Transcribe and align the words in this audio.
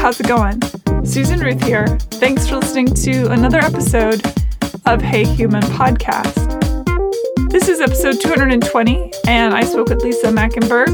how's 0.00 0.18
it 0.18 0.26
going? 0.26 0.58
Susan 1.04 1.40
Ruth 1.40 1.62
here. 1.62 1.86
Thanks 2.12 2.48
for 2.48 2.56
listening 2.56 2.86
to 2.86 3.30
another 3.32 3.58
episode 3.58 4.24
of 4.86 5.02
Hey 5.02 5.24
Human 5.24 5.60
Podcast. 5.64 6.48
This 7.50 7.68
is 7.68 7.82
episode 7.82 8.18
220, 8.18 9.12
and 9.28 9.52
I 9.52 9.62
spoke 9.62 9.90
with 9.90 10.02
Lisa 10.02 10.28
Machenberg. 10.28 10.88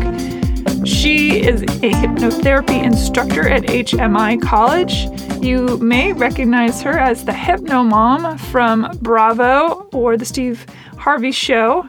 She 0.85 1.41
is 1.41 1.63
a 1.63 1.93
hypnotherapy 1.93 2.83
instructor 2.83 3.49
at 3.49 3.63
HMI 3.63 4.43
College. 4.43 5.07
You 5.41 5.79
may 5.79 6.13
recognize 6.13 6.83
her 6.83 6.99
as 6.99 7.25
the 7.25 7.33
Hypno 7.33 7.85
Mom 7.85 8.37
from 8.37 8.91
Bravo 9.03 9.89
or 9.93 10.17
the 10.17 10.25
Steve 10.25 10.67
Harvey 10.99 11.31
Show. 11.31 11.89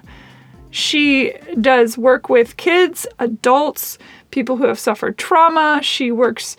She 0.70 1.34
does 1.60 1.98
work 1.98 2.30
with 2.30 2.58
kids, 2.58 3.08
adults, 3.18 3.98
people 4.30 4.58
who 4.58 4.68
have 4.68 4.78
suffered 4.78 5.18
trauma. 5.18 5.80
She 5.82 6.12
works 6.12 6.56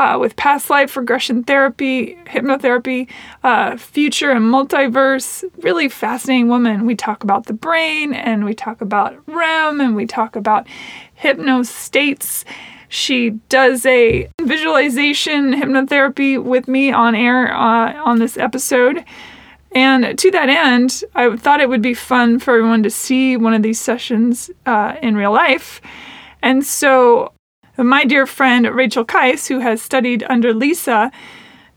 uh, 0.00 0.18
with 0.18 0.34
past 0.36 0.70
life 0.70 0.96
regression 0.96 1.44
therapy, 1.44 2.16
hypnotherapy, 2.24 3.06
uh, 3.44 3.76
future 3.76 4.30
and 4.30 4.46
multiverse. 4.46 5.44
Really 5.58 5.90
fascinating 5.90 6.48
woman. 6.48 6.86
We 6.86 6.96
talk 6.96 7.22
about 7.22 7.44
the 7.44 7.52
brain 7.52 8.14
and 8.14 8.46
we 8.46 8.54
talk 8.54 8.80
about 8.80 9.14
REM 9.26 9.78
and 9.78 9.94
we 9.94 10.06
talk 10.06 10.36
about 10.36 10.66
hypno 11.14 11.62
states. 11.64 12.46
She 12.88 13.30
does 13.50 13.84
a 13.84 14.26
visualization 14.40 15.52
hypnotherapy 15.52 16.42
with 16.42 16.66
me 16.66 16.90
on 16.90 17.14
air 17.14 17.54
uh, 17.54 18.02
on 18.02 18.20
this 18.20 18.38
episode. 18.38 19.04
And 19.72 20.18
to 20.18 20.30
that 20.30 20.48
end, 20.48 21.04
I 21.14 21.36
thought 21.36 21.60
it 21.60 21.68
would 21.68 21.82
be 21.82 21.94
fun 21.94 22.38
for 22.38 22.56
everyone 22.56 22.82
to 22.84 22.90
see 22.90 23.36
one 23.36 23.52
of 23.52 23.62
these 23.62 23.78
sessions 23.78 24.50
uh, 24.64 24.96
in 25.02 25.14
real 25.14 25.30
life. 25.30 25.82
And 26.42 26.64
so, 26.64 27.34
my 27.84 28.04
dear 28.04 28.26
friend 28.26 28.66
Rachel 28.66 29.04
Kais, 29.04 29.48
who 29.48 29.60
has 29.60 29.80
studied 29.80 30.24
under 30.28 30.52
Lisa, 30.52 31.10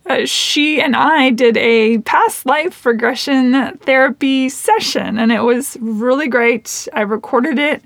uh, 0.06 0.26
she 0.26 0.82
and 0.82 0.96
I 0.96 1.30
did 1.30 1.56
a 1.58 2.00
past 2.00 2.46
life 2.46 2.86
regression 2.86 3.78
therapy 3.80 4.50
session, 4.50 5.18
and 5.18 5.31
it 5.31 5.44
was 5.44 5.78
really 5.80 6.28
great. 6.28 6.88
I 6.94 7.02
recorded 7.02 7.58
it, 7.58 7.81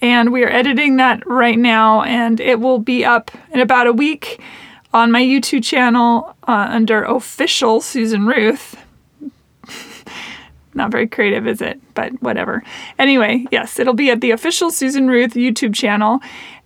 and 0.00 0.32
we 0.32 0.44
are 0.44 0.48
editing 0.48 0.96
that 0.96 1.26
right 1.26 1.58
now, 1.58 2.02
and 2.02 2.40
it 2.40 2.60
will 2.60 2.78
be 2.78 3.04
up 3.04 3.30
in 3.50 3.60
about 3.60 3.86
a 3.86 3.92
week 3.92 4.40
on 4.94 5.12
my 5.12 5.22
YouTube 5.22 5.62
channel 5.62 6.34
uh, 6.46 6.68
under 6.70 7.04
official 7.04 7.80
Susan 7.80 8.26
Ruth. 8.26 8.82
Not 10.74 10.90
very 10.90 11.06
creative, 11.06 11.46
is 11.46 11.60
it? 11.60 11.80
But 11.94 12.22
whatever. 12.22 12.62
Anyway, 12.98 13.46
yes, 13.50 13.78
it'll 13.78 13.94
be 13.94 14.10
at 14.10 14.20
the 14.20 14.30
official 14.30 14.70
Susan 14.70 15.08
Ruth 15.08 15.34
YouTube 15.34 15.74
channel. 15.74 16.20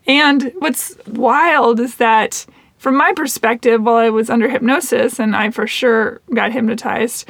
And 0.07 0.53
what's 0.59 0.97
wild 1.07 1.81
is 1.81 1.97
that, 1.97 2.47
from 2.79 2.97
my 2.97 3.13
perspective, 3.13 3.83
while 3.83 3.97
I 3.97 4.11
was 4.11 4.31
under 4.31 4.49
hypnosis 4.49 5.21
and 5.21 5.37
I 5.37 5.51
for 5.51 5.67
sure 5.67 6.21
got 6.35 6.53
hypnotized, 6.53 7.29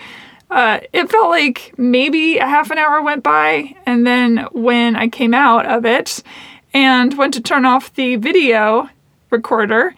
uh, 0.50 0.80
it 0.92 1.10
felt 1.10 1.30
like 1.30 1.74
maybe 1.76 2.38
a 2.38 2.46
half 2.46 2.70
an 2.70 2.78
hour 2.78 3.02
went 3.02 3.22
by. 3.22 3.74
And 3.86 4.06
then 4.06 4.46
when 4.52 4.96
I 4.96 5.08
came 5.08 5.34
out 5.34 5.66
of 5.66 5.84
it 5.84 6.22
and 6.74 7.16
went 7.16 7.34
to 7.34 7.40
turn 7.40 7.64
off 7.64 7.94
the 7.94 8.16
video 8.16 8.88
recorder, 9.30 9.94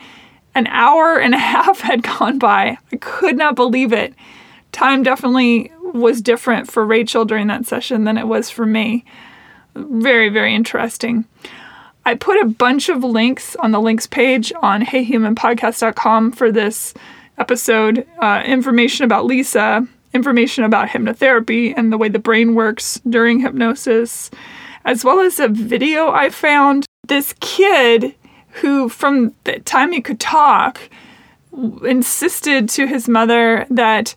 an 0.55 0.67
hour 0.69 1.19
and 1.19 1.35
a 1.35 1.39
half 1.55 1.81
had 1.81 2.03
gone 2.03 2.39
by. 2.39 2.79
I 2.93 2.97
could 2.97 3.37
not 3.37 3.57
believe 3.57 3.93
it. 3.93 4.15
Time 4.73 5.03
definitely 5.03 5.71
was 5.83 6.21
different 6.21 6.71
for 6.71 6.85
Rachel 6.85 7.25
during 7.25 7.47
that 7.49 7.67
session 7.67 8.05
than 8.05 8.19
it 8.19 8.27
was 8.27 8.51
for 8.51 8.67
me. 8.67 9.05
Very, 9.75 10.29
very 10.29 10.55
interesting. 10.55 11.25
I 12.07 12.15
put 12.15 12.41
a 12.41 12.47
bunch 12.47 12.89
of 12.89 13.03
links 13.03 13.57
on 13.57 13.71
the 13.71 13.81
links 13.81 14.07
page 14.07 14.53
on 14.63 14.83
heyhumanpodcast.com 14.83 16.33
for 16.33 16.53
this 16.53 16.93
episode 17.39 18.07
uh, 18.19 18.43
information 18.45 19.05
about 19.05 19.25
Lisa, 19.25 19.87
information 20.13 20.65
about 20.65 20.89
hypnotherapy 20.89 21.73
and 21.77 21.91
the 21.91 21.99
way 21.99 22.09
the 22.09 22.19
brain 22.19 22.55
works 22.55 23.01
during 23.09 23.41
hypnosis, 23.41 24.31
as 24.85 25.05
well 25.05 25.21
as 25.21 25.41
a 25.41 25.49
video 25.49 26.11
I 26.11 26.29
found. 26.29 26.87
This 27.07 27.35
kid 27.41 28.15
who, 28.61 28.89
from 28.89 29.35
the 29.45 29.61
time 29.61 29.93
he 29.93 30.01
could 30.01 30.21
talk, 30.21 30.81
insisted 31.85 32.69
to 32.71 32.87
his 32.87 33.09
mother 33.09 33.67
that 33.71 34.15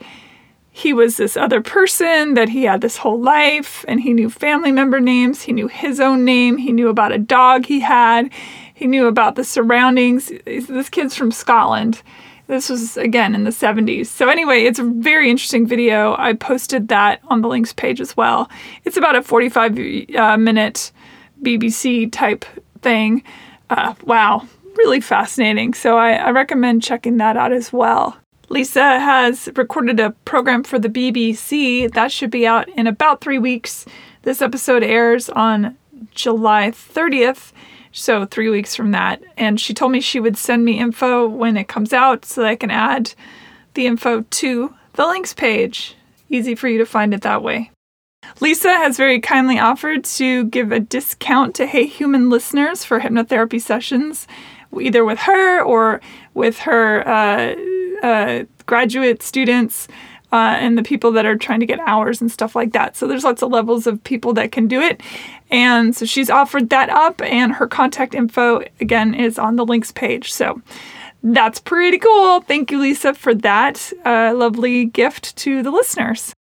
he 0.77 0.93
was 0.93 1.17
this 1.17 1.35
other 1.35 1.59
person, 1.59 2.35
that 2.35 2.49
he 2.49 2.65
had 2.65 2.81
this 2.81 2.97
whole 2.97 3.19
life, 3.19 3.83
and 3.87 3.99
he 3.99 4.13
knew 4.13 4.29
family 4.29 4.71
member 4.71 4.99
names, 4.99 5.41
he 5.41 5.51
knew 5.51 5.67
his 5.67 5.99
own 5.99 6.23
name, 6.23 6.57
he 6.57 6.71
knew 6.71 6.87
about 6.87 7.11
a 7.11 7.17
dog 7.17 7.65
he 7.65 7.79
had, 7.79 8.31
he 8.75 8.85
knew 8.85 9.07
about 9.07 9.33
the 9.33 9.43
surroundings. 9.43 10.31
This 10.45 10.87
kid's 10.89 11.15
from 11.15 11.31
Scotland. 11.31 12.03
This 12.45 12.69
was 12.69 12.95
again 12.95 13.33
in 13.33 13.43
the 13.43 13.49
70s. 13.49 14.05
So, 14.05 14.29
anyway, 14.29 14.65
it's 14.65 14.77
a 14.77 14.83
very 14.83 15.31
interesting 15.31 15.65
video. 15.65 16.15
I 16.19 16.33
posted 16.33 16.89
that 16.89 17.21
on 17.23 17.41
the 17.41 17.47
links 17.47 17.73
page 17.73 17.99
as 17.99 18.15
well. 18.15 18.47
It's 18.85 18.97
about 18.97 19.15
a 19.15 19.23
45 19.23 19.79
uh, 20.15 20.37
minute 20.37 20.91
BBC 21.41 22.11
type 22.11 22.45
thing. 22.83 23.23
Uh, 23.71 23.95
wow, 24.03 24.47
really 24.75 25.01
fascinating. 25.01 25.73
So, 25.73 25.97
I, 25.97 26.11
I 26.11 26.29
recommend 26.29 26.83
checking 26.83 27.17
that 27.17 27.35
out 27.35 27.51
as 27.51 27.73
well. 27.73 28.15
Lisa 28.49 28.99
has 28.99 29.49
recorded 29.55 29.99
a 29.99 30.11
program 30.23 30.63
for 30.63 30.79
the 30.79 30.89
BBC 30.89 31.91
that 31.93 32.11
should 32.11 32.31
be 32.31 32.47
out 32.47 32.69
in 32.69 32.87
about 32.87 33.19
three 33.19 33.39
weeks. 33.39 33.85
This 34.21 34.41
episode 34.41 34.83
airs 34.83 35.29
on 35.29 35.77
July 36.11 36.71
30th, 36.71 37.51
so 37.91 38.25
three 38.25 38.49
weeks 38.49 38.73
from 38.73 38.91
that. 38.91 39.21
And 39.35 39.59
she 39.59 39.73
told 39.73 39.91
me 39.91 39.99
she 39.99 40.21
would 40.21 40.37
send 40.37 40.63
me 40.63 40.79
info 40.79 41.27
when 41.27 41.57
it 41.57 41.67
comes 41.67 41.91
out 41.91 42.23
so 42.23 42.41
that 42.41 42.47
I 42.47 42.55
can 42.55 42.71
add 42.71 43.13
the 43.73 43.85
info 43.85 44.21
to 44.21 44.73
the 44.93 45.05
links 45.05 45.33
page. 45.33 45.95
Easy 46.29 46.55
for 46.55 46.69
you 46.69 46.77
to 46.77 46.85
find 46.85 47.13
it 47.13 47.21
that 47.23 47.43
way. 47.43 47.71
Lisa 48.39 48.69
has 48.69 48.97
very 48.97 49.19
kindly 49.19 49.59
offered 49.59 50.03
to 50.03 50.45
give 50.45 50.71
a 50.71 50.79
discount 50.79 51.55
to 51.55 51.65
Hey 51.65 51.85
Human 51.85 52.29
listeners 52.29 52.83
for 52.83 52.99
hypnotherapy 52.99 53.61
sessions, 53.61 54.27
either 54.79 55.05
with 55.05 55.19
her 55.19 55.61
or 55.61 56.01
with 56.37 56.59
her. 56.59 57.07
Uh, 57.07 57.55
uh, 58.03 58.43
graduate 58.65 59.23
students 59.23 59.87
uh, 60.31 60.55
and 60.59 60.77
the 60.77 60.83
people 60.83 61.11
that 61.13 61.25
are 61.25 61.37
trying 61.37 61.59
to 61.59 61.65
get 61.65 61.79
hours 61.79 62.21
and 62.21 62.31
stuff 62.31 62.55
like 62.55 62.73
that. 62.73 62.95
So 62.95 63.07
there's 63.07 63.23
lots 63.23 63.41
of 63.41 63.51
levels 63.51 63.87
of 63.87 64.03
people 64.03 64.33
that 64.33 64.51
can 64.51 64.67
do 64.67 64.81
it. 64.81 65.01
And 65.49 65.95
so 65.95 66.05
she's 66.05 66.29
offered 66.29 66.69
that 66.69 66.89
up, 66.89 67.21
and 67.21 67.53
her 67.53 67.67
contact 67.67 68.13
info, 68.13 68.61
again, 68.81 69.13
is 69.13 69.39
on 69.39 69.55
the 69.55 69.65
links 69.65 69.91
page. 69.91 70.33
So 70.33 70.61
that's 71.23 71.59
pretty 71.59 71.97
cool. 71.97 72.41
Thank 72.41 72.71
you, 72.71 72.79
Lisa, 72.79 73.13
for 73.13 73.33
that 73.35 73.91
uh, 74.05 74.33
lovely 74.35 74.85
gift 74.85 75.35
to 75.37 75.63
the 75.63 75.71
listeners. 75.71 76.33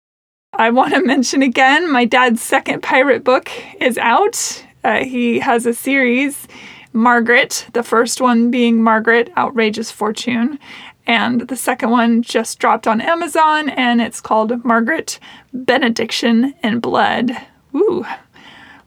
I 0.53 0.71
want 0.71 0.93
to 0.93 1.05
mention 1.05 1.43
again 1.43 1.91
my 1.91 2.05
dad's 2.05 2.41
second 2.41 2.81
pirate 2.81 3.23
book 3.23 3.51
is 3.81 3.97
out. 3.97 4.63
Uh, 4.83 5.03
he 5.03 5.39
has 5.39 5.65
a 5.65 5.73
series, 5.73 6.47
Margaret, 6.95 7.67
the 7.73 7.83
first 7.83 8.21
one 8.21 8.49
being 8.49 8.81
Margaret 8.81 9.29
Outrageous 9.35 9.91
Fortune, 9.91 10.57
and 11.05 11.41
the 11.41 11.57
second 11.57 11.89
one 11.89 12.21
just 12.21 12.57
dropped 12.57 12.87
on 12.87 13.01
Amazon 13.01 13.69
and 13.69 14.01
it's 14.01 14.21
called 14.21 14.63
Margaret 14.63 15.19
Benediction 15.53 16.53
and 16.63 16.81
Blood. 16.81 17.35
Woo! 17.73 18.05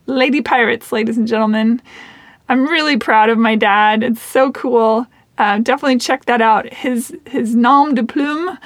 Lady 0.07 0.41
Pirates, 0.41 0.91
ladies 0.91 1.19
and 1.19 1.27
gentlemen. 1.27 1.81
I'm 2.49 2.67
really 2.67 2.97
proud 2.97 3.29
of 3.29 3.37
my 3.37 3.55
dad. 3.55 4.01
It's 4.01 4.21
so 4.21 4.51
cool. 4.51 5.05
Uh, 5.37 5.59
definitely 5.59 5.99
check 5.99 6.25
that 6.25 6.41
out. 6.41 6.73
His 6.73 7.15
his 7.27 7.55
nom 7.55 7.93
de 7.93 8.03
plume 8.03 8.57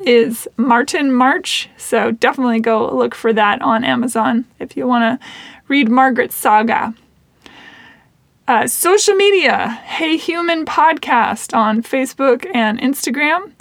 is 0.00 0.48
Martin 0.56 1.12
March, 1.12 1.68
so 1.76 2.10
definitely 2.10 2.60
go 2.60 2.92
look 2.96 3.14
for 3.14 3.34
that 3.34 3.60
on 3.60 3.84
Amazon 3.84 4.46
if 4.58 4.78
you 4.78 4.86
want 4.86 5.20
to 5.20 5.26
read 5.68 5.90
Margaret's 5.90 6.34
saga. 6.34 6.94
Uh, 8.48 8.66
social 8.66 9.14
media, 9.14 9.68
Hey 9.84 10.16
Human 10.16 10.64
Podcast 10.64 11.54
on 11.54 11.82
Facebook 11.82 12.50
and 12.54 12.80
Instagram. 12.80 13.52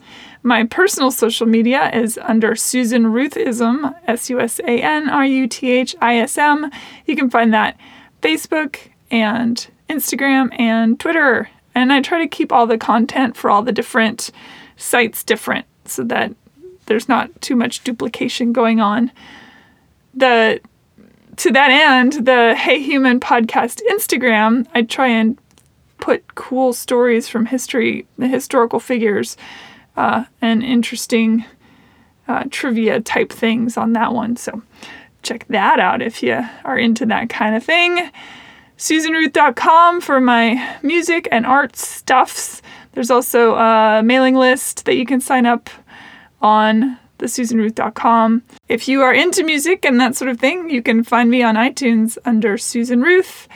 My 0.44 0.64
personal 0.64 1.12
social 1.12 1.46
media 1.46 1.92
is 1.94 2.18
under 2.24 2.56
Susan 2.56 3.04
Ruthism, 3.08 3.94
S 4.08 4.30
U 4.30 4.40
S 4.40 4.62
A 4.62 4.82
N 4.82 5.10
R 5.10 5.26
U 5.26 5.46
T 5.46 5.72
H 5.72 5.94
I 6.00 6.20
S 6.20 6.38
M. 6.38 6.72
You 7.06 7.18
can 7.18 7.30
find 7.30 7.54
that 7.54 7.78
Facebook 8.22 8.80
and 9.12 9.68
Instagram 9.90 10.58
and 10.58 10.98
Twitter. 10.98 11.50
And 11.76 11.92
I 11.92 12.02
try 12.02 12.20
to 12.20 12.28
keep 12.30 12.54
all 12.54 12.66
the 12.66 12.78
content 12.78 13.36
for 13.36 13.50
all 13.50 13.64
the 13.64 13.74
different 13.74 14.32
sites 14.78 15.22
different 15.22 15.66
so 15.84 16.06
that 16.06 16.34
there's 16.86 17.10
not 17.10 17.42
too 17.42 17.58
much 17.58 17.84
duplication 17.84 18.54
going 18.54 18.80
on. 18.80 19.12
The 20.14 20.62
to 21.38 21.52
that 21.52 21.72
end, 21.72 22.26
the 22.26 22.56
Hey 22.56 22.82
Human 22.82 23.20
podcast 23.20 23.82
Instagram, 23.90 24.68
I 24.74 24.82
try 24.82 25.08
and 25.08 25.38
put 26.00 26.36
cool 26.36 26.74
stories 26.74 27.28
from 27.28 27.46
history, 27.46 28.08
the 28.18 28.28
historical 28.28 28.80
figures, 28.80 29.38
uh, 29.96 30.26
and 30.42 30.64
interesting 30.64 31.46
uh, 32.28 32.44
trivia 32.50 33.02
type 33.02 33.32
things 33.32 33.78
on 33.78 33.94
that 33.94 34.14
one. 34.14 34.36
So 34.36 34.62
check 35.24 35.46
that 35.48 35.80
out 35.80 36.02
if 36.02 36.22
you 36.22 36.44
are 36.66 36.78
into 36.78 37.06
that 37.06 37.30
kind 37.30 37.56
of 37.56 37.64
thing. 37.64 38.10
SusanRuth.com 38.78 40.02
for 40.02 40.20
my 40.20 40.78
music 40.84 41.28
and 41.32 41.46
art 41.46 41.76
stuffs. 41.76 42.62
There's 42.94 43.12
also 43.12 43.56
a 43.56 44.02
mailing 44.04 44.36
list 44.36 44.86
that 44.86 44.96
you 44.96 45.06
can 45.06 45.20
sign 45.20 45.46
up 45.46 45.70
on 46.42 46.98
thesusanruth.com. 47.18 48.44
If 48.68 48.88
you 48.88 49.02
are 49.02 49.14
into 49.14 49.44
music 49.44 49.86
and 49.86 50.00
that 50.00 50.16
sort 50.16 50.30
of 50.30 50.40
thing, 50.40 50.70
you 50.70 50.82
can 50.82 51.04
find 51.04 51.30
me 51.30 51.44
on 51.44 51.56
iTunes 51.56 52.18
under 52.26 52.58
Susan 52.58 53.02
Ruth. 53.02 53.48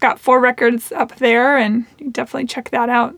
Got 0.00 0.20
four 0.20 0.40
records 0.40 0.92
up 0.92 1.16
there, 1.16 1.56
and 1.56 1.86
you 1.98 2.10
definitely 2.10 2.46
check 2.46 2.70
that 2.70 2.88
out. 2.88 3.16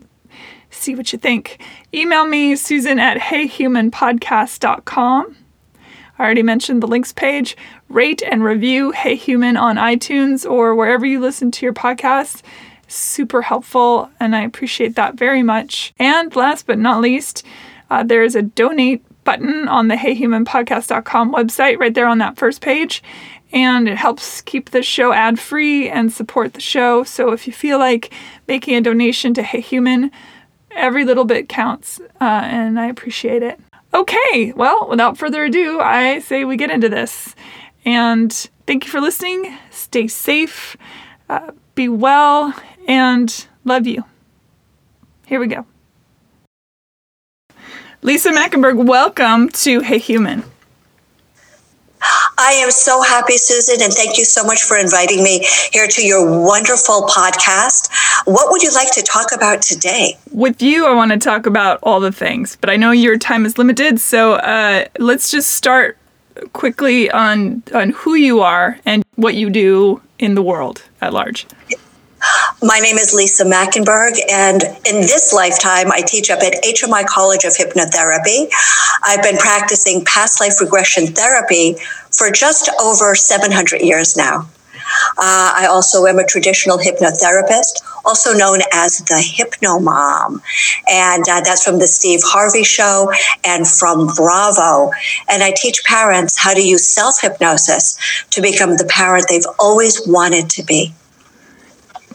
See 0.70 0.94
what 0.94 1.12
you 1.12 1.18
think. 1.18 1.60
Email 1.92 2.26
me, 2.26 2.56
Susan 2.56 2.98
at 2.98 3.18
heyhumanpodcast.com. 3.18 5.36
I 6.18 6.24
already 6.24 6.42
mentioned 6.42 6.82
the 6.82 6.88
links 6.88 7.12
page. 7.12 7.56
Rate 7.88 8.22
and 8.22 8.42
review 8.42 8.90
Hey 8.90 9.14
Human 9.14 9.56
on 9.56 9.76
iTunes 9.76 10.48
or 10.48 10.74
wherever 10.74 11.06
you 11.06 11.20
listen 11.20 11.50
to 11.52 11.64
your 11.64 11.72
podcasts. 11.72 12.42
Super 12.88 13.42
helpful, 13.42 14.10
and 14.18 14.34
I 14.34 14.42
appreciate 14.42 14.96
that 14.96 15.14
very 15.14 15.42
much. 15.42 15.94
And 15.98 16.34
last 16.34 16.66
but 16.66 16.78
not 16.78 17.00
least, 17.00 17.44
uh, 17.90 18.02
there 18.02 18.24
is 18.24 18.34
a 18.34 18.42
donate 18.42 19.04
button 19.28 19.68
on 19.68 19.88
the 19.88 19.94
heyhumanpodcast.com 19.94 21.34
website 21.34 21.78
right 21.78 21.92
there 21.92 22.06
on 22.06 22.16
that 22.16 22.38
first 22.38 22.62
page. 22.62 23.02
And 23.52 23.86
it 23.86 23.98
helps 23.98 24.40
keep 24.40 24.70
the 24.70 24.82
show 24.82 25.12
ad 25.12 25.38
free 25.38 25.86
and 25.90 26.10
support 26.10 26.54
the 26.54 26.62
show. 26.62 27.04
So 27.04 27.32
if 27.32 27.46
you 27.46 27.52
feel 27.52 27.78
like 27.78 28.10
making 28.46 28.76
a 28.76 28.80
donation 28.80 29.34
to 29.34 29.42
Hey 29.42 29.60
Human, 29.60 30.10
every 30.70 31.04
little 31.04 31.26
bit 31.26 31.46
counts, 31.46 32.00
uh, 32.22 32.24
and 32.24 32.80
I 32.80 32.86
appreciate 32.86 33.42
it. 33.42 33.60
Okay, 33.92 34.54
well, 34.56 34.88
without 34.88 35.18
further 35.18 35.44
ado, 35.44 35.78
I 35.78 36.20
say 36.20 36.46
we 36.46 36.56
get 36.56 36.70
into 36.70 36.88
this. 36.88 37.34
And 37.84 38.32
thank 38.66 38.86
you 38.86 38.90
for 38.90 39.02
listening. 39.02 39.58
Stay 39.70 40.08
safe, 40.08 40.74
uh, 41.28 41.52
be 41.74 41.90
well, 41.90 42.54
and 42.86 43.46
love 43.64 43.86
you. 43.86 44.04
Here 45.26 45.38
we 45.38 45.48
go. 45.48 45.66
Lisa 48.02 48.30
Machenberg, 48.30 48.86
welcome 48.86 49.48
to 49.48 49.80
Hey 49.80 49.98
Human. 49.98 50.44
I 52.38 52.52
am 52.52 52.70
so 52.70 53.02
happy, 53.02 53.36
Susan, 53.36 53.82
and 53.82 53.92
thank 53.92 54.16
you 54.16 54.24
so 54.24 54.44
much 54.44 54.62
for 54.62 54.76
inviting 54.76 55.24
me 55.24 55.44
here 55.72 55.88
to 55.88 56.06
your 56.06 56.44
wonderful 56.46 57.08
podcast. 57.08 57.90
What 58.24 58.52
would 58.52 58.62
you 58.62 58.72
like 58.72 58.92
to 58.94 59.02
talk 59.02 59.32
about 59.34 59.62
today? 59.62 60.16
With 60.30 60.62
you, 60.62 60.86
I 60.86 60.94
want 60.94 61.10
to 61.10 61.18
talk 61.18 61.46
about 61.46 61.80
all 61.82 61.98
the 61.98 62.12
things, 62.12 62.56
but 62.60 62.70
I 62.70 62.76
know 62.76 62.92
your 62.92 63.18
time 63.18 63.44
is 63.44 63.58
limited, 63.58 64.00
so 64.00 64.34
uh, 64.34 64.84
let's 65.00 65.32
just 65.32 65.50
start 65.50 65.98
quickly 66.52 67.10
on 67.10 67.64
on 67.74 67.90
who 67.90 68.14
you 68.14 68.40
are 68.42 68.78
and 68.86 69.04
what 69.16 69.34
you 69.34 69.50
do 69.50 70.00
in 70.20 70.36
the 70.36 70.42
world 70.42 70.84
at 71.00 71.12
large. 71.12 71.48
My 72.60 72.80
name 72.80 72.98
is 72.98 73.14
Lisa 73.14 73.44
Machenberg, 73.44 74.14
and 74.28 74.64
in 74.84 75.02
this 75.02 75.32
lifetime, 75.32 75.92
I 75.92 76.02
teach 76.04 76.28
up 76.28 76.40
at 76.40 76.54
HMI 76.64 77.06
College 77.06 77.44
of 77.44 77.52
Hypnotherapy. 77.52 78.48
I've 79.04 79.22
been 79.22 79.36
practicing 79.36 80.04
past 80.04 80.40
life 80.40 80.60
regression 80.60 81.06
therapy 81.06 81.76
for 82.10 82.32
just 82.32 82.68
over 82.82 83.14
700 83.14 83.80
years 83.80 84.16
now. 84.16 84.48
Uh, 85.16 85.54
I 85.54 85.68
also 85.70 86.04
am 86.06 86.18
a 86.18 86.26
traditional 86.26 86.78
hypnotherapist, 86.78 87.80
also 88.04 88.32
known 88.32 88.58
as 88.72 88.98
the 89.06 89.22
Hypno 89.24 89.78
Mom. 89.78 90.42
And 90.90 91.28
uh, 91.28 91.42
that's 91.42 91.62
from 91.62 91.78
the 91.78 91.86
Steve 91.86 92.22
Harvey 92.24 92.64
Show 92.64 93.12
and 93.44 93.68
from 93.68 94.08
Bravo. 94.16 94.90
And 95.28 95.44
I 95.44 95.52
teach 95.56 95.84
parents 95.84 96.36
how 96.36 96.54
to 96.54 96.60
use 96.60 96.84
self 96.84 97.20
hypnosis 97.20 97.96
to 98.30 98.42
become 98.42 98.78
the 98.78 98.86
parent 98.86 99.26
they've 99.28 99.46
always 99.60 100.04
wanted 100.08 100.50
to 100.50 100.64
be. 100.64 100.92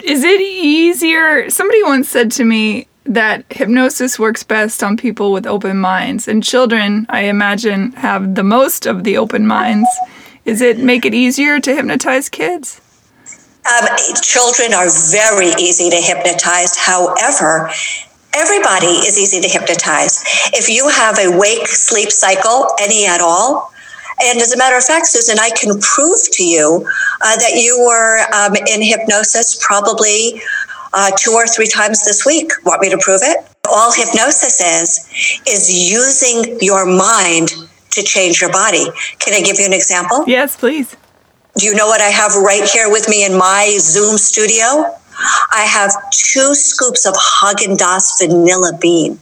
Is 0.03 0.23
it 0.23 0.41
easier? 0.41 1.50
Somebody 1.50 1.81
once 1.83 2.09
said 2.09 2.29
to 2.33 2.44
me 2.44 2.88
that 3.05 3.45
hypnosis 3.50 4.19
works 4.19 4.44
best 4.44 4.83
on 4.83 4.97
people 4.97 5.31
with 5.31 5.47
open 5.47 5.77
minds, 5.77 6.27
and 6.27 6.44
children, 6.44 7.05
I 7.09 7.21
imagine, 7.21 7.94
have 7.94 8.35
the 8.35 8.44
most 8.44 8.85
of 8.85 9.05
the 9.05 9.17
open 9.17 9.47
minds. 9.47 9.89
Is 10.44 10.61
it 10.61 10.77
make 10.77 11.05
it 11.05 11.13
easier 11.13 11.59
to 11.61 11.75
hypnotize 11.75 12.27
kids? 12.27 12.81
Um, 13.65 13.88
children 14.21 14.73
are 14.73 14.89
very 14.89 15.53
easy 15.57 15.89
to 15.89 15.95
hypnotize. 15.95 16.75
However, 16.75 17.71
everybody 18.33 19.07
is 19.07 19.17
easy 19.17 19.39
to 19.39 19.47
hypnotize. 19.47 20.21
If 20.53 20.67
you 20.67 20.89
have 20.89 21.17
a 21.17 21.38
wake 21.38 21.67
sleep 21.67 22.11
cycle, 22.11 22.67
any 22.77 23.05
at 23.05 23.21
all, 23.21 23.73
and 24.21 24.39
as 24.39 24.54
a 24.54 24.57
matter 24.57 24.77
of 24.77 24.83
fact, 24.83 25.07
Susan, 25.07 25.38
I 25.39 25.50
can 25.50 25.80
prove 25.80 26.19
to 26.33 26.44
you 26.44 26.88
uh, 27.21 27.38
that 27.38 27.54
you 27.56 27.83
were 27.86 28.21
um, 28.33 28.56
in 28.56 28.81
hypnosis 28.81 29.60
probably 29.65 30.42
uh, 30.94 31.12
two 31.18 31.31
or 31.31 31.48
three 31.48 31.68
times 31.68 32.06
this 32.06 32.25
week. 32.25 32.51
Want 32.65 32.81
me 32.81 32.89
to 32.89 32.98
prove 32.98 33.21
it? 33.24 33.38
All 33.69 33.92
hypnosis 33.94 34.62
is, 34.62 35.42
is 35.48 35.92
using 35.92 36.57
your 36.62 36.86
mind 36.86 37.54
to 37.92 38.04
change 38.04 38.42
your 38.42 38.51
body. 38.51 38.86
Can 39.19 39.33
I 39.33 39.42
give 39.42 39.60
you 39.60 39.65
an 39.65 39.74
example? 39.74 40.24
Yes, 40.27 40.56
please. 40.56 40.95
Do 41.57 41.65
you 41.65 41.75
know 41.75 41.88
what 41.88 42.01
I 42.01 42.10
have 42.10 42.36
right 42.36 42.68
here 42.68 42.89
with 42.89 43.07
me 43.07 43.25
in 43.25 43.38
my 43.38 43.77
Zoom 43.80 44.18
studio? 44.18 44.95
I 45.51 45.65
have 45.68 45.92
two 46.12 46.56
scoops 46.56 47.06
of 47.06 47.13
Haagen 47.13 47.77
Dazs 47.77 48.19
vanilla 48.19 48.71
bean. 48.80 49.19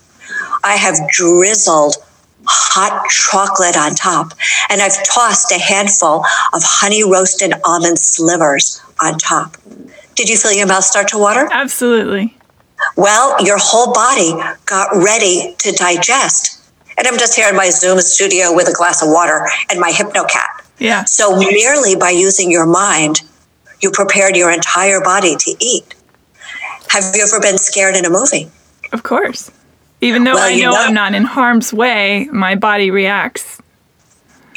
I 0.63 0.75
have 0.75 0.95
drizzled 1.09 1.95
hot 2.51 3.09
chocolate 3.09 3.77
on 3.77 3.95
top, 3.95 4.33
and 4.69 4.81
I've 4.81 5.03
tossed 5.03 5.51
a 5.51 5.59
handful 5.59 6.25
of 6.53 6.61
honey 6.63 7.03
roasted 7.03 7.53
almond 7.65 7.99
slivers 7.99 8.81
on 9.01 9.17
top. 9.17 9.57
Did 10.15 10.29
you 10.29 10.37
feel 10.37 10.51
your 10.51 10.67
mouth 10.67 10.83
start 10.83 11.07
to 11.09 11.17
water? 11.17 11.47
Absolutely. 11.51 12.37
Well, 12.97 13.43
your 13.43 13.57
whole 13.59 13.93
body 13.93 14.33
got 14.65 14.89
ready 14.93 15.55
to 15.59 15.71
digest. 15.71 16.59
And 16.97 17.07
I'm 17.07 17.17
just 17.17 17.35
here 17.35 17.47
in 17.49 17.55
my 17.55 17.69
Zoom 17.69 17.99
studio 17.99 18.53
with 18.53 18.67
a 18.67 18.73
glass 18.73 19.01
of 19.01 19.09
water 19.09 19.47
and 19.69 19.79
my 19.79 19.91
HypnoCat. 19.91 20.67
Yeah. 20.77 21.05
So 21.05 21.37
merely 21.37 21.95
by 21.95 22.09
using 22.09 22.51
your 22.51 22.65
mind, 22.65 23.21
you 23.81 23.91
prepared 23.91 24.35
your 24.35 24.51
entire 24.51 24.99
body 25.01 25.35
to 25.37 25.55
eat. 25.59 25.95
Have 26.89 27.15
you 27.15 27.23
ever 27.23 27.39
been 27.39 27.57
scared 27.57 27.95
in 27.95 28.05
a 28.05 28.09
movie? 28.09 28.51
Of 28.91 29.03
course. 29.03 29.49
Even 30.01 30.23
though 30.23 30.33
well, 30.33 30.51
I 30.51 30.55
know, 30.55 30.71
know 30.71 30.77
I'm 30.77 30.93
not 30.93 31.13
in 31.13 31.23
harm's 31.23 31.71
way, 31.71 32.27
my 32.31 32.55
body 32.55 32.91
reacts. 32.91 33.61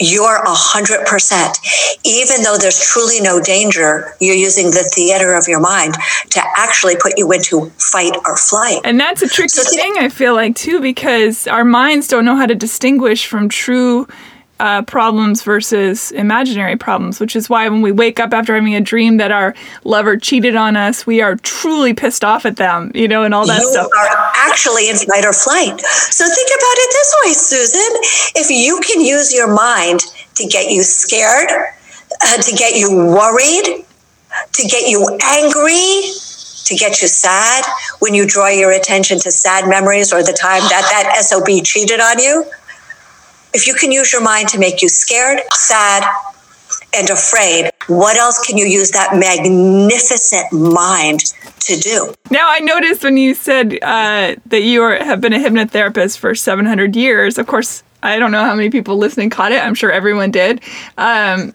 You're 0.00 0.42
a 0.42 0.48
hundred 0.48 1.06
percent. 1.06 1.56
Even 2.04 2.42
though 2.42 2.56
there's 2.58 2.80
truly 2.80 3.20
no 3.20 3.40
danger, 3.40 4.14
you're 4.20 4.34
using 4.34 4.70
the 4.70 4.90
theater 4.92 5.34
of 5.34 5.46
your 5.46 5.60
mind 5.60 5.94
to 6.30 6.42
actually 6.56 6.96
put 6.96 7.12
you 7.16 7.30
into 7.30 7.70
fight 7.78 8.16
or 8.26 8.36
flight. 8.36 8.80
And 8.84 8.98
that's 8.98 9.22
a 9.22 9.28
tricky 9.28 9.48
so, 9.50 9.62
thing, 9.70 9.94
I 9.98 10.08
feel 10.08 10.34
like, 10.34 10.56
too, 10.56 10.80
because 10.80 11.46
our 11.46 11.64
minds 11.64 12.08
don't 12.08 12.24
know 12.24 12.34
how 12.34 12.46
to 12.46 12.56
distinguish 12.56 13.26
from 13.26 13.48
true 13.48 14.08
uh, 14.64 14.80
problems 14.80 15.42
versus 15.42 16.10
imaginary 16.12 16.74
problems, 16.74 17.20
which 17.20 17.36
is 17.36 17.50
why 17.50 17.68
when 17.68 17.82
we 17.82 17.92
wake 17.92 18.18
up 18.18 18.32
after 18.32 18.54
having 18.54 18.74
a 18.74 18.80
dream 18.80 19.18
that 19.18 19.30
our 19.30 19.54
lover 19.84 20.16
cheated 20.16 20.56
on 20.56 20.74
us, 20.74 21.06
we 21.06 21.20
are 21.20 21.36
truly 21.36 21.92
pissed 21.92 22.24
off 22.24 22.46
at 22.46 22.56
them, 22.56 22.90
you 22.94 23.06
know, 23.06 23.24
and 23.24 23.34
all 23.34 23.46
that 23.46 23.60
you 23.60 23.70
stuff. 23.70 23.90
are 24.00 24.32
actually 24.48 24.88
in 24.88 24.96
fight 24.96 25.22
or 25.22 25.34
flight. 25.34 25.78
So 25.82 26.24
think 26.24 26.48
about 26.48 26.76
it 26.78 26.90
this 26.92 27.14
way, 27.22 27.32
Susan. 27.34 28.40
If 28.42 28.50
you 28.50 28.80
can 28.80 29.02
use 29.02 29.34
your 29.34 29.54
mind 29.54 30.00
to 30.36 30.46
get 30.46 30.70
you 30.70 30.82
scared, 30.82 31.50
uh, 32.22 32.36
to 32.38 32.56
get 32.56 32.74
you 32.74 32.88
worried, 32.90 33.84
to 34.52 34.62
get 34.66 34.88
you 34.88 35.06
angry, 35.22 36.08
to 36.64 36.74
get 36.74 37.02
you 37.02 37.08
sad, 37.08 37.66
when 37.98 38.14
you 38.14 38.26
draw 38.26 38.48
your 38.48 38.72
attention 38.72 39.18
to 39.18 39.30
sad 39.30 39.68
memories 39.68 40.10
or 40.10 40.22
the 40.22 40.32
time 40.32 40.62
that 40.70 40.88
that 40.90 41.22
SOB 41.22 41.62
cheated 41.64 42.00
on 42.00 42.18
you, 42.18 42.46
if 43.54 43.66
you 43.66 43.74
can 43.74 43.92
use 43.92 44.12
your 44.12 44.22
mind 44.22 44.48
to 44.48 44.58
make 44.58 44.82
you 44.82 44.88
scared, 44.88 45.40
sad, 45.52 46.04
and 46.92 47.08
afraid, 47.08 47.70
what 47.86 48.16
else 48.16 48.44
can 48.44 48.58
you 48.58 48.66
use 48.66 48.90
that 48.90 49.14
magnificent 49.14 50.52
mind 50.52 51.20
to 51.60 51.76
do? 51.76 52.12
Now, 52.30 52.48
I 52.50 52.58
noticed 52.58 53.04
when 53.04 53.16
you 53.16 53.34
said 53.34 53.78
uh, 53.80 54.34
that 54.46 54.62
you 54.62 54.82
are, 54.82 54.96
have 54.96 55.20
been 55.20 55.32
a 55.32 55.38
hypnotherapist 55.38 56.18
for 56.18 56.34
700 56.34 56.96
years, 56.96 57.38
of 57.38 57.46
course, 57.46 57.82
I 58.02 58.18
don't 58.18 58.32
know 58.32 58.44
how 58.44 58.54
many 58.54 58.70
people 58.70 58.96
listening 58.98 59.30
caught 59.30 59.52
it. 59.52 59.62
I'm 59.62 59.74
sure 59.74 59.90
everyone 59.90 60.30
did. 60.30 60.60
Um, 60.98 61.54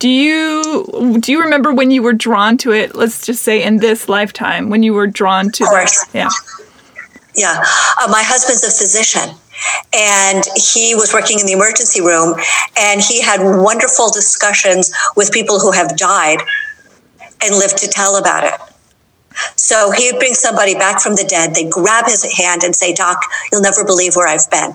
do 0.00 0.08
you 0.08 1.18
do 1.20 1.32
you 1.32 1.42
remember 1.42 1.72
when 1.72 1.90
you 1.90 2.02
were 2.02 2.12
drawn 2.12 2.56
to 2.58 2.72
it? 2.72 2.94
Let's 2.94 3.24
just 3.24 3.42
say 3.42 3.62
in 3.62 3.78
this 3.78 4.08
lifetime, 4.08 4.68
when 4.68 4.82
you 4.82 4.94
were 4.94 5.06
drawn 5.06 5.50
to 5.52 5.64
it. 5.64 5.90
Yeah. 6.12 6.28
Yeah. 7.36 7.62
Uh, 8.00 8.08
my 8.10 8.22
husband's 8.22 8.64
a 8.64 8.70
physician 8.70 9.36
and 9.94 10.44
he 10.56 10.94
was 10.94 11.12
working 11.12 11.38
in 11.40 11.46
the 11.46 11.52
emergency 11.52 12.00
room 12.00 12.34
and 12.78 13.00
he 13.00 13.20
had 13.22 13.40
wonderful 13.40 14.10
discussions 14.10 14.92
with 15.16 15.32
people 15.32 15.58
who 15.60 15.72
have 15.72 15.96
died 15.96 16.38
and 17.42 17.54
lived 17.56 17.78
to 17.78 17.88
tell 17.88 18.16
about 18.16 18.44
it. 18.44 18.54
So 19.56 19.90
he'd 19.90 20.18
bring 20.18 20.34
somebody 20.34 20.74
back 20.74 21.00
from 21.00 21.14
the 21.14 21.24
dead, 21.24 21.54
they'd 21.54 21.70
grab 21.70 22.06
his 22.06 22.24
hand 22.36 22.62
and 22.64 22.74
say, 22.74 22.92
Doc, 22.92 23.22
you'll 23.52 23.62
never 23.62 23.84
believe 23.84 24.16
where 24.16 24.26
I've 24.26 24.50
been. 24.50 24.74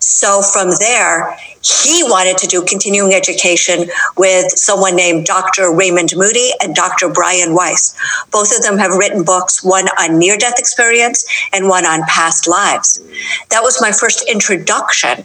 So 0.00 0.42
from 0.42 0.70
there, 0.78 1.36
he 1.62 2.02
wanted 2.04 2.38
to 2.38 2.46
do 2.46 2.62
continuing 2.64 3.12
education 3.12 3.88
with 4.16 4.50
someone 4.52 4.96
named 4.96 5.26
Dr. 5.26 5.74
Raymond 5.74 6.12
Moody 6.16 6.50
and 6.62 6.74
Dr. 6.74 7.08
Brian 7.08 7.54
Weiss. 7.54 7.96
Both 8.30 8.56
of 8.56 8.62
them 8.62 8.78
have 8.78 8.92
written 8.92 9.24
books, 9.24 9.64
one 9.64 9.88
on 9.98 10.18
near 10.18 10.36
death 10.36 10.58
experience 10.58 11.26
and 11.52 11.68
one 11.68 11.84
on 11.84 12.02
past 12.04 12.46
lives. 12.46 13.00
That 13.50 13.62
was 13.62 13.80
my 13.80 13.92
first 13.92 14.28
introduction 14.28 15.24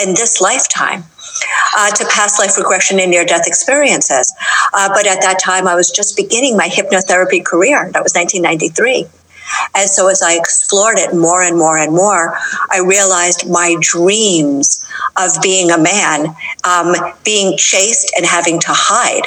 in 0.00 0.14
this 0.14 0.40
lifetime. 0.40 1.04
Uh, 1.76 1.90
to 1.90 2.06
past 2.06 2.38
life 2.38 2.56
regression 2.56 3.00
and 3.00 3.10
near 3.10 3.24
death 3.24 3.46
experiences. 3.46 4.32
Uh, 4.72 4.88
but 4.90 5.04
at 5.06 5.20
that 5.20 5.38
time, 5.40 5.66
I 5.66 5.74
was 5.74 5.90
just 5.90 6.16
beginning 6.16 6.56
my 6.56 6.68
hypnotherapy 6.68 7.44
career. 7.44 7.90
That 7.92 8.04
was 8.04 8.14
1993. 8.14 9.06
And 9.74 9.88
so 9.88 10.08
as 10.08 10.22
I 10.22 10.34
explored 10.34 10.98
it 10.98 11.14
more 11.14 11.42
and 11.42 11.56
more 11.58 11.78
and 11.78 11.92
more, 11.92 12.36
I 12.70 12.80
realized 12.80 13.48
my 13.48 13.76
dreams 13.80 14.84
of 15.16 15.30
being 15.42 15.70
a 15.70 15.78
man, 15.78 16.34
um, 16.64 16.94
being 17.24 17.56
chased 17.56 18.12
and 18.16 18.24
having 18.24 18.60
to 18.60 18.70
hide, 18.70 19.26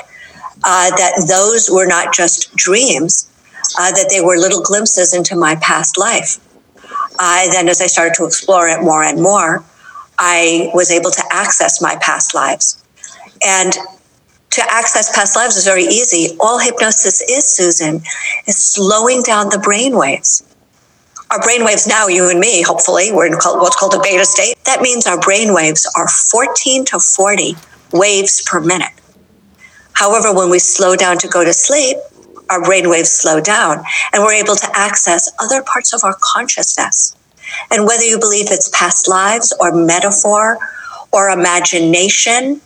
uh, 0.64 0.90
that 0.90 1.26
those 1.28 1.70
were 1.70 1.86
not 1.86 2.14
just 2.14 2.56
dreams, 2.56 3.30
uh, 3.80 3.92
that 3.92 4.08
they 4.10 4.22
were 4.22 4.38
little 4.38 4.62
glimpses 4.62 5.14
into 5.14 5.36
my 5.36 5.56
past 5.56 5.98
life. 5.98 6.40
Uh, 7.20 7.50
then 7.52 7.68
as 7.68 7.82
I 7.82 7.88
started 7.88 8.14
to 8.16 8.26
explore 8.26 8.68
it 8.68 8.82
more 8.82 9.04
and 9.04 9.22
more, 9.22 9.64
I 10.18 10.72
was 10.74 10.92
able 10.92 11.12
to 11.12 11.24
access 11.32 11.82
my 11.82 11.96
past 12.02 12.34
lives. 12.34 12.84
And 13.46 13.74
to 14.58 14.74
access 14.74 15.16
past 15.16 15.36
lives 15.36 15.56
is 15.56 15.66
very 15.66 15.84
easy. 15.84 16.36
All 16.40 16.58
hypnosis 16.58 17.22
is, 17.22 17.48
Susan, 17.48 18.02
is 18.48 18.58
slowing 18.58 19.22
down 19.22 19.50
the 19.50 19.60
brain 19.60 19.96
waves. 19.96 20.44
Our 21.30 21.40
brain 21.42 21.64
waves 21.64 21.86
now, 21.86 22.08
you 22.08 22.30
and 22.30 22.40
me, 22.40 22.64
hopefully, 22.64 23.12
we're 23.12 23.28
in 23.28 23.34
what's 23.34 23.76
called 23.76 23.94
a 23.94 24.00
beta 24.02 24.26
state. 24.26 24.56
That 24.66 24.82
means 24.82 25.06
our 25.06 25.20
brain 25.20 25.54
waves 25.54 25.88
are 25.96 26.08
14 26.08 26.86
to 26.86 27.00
40 27.00 27.56
waves 27.94 28.42
per 28.50 28.60
minute. 28.60 28.94
However, 29.94 30.34
when 30.34 30.50
we 30.50 30.58
slow 30.58 30.96
down 30.96 31.18
to 31.20 31.28
go 31.28 31.44
to 31.44 31.54
sleep, 31.54 31.98
our 32.50 32.64
brain 32.64 32.90
waves 32.90 33.12
slow 33.12 33.42
down 33.42 33.84
and 34.14 34.24
we're 34.24 34.34
able 34.34 34.56
to 34.56 34.70
access 34.74 35.30
other 35.40 35.62
parts 35.62 35.94
of 35.94 36.04
our 36.04 36.16
consciousness. 36.22 37.16
And 37.72 37.86
whether 37.86 38.04
you 38.04 38.20
believe 38.20 38.48
it's 38.50 38.70
past 38.70 39.08
lives 39.08 39.54
or 39.60 39.72
metaphor 39.72 40.58
or 41.12 41.30
imagination 41.30 42.62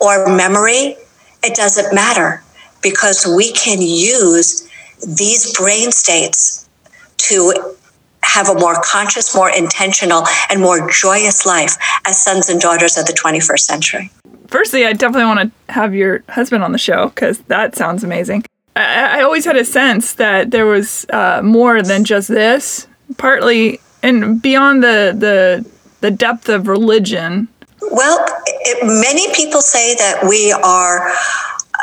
or 0.00 0.34
memory, 0.34 0.96
it 1.42 1.54
doesn't 1.54 1.94
matter 1.94 2.42
because 2.82 3.26
we 3.26 3.52
can 3.52 3.80
use 3.80 4.68
these 5.06 5.56
brain 5.56 5.92
states 5.92 6.68
to 7.16 7.76
have 8.22 8.48
a 8.48 8.54
more 8.54 8.80
conscious, 8.82 9.34
more 9.34 9.50
intentional, 9.50 10.24
and 10.50 10.60
more 10.60 10.88
joyous 10.90 11.46
life 11.46 11.76
as 12.06 12.22
sons 12.22 12.48
and 12.48 12.60
daughters 12.60 12.96
of 12.96 13.06
the 13.06 13.12
21st 13.12 13.60
century. 13.60 14.10
Firstly, 14.48 14.84
I 14.84 14.92
definitely 14.92 15.24
want 15.24 15.54
to 15.66 15.72
have 15.72 15.94
your 15.94 16.22
husband 16.28 16.62
on 16.62 16.72
the 16.72 16.78
show 16.78 17.08
because 17.08 17.38
that 17.42 17.76
sounds 17.76 18.04
amazing. 18.04 18.44
I, 18.76 19.20
I, 19.20 19.22
always 19.22 19.44
had 19.44 19.56
a 19.56 19.64
sense 19.64 20.14
that 20.14 20.50
there 20.50 20.66
was 20.66 21.06
uh, 21.10 21.40
more 21.42 21.82
than 21.82 22.04
just 22.04 22.28
this, 22.28 22.86
partly 23.16 23.80
and 24.02 24.40
beyond 24.40 24.82
the 24.82 25.14
the 25.16 25.70
the 26.00 26.10
depth 26.10 26.48
of 26.48 26.68
religion 26.68 27.48
well, 27.90 28.24
it, 28.70 28.84
many 28.84 29.32
people 29.34 29.60
say 29.60 29.94
that 29.96 30.24
we 30.28 30.52
are 30.52 31.10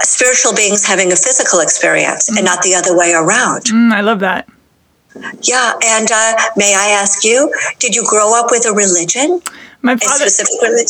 spiritual 0.02 0.54
beings 0.54 0.86
having 0.86 1.12
a 1.12 1.16
physical 1.16 1.60
experience 1.60 2.30
mm. 2.30 2.38
and 2.38 2.46
not 2.46 2.62
the 2.62 2.76
other 2.76 2.96
way 2.98 3.14
around. 3.14 3.66
Mm, 3.66 3.92
I 3.92 4.02
love 4.02 4.20
that. 4.20 4.48
Yeah, 5.42 5.74
and 5.84 6.10
uh, 6.12 6.34
may 6.56 6.76
I 6.76 6.90
ask 6.90 7.24
you, 7.24 7.52
did 7.80 7.96
you 7.96 8.06
grow 8.08 8.40
up 8.40 8.52
with 8.52 8.66
a 8.68 8.72
religion? 8.72 9.42
My 9.82 9.96
father, 9.96 10.26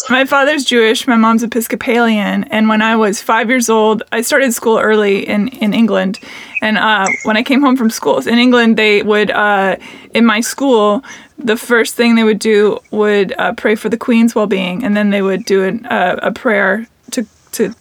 my 0.10 0.26
father's 0.26 0.64
Jewish. 0.64 1.08
My 1.08 1.18
mom's 1.18 1.44
Episcopalian. 1.44 2.46
And 2.46 2.68
when 2.68 2.82
I 2.82 2.96
was 2.96 3.22
five 3.22 3.50
years 3.50 3.70
old, 3.70 4.02
I 4.12 4.22
started 4.22 4.54
school 4.54 4.80
early 4.80 5.28
in, 5.28 5.50
in 5.50 5.74
England. 5.74 6.20
And 6.62 6.78
uh, 6.78 7.08
when 7.24 7.38
I 7.38 7.44
came 7.44 7.62
home 7.62 7.78
from 7.78 7.90
school 7.90 8.20
in 8.20 8.40
England, 8.40 8.78
they 8.78 9.04
would, 9.04 9.32
uh, 9.32 9.78
in 10.14 10.26
my 10.26 10.42
school, 10.42 11.04
the 11.38 11.58
first 11.58 11.96
thing 11.96 12.16
they 12.16 12.24
would 12.24 12.40
do 12.40 12.80
would 12.92 13.34
uh, 13.38 13.54
pray 13.54 13.76
for 13.76 13.90
the 13.90 13.98
Queen's 13.98 14.34
well 14.34 14.48
being. 14.48 14.84
And 14.84 14.98
then 14.98 15.12
they 15.12 15.22
would 15.22 15.46
do 15.46 15.64
an, 15.64 15.86
uh, 15.86 16.20
a 16.22 16.32
prayer 16.32 16.88
to, 17.12 17.26
to 17.54 17.74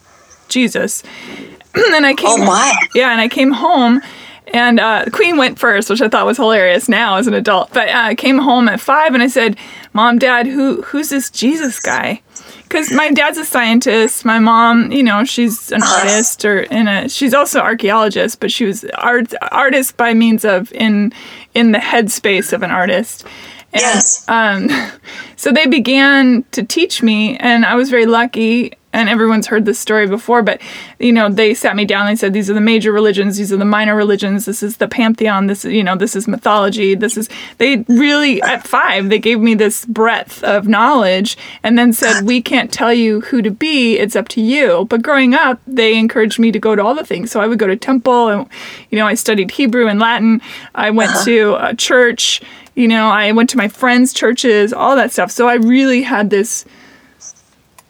Jesus. 0.49 1.03
and 1.75 2.07
I 2.07 2.15
came, 2.15 2.29
oh 2.29 2.45
my. 2.45 2.75
Yeah, 2.95 3.13
and 3.13 3.21
I 3.21 3.29
came 3.29 3.53
home 3.53 4.01
and 4.49 4.79
uh, 4.79 5.05
the 5.05 5.11
queen 5.11 5.37
went 5.37 5.59
first, 5.59 5.91
which 5.91 6.01
I 6.01 6.09
thought 6.09 6.27
was 6.27 6.37
hilarious 6.37 6.89
now 6.89 7.17
as 7.17 7.27
an 7.27 7.35
adult. 7.35 7.73
But 7.73 7.89
uh, 7.89 7.93
I 7.95 8.15
came 8.15 8.39
home 8.39 8.69
at 8.69 8.81
five 8.81 9.15
and 9.15 9.23
I 9.23 9.27
said, 9.27 9.57
Mom, 9.93 10.19
Dad, 10.19 10.47
who 10.47 10.83
who's 10.83 11.09
this 11.09 11.31
Jesus 11.31 11.81
guy? 11.81 12.23
Because 12.63 12.93
my 12.93 13.11
dad's 13.11 13.39
a 13.39 13.45
scientist. 13.45 14.25
My 14.25 14.39
mom, 14.39 14.93
you 14.93 15.03
know, 15.03 15.25
she's 15.25 15.73
an 15.73 15.83
artist 15.83 16.45
or 16.45 16.63
in 16.63 16.89
a. 16.89 17.09
She's 17.09 17.35
also 17.35 17.61
archaeologist, 17.61 18.41
but 18.41 18.53
she 18.53 18.65
was 18.65 18.85
art 18.95 19.33
artist 19.51 19.97
by 19.97 20.15
means 20.15 20.45
of 20.45 20.73
in 20.73 21.13
in 21.55 21.73
the 21.73 21.79
headspace 21.79 22.53
of 22.53 22.63
an 22.63 22.71
artist. 22.71 23.25
And, 23.73 23.81
yes. 23.81 24.29
Um, 24.29 24.69
so 25.37 25.53
they 25.53 25.67
began 25.67 26.45
to 26.53 26.63
teach 26.63 27.03
me, 27.03 27.37
and 27.39 27.65
I 27.65 27.75
was 27.75 27.91
very 27.91 28.07
lucky 28.07 28.73
and 28.97 29.11
everyone's 29.11 29.47
heard 29.47 29.67
this 29.67 29.79
story 29.79 30.07
before, 30.07 30.43
but 30.43 30.61
you 30.99 31.13
know, 31.13 31.29
they 31.29 31.53
sat 31.53 31.77
me 31.77 31.85
down. 31.85 32.07
They 32.07 32.17
said 32.17 32.33
these 32.33 32.49
are 32.49 32.55
the 32.55 32.63
major 32.63 32.93
religions, 32.93 33.37
these 33.37 33.53
are 33.53 33.59
the 33.59 33.65
minor 33.67 33.95
religions. 33.95 34.47
This 34.47 34.63
is 34.63 34.79
the 34.79 34.89
pantheon. 34.89 35.49
This 35.49 35.67
is 35.67 35.73
you 35.73 35.85
know, 35.85 35.97
this 35.97 36.17
is 36.17 36.27
mythology. 36.27 36.95
This 36.95 37.19
is 37.19 37.29
they 37.59 37.85
really 37.89 38.41
at 38.41 38.67
five 38.67 39.11
they 39.11 39.19
gave 39.19 39.41
me 39.41 39.55
this 39.55 39.85
breadth 39.85 40.43
of 40.43 40.67
knowledge, 40.67 41.37
and 41.63 41.79
then 41.79 41.93
said 41.93 42.23
we 42.23 42.41
can't 42.41 42.73
tell 42.73 42.93
you 42.93 43.21
who 43.21 43.43
to 43.43 43.51
be. 43.51 43.99
It's 43.99 44.17
up 44.17 44.29
to 44.29 44.41
you. 44.41 44.87
But 44.87 45.03
growing 45.03 45.35
up, 45.35 45.61
they 45.67 45.99
encouraged 45.99 46.39
me 46.39 46.51
to 46.51 46.59
go 46.59 46.75
to 46.75 46.83
all 46.83 46.95
the 46.95 47.05
things. 47.05 47.31
So 47.31 47.41
I 47.41 47.47
would 47.47 47.59
go 47.59 47.67
to 47.67 47.77
temple, 47.77 48.29
and 48.29 48.49
you 48.91 48.99
know, 48.99 49.07
I 49.07 49.13
studied 49.13 49.51
Hebrew 49.51 49.89
and 49.89 50.01
Latin. 50.01 50.41
I 50.75 50.89
went 50.89 51.11
uh-huh. 51.11 51.25
to 51.25 51.57
a 51.61 51.75
church. 51.75 52.41
You 52.75 52.89
know, 52.89 53.09
I 53.09 53.33
went 53.33 53.51
to 53.51 53.59
my 53.59 53.69
friends' 53.69 54.15
churches, 54.15 54.73
all 54.73 54.97
that 54.97 55.13
stuff. 55.13 55.31
So 55.31 55.49
I 55.49 55.55
really 55.55 56.03
had 56.03 56.31
this 56.31 56.65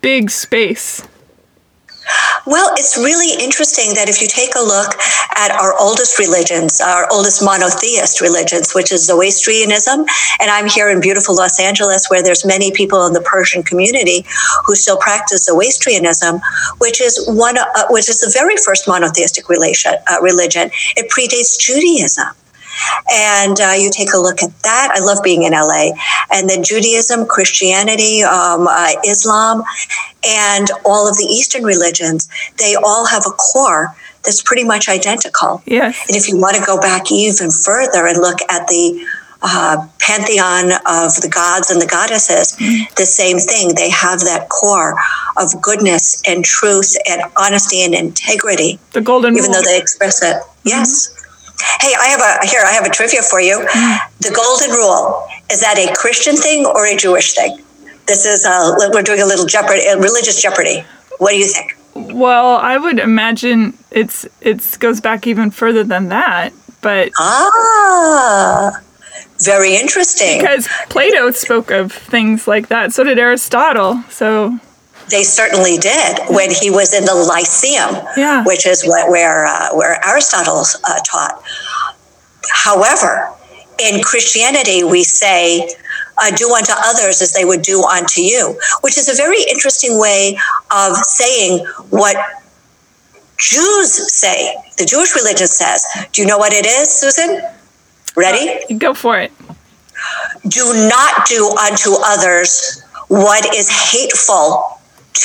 big 0.06 0.30
space. 0.30 1.02
Well, 2.46 2.72
it's 2.76 2.96
really 2.96 3.42
interesting 3.42 3.94
that 3.94 4.08
if 4.08 4.22
you 4.22 4.28
take 4.28 4.54
a 4.54 4.60
look 4.60 4.94
at 5.34 5.50
our 5.50 5.74
oldest 5.80 6.20
religions, 6.20 6.80
our 6.80 7.10
oldest 7.10 7.42
monotheist 7.42 8.20
religions, 8.20 8.72
which 8.72 8.92
is 8.92 9.04
Zoroastrianism, 9.04 10.06
and 10.38 10.48
I'm 10.48 10.68
here 10.68 10.90
in 10.90 11.00
beautiful 11.00 11.34
Los 11.34 11.58
Angeles 11.58 12.06
where 12.08 12.22
there's 12.22 12.46
many 12.46 12.70
people 12.70 13.04
in 13.08 13.14
the 13.14 13.20
Persian 13.20 13.64
community 13.64 14.24
who 14.64 14.76
still 14.76 14.96
practice 14.96 15.46
Zoroastrianism, 15.46 16.40
which 16.78 17.00
is 17.00 17.26
one, 17.26 17.58
uh, 17.58 17.66
which 17.90 18.08
is 18.08 18.20
the 18.20 18.30
very 18.32 18.56
first 18.64 18.86
monotheistic 18.86 19.48
relation, 19.48 19.94
uh, 20.06 20.18
religion. 20.22 20.70
It 20.94 21.10
predates 21.10 21.58
Judaism. 21.58 22.30
And 23.12 23.60
uh, 23.60 23.74
you 23.76 23.90
take 23.90 24.12
a 24.14 24.18
look 24.18 24.42
at 24.42 24.50
that. 24.62 24.92
I 24.94 25.00
love 25.00 25.18
being 25.22 25.42
in 25.42 25.52
LA. 25.52 25.90
And 26.32 26.48
then 26.48 26.62
Judaism, 26.62 27.26
Christianity, 27.26 28.22
um, 28.22 28.66
uh, 28.68 28.92
Islam, 29.04 29.62
and 30.26 30.68
all 30.84 31.08
of 31.08 31.16
the 31.16 31.24
Eastern 31.24 31.64
religions, 31.64 32.28
they 32.58 32.74
all 32.74 33.06
have 33.06 33.24
a 33.26 33.30
core 33.30 33.94
that's 34.24 34.42
pretty 34.42 34.64
much 34.64 34.88
identical. 34.88 35.62
Yes. 35.66 36.04
And 36.08 36.16
if 36.16 36.28
you 36.28 36.38
want 36.38 36.56
to 36.56 36.62
go 36.62 36.80
back 36.80 37.10
even 37.12 37.50
further 37.50 38.06
and 38.06 38.18
look 38.18 38.38
at 38.50 38.66
the 38.66 39.06
uh, 39.42 39.86
pantheon 40.00 40.72
of 40.86 41.14
the 41.20 41.30
gods 41.32 41.70
and 41.70 41.80
the 41.80 41.86
goddesses, 41.86 42.56
mm-hmm. 42.56 42.92
the 42.96 43.06
same 43.06 43.38
thing. 43.38 43.74
They 43.74 43.90
have 43.90 44.20
that 44.20 44.48
core 44.48 44.96
of 45.36 45.60
goodness 45.62 46.22
and 46.26 46.44
truth 46.44 46.96
and 47.08 47.22
honesty 47.36 47.82
and 47.82 47.94
integrity. 47.94 48.78
The 48.92 49.00
golden 49.00 49.36
even 49.36 49.50
rule. 49.50 49.62
though 49.62 49.68
they 49.68 49.78
express 49.78 50.22
it. 50.22 50.36
Mm-hmm. 50.36 50.68
Yes. 50.68 51.12
Hey, 51.80 51.94
I 51.98 52.06
have 52.08 52.20
a 52.20 52.46
here. 52.46 52.62
I 52.64 52.72
have 52.72 52.84
a 52.84 52.90
trivia 52.90 53.22
for 53.22 53.40
you. 53.40 53.60
The 54.20 54.32
golden 54.34 54.70
rule 54.70 55.24
is 55.50 55.60
that 55.60 55.78
a 55.78 55.94
Christian 55.94 56.36
thing 56.36 56.66
or 56.66 56.86
a 56.86 56.96
Jewish 56.96 57.34
thing? 57.34 57.58
This 58.06 58.24
is 58.24 58.44
uh, 58.44 58.74
we're 58.92 59.02
doing 59.02 59.20
a 59.20 59.26
little 59.26 59.46
jeopardy, 59.46 59.86
a 59.86 59.96
religious 59.96 60.40
jeopardy. 60.40 60.84
What 61.18 61.30
do 61.30 61.38
you 61.38 61.46
think? 61.46 61.76
Well, 61.94 62.56
I 62.56 62.76
would 62.76 62.98
imagine 62.98 63.76
it's 63.90 64.26
it 64.40 64.76
goes 64.80 65.00
back 65.00 65.26
even 65.26 65.50
further 65.50 65.82
than 65.82 66.08
that. 66.08 66.52
But 66.82 67.10
ah, 67.18 68.80
very 69.40 69.76
interesting. 69.76 70.38
Because 70.38 70.68
Plato 70.88 71.30
spoke 71.32 71.70
of 71.70 71.92
things 71.92 72.46
like 72.46 72.68
that. 72.68 72.92
So 72.92 73.02
did 73.02 73.18
Aristotle. 73.18 74.02
So 74.08 74.58
they 75.10 75.22
certainly 75.22 75.78
did 75.78 76.18
when 76.28 76.50
he 76.50 76.70
was 76.70 76.92
in 76.94 77.04
the 77.04 77.14
Lyceum, 77.14 78.04
yeah. 78.16 78.44
which 78.44 78.66
is 78.66 78.84
what, 78.84 79.08
where 79.10 79.46
uh, 79.46 79.74
where 79.74 80.04
Aristotle 80.04 80.64
uh, 80.84 80.98
taught. 81.06 81.42
However, 82.50 83.30
in 83.78 84.02
Christianity, 84.02 84.82
we 84.84 85.04
say, 85.04 85.68
uh, 86.18 86.30
"Do 86.34 86.52
unto 86.54 86.72
others 86.72 87.22
as 87.22 87.32
they 87.32 87.44
would 87.44 87.62
do 87.62 87.84
unto 87.84 88.20
you," 88.20 88.58
which 88.80 88.98
is 88.98 89.08
a 89.08 89.14
very 89.14 89.42
interesting 89.48 89.98
way 89.98 90.38
of 90.70 90.96
saying 90.96 91.64
what 91.90 92.16
Jews 93.38 94.12
say. 94.12 94.56
The 94.78 94.84
Jewish 94.84 95.14
religion 95.14 95.46
says. 95.46 95.86
Do 96.12 96.22
you 96.22 96.28
know 96.28 96.38
what 96.38 96.52
it 96.52 96.66
is, 96.66 96.90
Susan? 96.90 97.42
Ready? 98.16 98.64
Uh, 98.70 98.78
go 98.78 98.94
for 98.94 99.18
it. 99.18 99.32
do 100.48 100.88
not 100.88 101.26
do 101.26 101.50
unto 101.50 101.92
others 102.04 102.82
what 103.08 103.54
is 103.54 103.68
hateful 103.68 104.75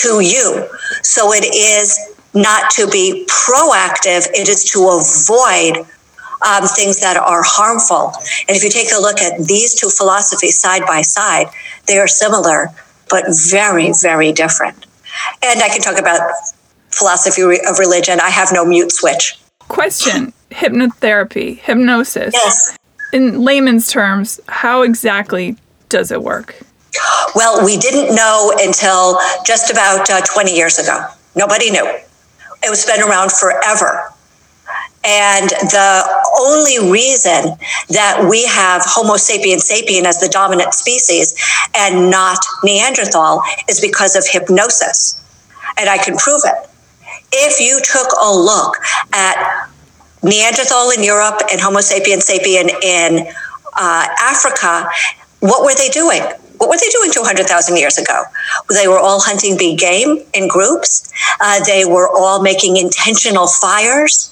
to 0.01 0.19
you. 0.21 0.67
So 1.03 1.33
it 1.33 1.45
is 1.53 1.99
not 2.33 2.71
to 2.71 2.87
be 2.87 3.27
proactive, 3.29 4.27
it 4.33 4.47
is 4.47 4.63
to 4.71 4.87
avoid 4.87 5.85
um, 6.47 6.67
things 6.67 6.99
that 7.01 7.17
are 7.17 7.43
harmful. 7.43 8.13
And 8.47 8.57
if 8.57 8.63
you 8.63 8.69
take 8.69 8.91
a 8.91 8.99
look 8.99 9.19
at 9.19 9.45
these 9.45 9.75
two 9.75 9.89
philosophies 9.89 10.57
side 10.57 10.83
by 10.87 11.01
side, 11.01 11.47
they 11.87 11.99
are 11.99 12.07
similar, 12.07 12.69
but 13.09 13.25
very, 13.49 13.91
very 14.01 14.31
different. 14.31 14.85
And 15.43 15.61
I 15.61 15.69
can 15.69 15.81
talk 15.81 15.99
about 15.99 16.21
philosophy 16.89 17.41
of 17.41 17.79
religion. 17.79 18.19
I 18.19 18.29
have 18.29 18.51
no 18.51 18.65
mute 18.65 18.91
switch. 18.91 19.39
Question 19.67 20.33
hypnotherapy, 20.51 21.59
hypnosis. 21.59 22.33
Yes. 22.33 22.77
In 23.13 23.41
layman's 23.41 23.89
terms, 23.89 24.39
how 24.47 24.81
exactly 24.83 25.57
does 25.89 26.11
it 26.11 26.23
work? 26.23 26.55
Well, 27.35 27.63
we 27.65 27.77
didn't 27.77 28.15
know 28.15 28.53
until 28.59 29.17
just 29.45 29.71
about 29.71 30.09
uh, 30.09 30.21
20 30.21 30.53
years 30.53 30.77
ago. 30.77 31.07
Nobody 31.35 31.71
knew. 31.71 31.85
It 32.63 32.69
was 32.69 32.85
been 32.85 33.01
around 33.01 33.31
forever. 33.31 34.11
And 35.03 35.49
the 35.49 36.03
only 36.39 36.91
reason 36.91 37.57
that 37.89 38.27
we 38.29 38.45
have 38.45 38.83
Homo 38.85 39.17
sapiens 39.17 39.67
sapien 39.67 40.03
as 40.03 40.19
the 40.19 40.29
dominant 40.29 40.75
species 40.75 41.33
and 41.75 42.11
not 42.11 42.37
Neanderthal 42.63 43.41
is 43.67 43.81
because 43.81 44.15
of 44.15 44.27
hypnosis. 44.27 45.17
And 45.77 45.89
I 45.89 45.97
can 45.97 46.17
prove 46.17 46.41
it. 46.45 46.69
If 47.31 47.59
you 47.59 47.81
took 47.81 48.11
a 48.21 48.31
look 48.31 48.77
at 49.13 49.69
Neanderthal 50.21 50.91
in 50.91 51.03
Europe 51.03 51.41
and 51.51 51.59
Homo 51.59 51.79
sapiens 51.79 52.27
sapien 52.27 52.69
in 52.83 53.25
uh, 53.73 54.07
Africa, 54.21 54.87
what 55.39 55.63
were 55.63 55.73
they 55.73 55.89
doing? 55.89 56.21
What 56.61 56.69
were 56.69 56.77
they 56.77 56.89
doing 56.89 57.11
200,000 57.11 57.75
years 57.75 57.97
ago? 57.97 58.21
They 58.69 58.87
were 58.87 58.99
all 58.99 59.19
hunting 59.19 59.57
big 59.57 59.79
game 59.79 60.19
in 60.31 60.47
groups. 60.47 61.11
Uh, 61.39 61.59
they 61.63 61.85
were 61.85 62.07
all 62.07 62.43
making 62.43 62.77
intentional 62.77 63.47
fires. 63.47 64.31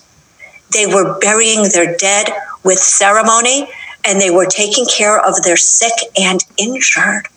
They 0.71 0.85
were 0.85 1.17
burying 1.17 1.69
their 1.73 1.97
dead 1.97 2.29
with 2.63 2.77
ceremony 2.77 3.67
and 4.05 4.21
they 4.21 4.29
were 4.29 4.45
taking 4.45 4.85
care 4.85 5.19
of 5.19 5.41
their 5.41 5.57
sick 5.57 5.91
and 6.21 6.45
injured. 6.55 7.29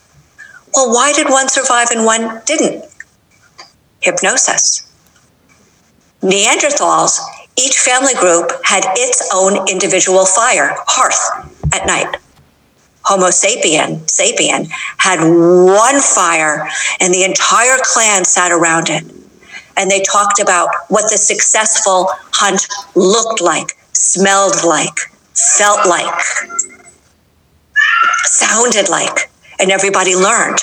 Well, 0.75 0.93
why 0.93 1.15
did 1.15 1.31
one 1.31 1.49
survive 1.49 1.89
and 1.91 2.05
one 2.05 2.43
didn't? 2.45 2.85
Hypnosis. 4.01 4.93
Neanderthals, 6.21 7.19
each 7.57 7.79
family 7.79 8.13
group 8.13 8.53
had 8.65 8.85
its 8.99 9.27
own 9.35 9.67
individual 9.71 10.27
fire, 10.27 10.75
hearth 10.87 11.49
at 11.73 11.87
night. 11.87 12.15
Homo 13.05 13.29
sapien, 13.29 14.01
sapien, 14.07 14.69
had 14.99 15.21
one 15.21 16.01
fire 16.01 16.69
and 17.01 17.13
the 17.13 17.25
entire 17.25 17.77
clan 17.83 18.25
sat 18.25 18.53
around 18.53 18.91
it. 18.91 19.05
And 19.77 19.91
they 19.91 20.03
talked 20.03 20.39
about 20.39 20.69
what 20.89 21.11
the 21.11 21.17
successful 21.17 22.09
hunt 22.33 22.67
looked 22.95 23.41
like, 23.41 23.77
smelled 23.93 24.65
like, 24.65 24.99
felt 25.35 25.89
like, 25.89 26.15
sounded 28.25 28.89
like. 28.89 29.31
And 29.59 29.71
everybody 29.71 30.15
learned 30.15 30.59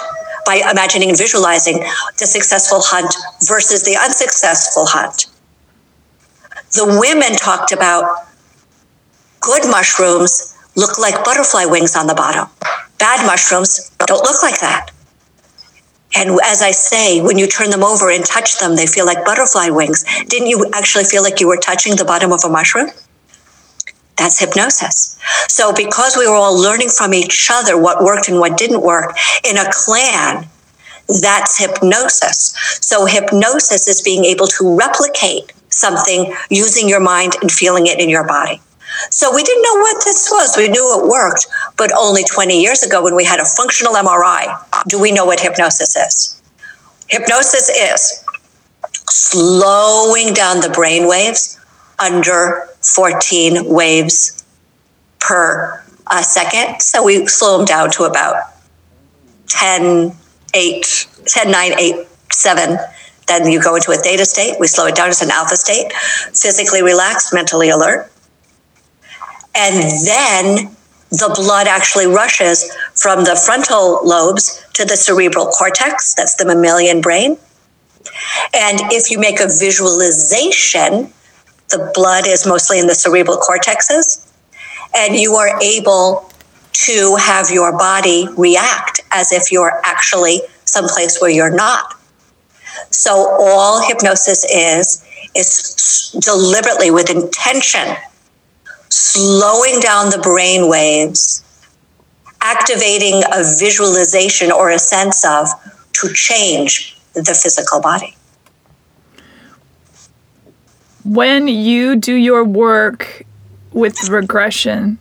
by 0.45 0.61
imagining 0.71 1.09
and 1.09 1.17
visualizing 1.17 1.83
the 2.19 2.25
successful 2.25 2.79
hunt 2.81 3.13
versus 3.47 3.83
the 3.83 3.97
unsuccessful 3.97 4.85
hunt. 4.85 5.25
The 6.71 6.97
women 6.99 7.35
talked 7.35 7.71
about 7.71 8.27
good 9.41 9.63
mushrooms 9.69 10.48
look 10.79 10.97
like 10.97 11.23
butterfly 11.23 11.65
wings 11.65 11.95
on 11.95 12.07
the 12.07 12.15
bottom. 12.15 12.47
Bad 12.97 13.25
mushrooms 13.25 13.91
don't 14.07 14.23
look 14.23 14.41
like 14.41 14.59
that. 14.61 14.91
And 16.15 16.39
as 16.43 16.61
I 16.61 16.71
say, 16.71 17.21
when 17.21 17.37
you 17.37 17.47
turn 17.47 17.69
them 17.69 17.83
over 17.83 18.09
and 18.09 18.25
touch 18.25 18.59
them, 18.59 18.75
they 18.75 18.87
feel 18.87 19.05
like 19.05 19.23
butterfly 19.25 19.69
wings. 19.69 20.03
Didn't 20.27 20.47
you 20.47 20.65
actually 20.73 21.03
feel 21.03 21.21
like 21.21 21.39
you 21.39 21.47
were 21.47 21.57
touching 21.57 21.95
the 21.95 22.05
bottom 22.05 22.31
of 22.31 22.43
a 22.43 22.49
mushroom? 22.49 22.89
That's 24.17 24.39
hypnosis. 24.39 25.17
So, 25.47 25.71
because 25.73 26.17
we 26.17 26.27
were 26.27 26.35
all 26.35 26.59
learning 26.59 26.89
from 26.89 27.13
each 27.13 27.49
other 27.51 27.77
what 27.77 28.03
worked 28.03 28.27
and 28.27 28.39
what 28.39 28.57
didn't 28.57 28.81
work 28.81 29.15
in 29.45 29.57
a 29.57 29.71
clan, 29.71 30.47
that's 31.21 31.57
hypnosis. 31.57 32.53
So, 32.81 33.05
hypnosis 33.05 33.87
is 33.87 34.01
being 34.01 34.25
able 34.25 34.47
to 34.47 34.77
replicate 34.77 35.53
something 35.69 36.35
using 36.49 36.89
your 36.89 36.99
mind 36.99 37.35
and 37.41 37.51
feeling 37.51 37.87
it 37.87 37.99
in 37.99 38.09
your 38.09 38.27
body. 38.27 38.61
So 39.09 39.33
we 39.33 39.43
didn't 39.43 39.63
know 39.63 39.75
what 39.81 40.03
this 40.05 40.29
was. 40.31 40.55
We 40.57 40.67
knew 40.67 40.99
it 40.99 41.07
worked, 41.07 41.47
but 41.77 41.91
only 41.97 42.23
20 42.23 42.59
years 42.61 42.83
ago 42.83 43.03
when 43.03 43.15
we 43.15 43.23
had 43.25 43.39
a 43.39 43.45
functional 43.45 43.93
MRI, 43.93 44.57
do 44.87 44.99
we 44.99 45.11
know 45.11 45.25
what 45.25 45.39
hypnosis 45.39 45.95
is? 45.95 46.41
Hypnosis 47.07 47.69
is 47.69 48.23
slowing 49.09 50.33
down 50.33 50.61
the 50.61 50.69
brain 50.69 51.07
waves 51.07 51.59
under 51.97 52.67
14 52.81 53.65
waves 53.65 54.43
per 55.19 55.83
second. 56.21 56.81
So 56.81 57.03
we 57.03 57.25
slow 57.27 57.57
them 57.57 57.65
down 57.65 57.91
to 57.91 58.03
about 58.03 58.53
10, 59.47 60.15
8, 60.53 61.07
10, 61.25 61.51
9, 61.51 61.79
8, 61.79 62.07
7. 62.31 62.77
Then 63.27 63.51
you 63.51 63.61
go 63.61 63.75
into 63.75 63.91
a 63.91 63.95
theta 63.95 64.25
state. 64.25 64.57
We 64.59 64.67
slow 64.67 64.87
it 64.87 64.95
down 64.95 65.11
to 65.11 65.25
an 65.25 65.31
alpha 65.31 65.55
state, 65.55 65.91
physically 65.93 66.81
relaxed, 66.81 67.33
mentally 67.33 67.69
alert. 67.69 68.11
And 69.59 70.07
then 70.07 70.75
the 71.09 71.33
blood 71.35 71.67
actually 71.67 72.07
rushes 72.07 72.73
from 72.95 73.25
the 73.25 73.35
frontal 73.35 73.99
lobes 74.05 74.63
to 74.75 74.85
the 74.85 74.95
cerebral 74.95 75.47
cortex, 75.47 76.13
that's 76.13 76.35
the 76.35 76.45
mammalian 76.45 77.01
brain. 77.01 77.37
And 78.53 78.79
if 78.93 79.11
you 79.11 79.19
make 79.19 79.41
a 79.41 79.47
visualization, 79.47 81.11
the 81.69 81.91
blood 81.93 82.25
is 82.25 82.47
mostly 82.47 82.79
in 82.79 82.87
the 82.87 82.95
cerebral 82.95 83.37
cortexes, 83.37 84.25
and 84.95 85.15
you 85.15 85.33
are 85.35 85.61
able 85.61 86.31
to 86.71 87.17
have 87.19 87.51
your 87.51 87.77
body 87.77 88.29
react 88.37 89.01
as 89.11 89.33
if 89.33 89.51
you're 89.51 89.81
actually 89.83 90.41
someplace 90.63 91.19
where 91.19 91.29
you're 91.29 91.53
not. 91.53 91.99
So 92.91 93.35
all 93.41 93.85
hypnosis 93.85 94.45
is 94.45 95.05
is 95.35 96.17
deliberately 96.23 96.91
with 96.91 97.09
intention 97.09 97.97
slowing 98.89 99.79
down 99.79 100.09
the 100.09 100.17
brain 100.17 100.67
waves, 100.67 101.43
activating 102.41 103.21
a 103.31 103.43
visualization 103.59 104.51
or 104.51 104.69
a 104.69 104.79
sense 104.79 105.25
of 105.25 105.47
to 105.93 106.13
change 106.13 106.97
the 107.13 107.33
physical 107.33 107.81
body. 107.81 108.15
When 111.03 111.47
you 111.47 111.95
do 111.95 112.13
your 112.13 112.43
work 112.43 113.23
with 113.71 114.09
regression 114.09 114.99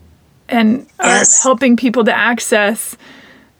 and 0.48 0.87
yes. 1.01 1.42
helping 1.42 1.77
people 1.77 2.05
to 2.05 2.16
access 2.16 2.96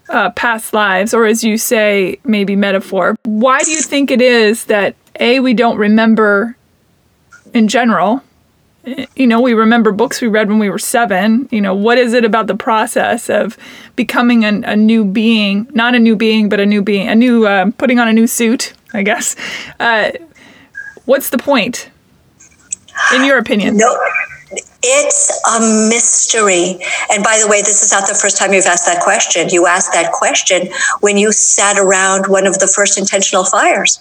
uh, 0.09 0.31
past 0.31 0.73
lives, 0.73 1.13
or 1.13 1.27
as 1.27 1.45
you 1.45 1.59
say, 1.59 2.19
maybe 2.25 2.57
metaphor, 2.57 3.17
why 3.25 3.63
do 3.63 3.71
you 3.71 3.83
think 3.83 4.11
it 4.11 4.23
is 4.23 4.65
that 4.67 4.95
A, 5.21 5.41
we 5.41 5.53
don't 5.53 5.77
remember 5.77 6.57
in 7.53 7.69
general 7.69 8.23
you 8.85 9.27
know, 9.27 9.41
we 9.41 9.55
remember 9.55 9.93
books 9.93 10.21
we 10.21 10.29
read 10.29 10.49
when 10.49 10.59
we 10.59 10.71
were 10.71 10.79
seven. 10.79 11.49
You 11.51 11.61
know, 11.61 11.75
what 11.75 11.99
is 11.99 12.13
it 12.15 12.25
about 12.25 12.47
the 12.47 12.57
process 12.57 13.29
of 13.29 13.57
becoming 13.97 14.45
a, 14.45 14.61
a 14.65 14.77
new 14.77 15.05
being, 15.05 15.69
not 15.73 15.95
a 15.95 15.99
new 15.99 16.17
being, 16.17 16.49
but 16.49 16.61
a 16.61 16.67
new 16.67 16.83
being, 16.83 17.09
a 17.09 17.15
new, 17.15 17.47
uh, 17.47 17.71
putting 17.77 17.99
on 17.99 18.09
a 18.09 18.13
new 18.13 18.27
suit, 18.27 18.73
I 18.93 19.03
guess. 19.03 19.37
Uh, 19.79 20.13
what's 21.05 21.31
the 21.31 21.39
point, 21.39 21.91
in 23.15 23.25
your 23.25 23.39
opinion? 23.39 23.77
No, 23.77 23.97
it's 24.83 25.43
a 25.47 25.89
mystery. 25.89 26.79
And 27.11 27.23
by 27.23 27.39
the 27.43 27.49
way, 27.49 27.61
this 27.61 27.83
is 27.83 27.93
not 27.93 28.09
the 28.09 28.15
first 28.15 28.39
time 28.39 28.53
you've 28.53 28.67
asked 28.67 28.87
that 28.87 29.03
question. 29.03 29.49
You 29.51 29.67
asked 29.67 29.93
that 29.93 30.13
question 30.13 30.69
when 31.01 31.19
you 31.19 31.33
sat 31.33 31.79
around 31.79 32.27
one 32.29 32.47
of 32.47 32.59
the 32.59 32.67
first 32.67 32.97
intentional 32.97 33.45
fires. 33.45 34.01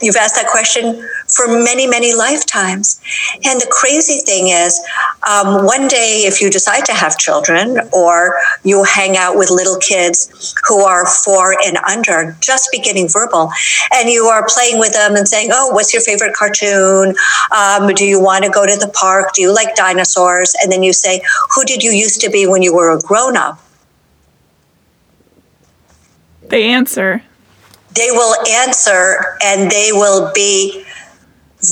You've 0.00 0.16
asked 0.16 0.36
that 0.36 0.46
question 0.46 1.04
for 1.26 1.48
many, 1.48 1.86
many 1.86 2.14
lifetimes. 2.14 3.00
And 3.44 3.60
the 3.60 3.66
crazy 3.68 4.20
thing 4.20 4.48
is, 4.48 4.80
um, 5.28 5.64
one 5.64 5.88
day, 5.88 6.22
if 6.24 6.40
you 6.40 6.50
decide 6.50 6.84
to 6.84 6.92
have 6.92 7.18
children 7.18 7.78
or 7.92 8.36
you 8.62 8.84
hang 8.84 9.16
out 9.16 9.36
with 9.36 9.50
little 9.50 9.76
kids 9.78 10.54
who 10.68 10.82
are 10.82 11.04
four 11.04 11.56
and 11.66 11.78
under, 11.78 12.36
just 12.40 12.68
beginning 12.70 13.08
verbal, 13.08 13.50
and 13.92 14.08
you 14.08 14.26
are 14.26 14.46
playing 14.46 14.78
with 14.78 14.92
them 14.92 15.16
and 15.16 15.26
saying, 15.26 15.50
Oh, 15.52 15.74
what's 15.74 15.92
your 15.92 16.02
favorite 16.02 16.34
cartoon? 16.34 17.14
Um, 17.56 17.92
do 17.94 18.04
you 18.04 18.22
want 18.22 18.44
to 18.44 18.50
go 18.50 18.64
to 18.64 18.76
the 18.76 18.92
park? 18.94 19.34
Do 19.34 19.42
you 19.42 19.52
like 19.52 19.74
dinosaurs? 19.74 20.54
And 20.62 20.70
then 20.70 20.84
you 20.84 20.92
say, 20.92 21.20
Who 21.56 21.64
did 21.64 21.82
you 21.82 21.90
used 21.90 22.20
to 22.20 22.30
be 22.30 22.46
when 22.46 22.62
you 22.62 22.72
were 22.72 22.96
a 22.96 23.00
grown 23.00 23.36
up? 23.36 23.60
They 26.42 26.70
answer 26.70 27.22
they 27.92 28.10
will 28.10 28.34
answer 28.46 29.36
and 29.42 29.70
they 29.70 29.90
will 29.92 30.32
be 30.34 30.84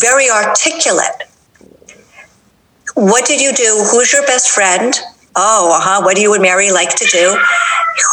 very 0.00 0.28
articulate. 0.30 1.24
What 2.94 3.26
did 3.26 3.40
you 3.40 3.52
do? 3.52 3.86
Who's 3.90 4.12
your 4.12 4.22
best 4.22 4.50
friend? 4.50 4.94
Oh, 5.34 5.76
uh-huh. 5.76 6.02
What 6.02 6.16
do 6.16 6.22
you 6.22 6.32
and 6.32 6.42
Mary 6.42 6.72
like 6.72 6.96
to 6.96 7.04
do? 7.04 7.38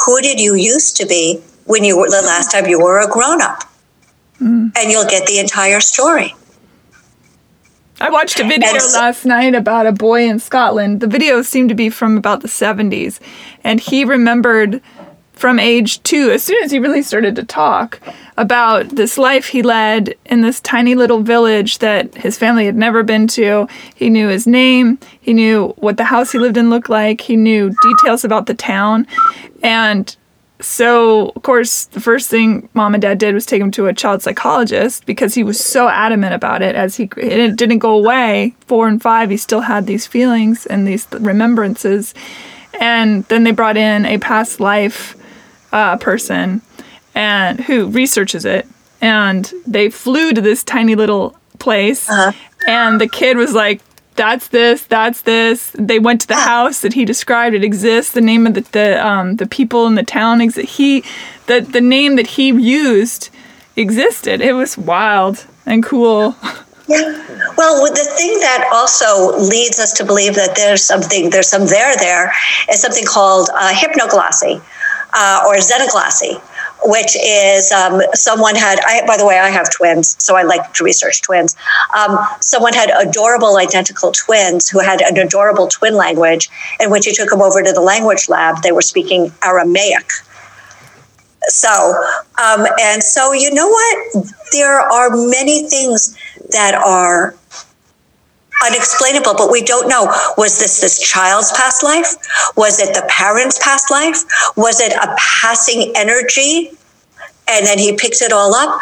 Who 0.05 0.21
did 0.21 0.39
you 0.39 0.55
used 0.55 0.97
to 0.97 1.05
be 1.05 1.41
when 1.65 1.83
you 1.83 1.97
were 1.97 2.09
the 2.09 2.21
last 2.21 2.51
time 2.51 2.67
you 2.67 2.79
were 2.79 2.99
a 2.99 3.07
grown 3.07 3.41
up? 3.41 3.63
Mm. 4.41 4.71
And 4.77 4.91
you'll 4.91 5.07
get 5.07 5.25
the 5.25 5.39
entire 5.39 5.79
story. 5.79 6.35
I 8.01 8.09
watched 8.09 8.39
a 8.39 8.43
video 8.43 8.77
so, 8.79 8.99
last 8.99 9.23
night 9.23 9.55
about 9.55 9.85
a 9.85 9.93
boy 9.93 10.27
in 10.27 10.39
Scotland. 10.39 10.99
The 10.99 11.07
video 11.07 11.41
seemed 11.41 11.69
to 11.69 11.75
be 11.75 11.89
from 11.89 12.17
about 12.17 12.41
the 12.41 12.49
70s. 12.49 13.21
And 13.63 13.79
he 13.79 14.03
remembered 14.03 14.81
from 15.33 15.59
age 15.59 16.01
two, 16.03 16.31
as 16.31 16.43
soon 16.43 16.63
as 16.63 16.71
he 16.71 16.79
really 16.79 17.01
started 17.01 17.35
to 17.35 17.43
talk, 17.43 17.99
about 18.37 18.89
this 18.89 19.17
life 19.17 19.47
he 19.47 19.61
led 19.61 20.15
in 20.25 20.41
this 20.41 20.59
tiny 20.61 20.95
little 20.95 21.21
village 21.21 21.79
that 21.79 22.13
his 22.15 22.37
family 22.37 22.65
had 22.65 22.75
never 22.75 23.03
been 23.03 23.27
to. 23.27 23.67
He 23.93 24.09
knew 24.09 24.27
his 24.27 24.47
name, 24.47 24.97
he 25.21 25.33
knew 25.33 25.69
what 25.77 25.97
the 25.97 26.05
house 26.05 26.31
he 26.31 26.39
lived 26.39 26.57
in 26.57 26.69
looked 26.69 26.89
like, 26.89 27.21
he 27.21 27.35
knew 27.35 27.75
details 27.81 28.23
about 28.23 28.47
the 28.47 28.53
town. 28.53 29.05
And 29.61 30.15
so, 30.59 31.33
of 31.35 31.43
course, 31.43 31.85
the 31.85 31.99
first 31.99 32.29
thing 32.29 32.69
mom 32.73 32.95
and 32.95 33.01
dad 33.01 33.17
did 33.17 33.33
was 33.33 33.45
take 33.45 33.61
him 33.61 33.71
to 33.71 33.87
a 33.87 33.93
child 33.93 34.21
psychologist 34.21 35.05
because 35.05 35.33
he 35.33 35.43
was 35.43 35.59
so 35.59 35.89
adamant 35.89 36.33
about 36.33 36.61
it. 36.61 36.75
As 36.75 36.95
he 36.95 37.09
it 37.17 37.55
didn't 37.57 37.79
go 37.79 37.97
away, 37.97 38.55
four 38.67 38.87
and 38.87 39.01
five, 39.01 39.29
he 39.29 39.37
still 39.37 39.61
had 39.61 39.87
these 39.87 40.07
feelings 40.07 40.65
and 40.65 40.87
these 40.87 41.05
remembrances. 41.11 42.13
And 42.79 43.25
then 43.25 43.43
they 43.43 43.51
brought 43.51 43.77
in 43.77 44.05
a 44.05 44.17
past 44.19 44.59
life 44.59 45.17
uh, 45.73 45.97
person 45.97 46.61
and 47.15 47.59
who 47.59 47.87
researches 47.87 48.45
it, 48.45 48.65
and 49.01 49.51
they 49.67 49.89
flew 49.89 50.31
to 50.31 50.39
this 50.39 50.63
tiny 50.63 50.95
little 50.95 51.35
place, 51.59 52.09
uh-huh. 52.09 52.31
and 52.67 53.01
the 53.01 53.07
kid 53.07 53.35
was 53.35 53.53
like, 53.53 53.81
"That's 54.15 54.47
this, 54.47 54.83
that's 54.83 55.21
this." 55.21 55.71
They 55.77 55.99
went 55.99 56.21
to 56.21 56.27
the 56.27 56.35
house 56.35 56.79
that 56.81 56.93
he 56.93 57.03
described. 57.03 57.55
It 57.55 57.63
exists. 57.63 58.13
The 58.13 58.21
name 58.21 58.47
of 58.47 58.53
the 58.53 58.61
the 58.61 59.05
um, 59.05 59.35
the 59.35 59.47
people 59.47 59.85
in 59.87 59.95
the 59.95 60.03
town 60.03 60.39
exist. 60.39 60.77
He 60.77 61.03
the 61.47 61.59
the 61.59 61.81
name 61.81 62.15
that 62.15 62.27
he 62.27 62.47
used 62.47 63.29
existed. 63.75 64.39
It 64.39 64.53
was 64.53 64.77
wild 64.77 65.45
and 65.65 65.83
cool. 65.83 66.35
Yeah. 66.85 66.99
Well, 67.57 67.81
the 67.81 68.13
thing 68.17 68.39
that 68.41 68.69
also 68.73 69.37
leads 69.37 69.79
us 69.79 69.93
to 69.93 70.05
believe 70.05 70.35
that 70.35 70.57
there's 70.57 70.83
something, 70.83 71.29
there's 71.29 71.47
some 71.47 71.65
there 71.65 71.95
there, 71.95 72.33
is 72.69 72.81
something 72.81 73.05
called 73.05 73.49
uh, 73.53 73.71
hypnoglossy 73.73 74.61
uh, 75.13 75.43
or 75.47 75.55
xenoglossy, 75.55 76.41
which 76.85 77.15
is 77.15 77.71
um, 77.71 78.01
someone 78.13 78.55
had, 78.55 78.79
I, 78.85 79.05
by 79.05 79.17
the 79.17 79.25
way, 79.25 79.39
I 79.39 79.49
have 79.49 79.71
twins, 79.71 80.15
so 80.23 80.35
I 80.35 80.43
like 80.43 80.73
to 80.73 80.83
research 80.83 81.21
twins. 81.21 81.55
Um, 81.95 82.17
someone 82.41 82.73
had 82.73 82.89
adorable 82.89 83.57
identical 83.57 84.11
twins 84.11 84.69
who 84.69 84.79
had 84.79 85.01
an 85.01 85.17
adorable 85.17 85.67
twin 85.67 85.95
language. 85.95 86.49
And 86.79 86.91
when 86.91 87.01
you 87.03 87.13
took 87.13 87.29
them 87.29 87.41
over 87.41 87.61
to 87.63 87.71
the 87.71 87.81
language 87.81 88.29
lab, 88.29 88.61
they 88.63 88.71
were 88.71 88.81
speaking 88.81 89.31
Aramaic. 89.43 90.09
So, 91.47 91.93
um, 92.41 92.65
and 92.79 93.03
so, 93.03 93.33
you 93.33 93.53
know 93.53 93.67
what? 93.67 94.25
There 94.53 94.79
are 94.79 95.09
many 95.09 95.67
things 95.67 96.17
that 96.51 96.73
are 96.73 97.35
unexplainable, 98.65 99.33
but 99.35 99.51
we 99.51 99.61
don't 99.61 99.87
know. 99.87 100.05
Was 100.37 100.59
this 100.59 100.81
this 100.81 100.99
child's 100.99 101.51
past 101.53 101.83
life? 101.83 102.15
Was 102.55 102.79
it 102.79 102.93
the 102.93 103.05
parent's 103.09 103.59
past 103.59 103.91
life? 103.91 104.23
Was 104.55 104.79
it 104.79 104.93
a 104.93 105.15
passing 105.17 105.91
energy? 105.95 106.71
And 107.47 107.65
then 107.65 107.77
he 107.77 107.95
picks 107.95 108.21
it 108.21 108.31
all 108.31 108.53
up. 108.55 108.79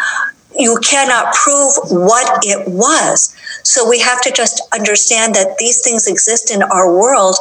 You 0.58 0.78
cannot 0.84 1.34
prove 1.34 1.74
what 1.90 2.46
it 2.46 2.68
was. 2.68 3.36
So 3.64 3.88
we 3.88 4.00
have 4.00 4.22
to 4.22 4.32
just 4.32 4.62
understand 4.74 5.34
that 5.36 5.58
these 5.58 5.82
things 5.82 6.08
exist 6.08 6.52
in 6.52 6.62
our 6.62 6.94
world 6.94 7.38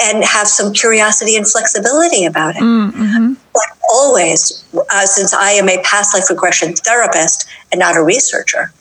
and 0.00 0.24
have 0.24 0.48
some 0.48 0.72
curiosity 0.72 1.36
and 1.36 1.46
flexibility 1.46 2.24
about 2.24 2.56
it. 2.56 2.62
Mm-hmm. 2.62 3.34
But 3.52 3.62
always, 3.92 4.64
uh, 4.90 5.06
since 5.06 5.34
I 5.34 5.50
am 5.52 5.68
a 5.68 5.82
past 5.82 6.14
life 6.14 6.30
regression 6.30 6.74
therapist 6.74 7.46
and 7.70 7.78
not 7.78 7.96
a 7.96 8.02
researcher, 8.02 8.72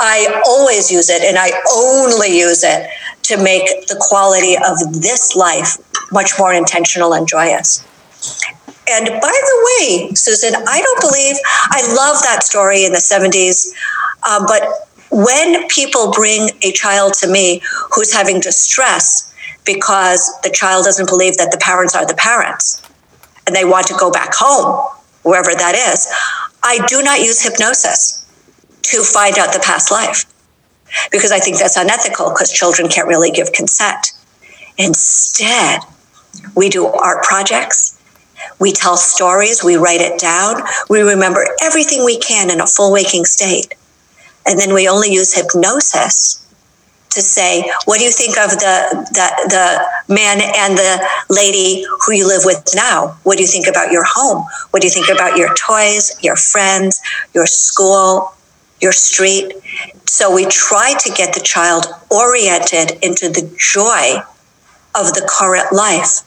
I 0.00 0.40
always 0.46 0.90
use 0.90 1.10
it 1.10 1.22
and 1.22 1.36
I 1.38 1.52
only 1.74 2.38
use 2.38 2.64
it 2.64 2.88
to 3.24 3.36
make 3.42 3.86
the 3.86 3.96
quality 4.00 4.56
of 4.56 5.02
this 5.02 5.36
life 5.36 5.76
much 6.10 6.32
more 6.38 6.54
intentional 6.54 7.12
and 7.12 7.28
joyous. 7.28 7.84
And 8.90 9.06
by 9.06 9.30
the 9.30 9.78
way, 9.78 10.14
Susan, 10.14 10.54
I 10.66 10.80
don't 10.80 11.00
believe, 11.00 11.36
I 11.70 11.86
love 11.94 12.22
that 12.22 12.42
story 12.42 12.84
in 12.84 12.92
the 12.92 12.98
70s, 12.98 13.68
um, 14.28 14.46
but 14.46 14.88
when 15.12 15.68
people 15.68 16.10
bring 16.12 16.50
a 16.62 16.72
child 16.72 17.14
to 17.14 17.28
me 17.28 17.60
who's 17.92 18.12
having 18.12 18.40
distress 18.40 19.34
because 19.66 20.32
the 20.42 20.50
child 20.50 20.84
doesn't 20.86 21.08
believe 21.08 21.36
that 21.36 21.52
the 21.52 21.58
parents 21.58 21.94
are 21.94 22.06
the 22.06 22.14
parents 22.14 22.82
and 23.46 23.54
they 23.54 23.64
want 23.66 23.86
to 23.88 23.94
go 23.98 24.10
back 24.10 24.32
home, 24.32 24.88
wherever 25.22 25.52
that 25.52 25.74
is, 25.74 26.08
I 26.62 26.84
do 26.86 27.02
not 27.02 27.20
use 27.20 27.42
hypnosis 27.42 28.19
to 28.82 29.02
find 29.02 29.38
out 29.38 29.52
the 29.52 29.60
past 29.60 29.90
life 29.90 30.24
because 31.10 31.32
I 31.32 31.38
think 31.38 31.58
that's 31.58 31.76
unethical 31.76 32.30
because 32.30 32.50
children 32.52 32.88
can't 32.88 33.08
really 33.08 33.30
give 33.30 33.52
consent. 33.52 34.12
Instead, 34.78 35.80
we 36.54 36.68
do 36.68 36.86
art 36.86 37.22
projects. 37.24 37.96
We 38.58 38.72
tell 38.72 38.96
stories, 38.96 39.62
we 39.62 39.76
write 39.76 40.00
it 40.00 40.18
down, 40.18 40.62
we 40.88 41.00
remember 41.00 41.46
everything 41.62 42.04
we 42.04 42.18
can 42.18 42.50
in 42.50 42.60
a 42.60 42.66
full 42.66 42.90
waking 42.90 43.26
state. 43.26 43.74
And 44.46 44.58
then 44.58 44.72
we 44.72 44.88
only 44.88 45.12
use 45.12 45.34
hypnosis 45.34 46.46
to 47.10 47.20
say, 47.20 47.70
what 47.84 47.98
do 47.98 48.04
you 48.04 48.10
think 48.10 48.38
of 48.38 48.50
the, 48.50 49.06
the, 49.12 49.48
the 50.08 50.14
man 50.14 50.40
and 50.40 50.78
the 50.78 51.06
lady 51.28 51.84
who 52.00 52.12
you 52.12 52.26
live 52.26 52.42
with 52.44 52.64
now? 52.74 53.18
What 53.24 53.36
do 53.36 53.42
you 53.42 53.48
think 53.48 53.66
about 53.66 53.92
your 53.92 54.04
home? 54.06 54.46
What 54.70 54.80
do 54.80 54.88
you 54.88 54.92
think 54.92 55.08
about 55.08 55.36
your 55.36 55.54
toys, 55.54 56.16
your 56.22 56.36
friends, 56.36 57.00
your 57.34 57.46
school, 57.46 58.32
your 58.80 58.92
street. 58.92 59.52
So 60.06 60.34
we 60.34 60.46
try 60.46 60.94
to 60.98 61.10
get 61.10 61.34
the 61.34 61.40
child 61.40 61.86
oriented 62.10 62.98
into 63.02 63.28
the 63.28 63.54
joy 63.58 64.22
of 64.94 65.14
the 65.14 65.26
current 65.28 65.72
life 65.72 66.22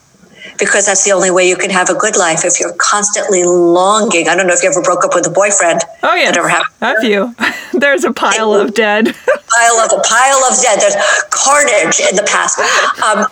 because 0.59 0.85
that's 0.85 1.03
the 1.03 1.11
only 1.11 1.31
way 1.31 1.47
you 1.47 1.55
can 1.55 1.69
have 1.69 1.89
a 1.89 1.93
good 1.93 2.15
life 2.15 2.45
if 2.45 2.59
you're 2.59 2.73
constantly 2.73 3.43
longing. 3.43 4.27
I 4.27 4.35
don't 4.35 4.47
know 4.47 4.53
if 4.53 4.63
you 4.63 4.69
ever 4.69 4.81
broke 4.81 5.03
up 5.03 5.13
with 5.15 5.25
a 5.25 5.29
boyfriend. 5.29 5.81
Oh 6.03 6.15
yeah, 6.15 6.31
ever 6.35 6.49
happened. 6.49 6.73
A 6.81 7.01
few. 7.01 7.35
There's 7.79 8.03
a 8.03 8.11
pile 8.11 8.53
of 8.53 8.73
dead. 8.73 9.05
pile 9.25 9.79
of 9.79 9.91
a 9.91 10.01
pile 10.01 10.43
of 10.45 10.61
dead. 10.61 10.79
There's 10.79 10.95
carnage 11.29 11.99
in 11.99 12.15
the 12.15 12.23
past. 12.23 12.59
Um, 13.01 13.25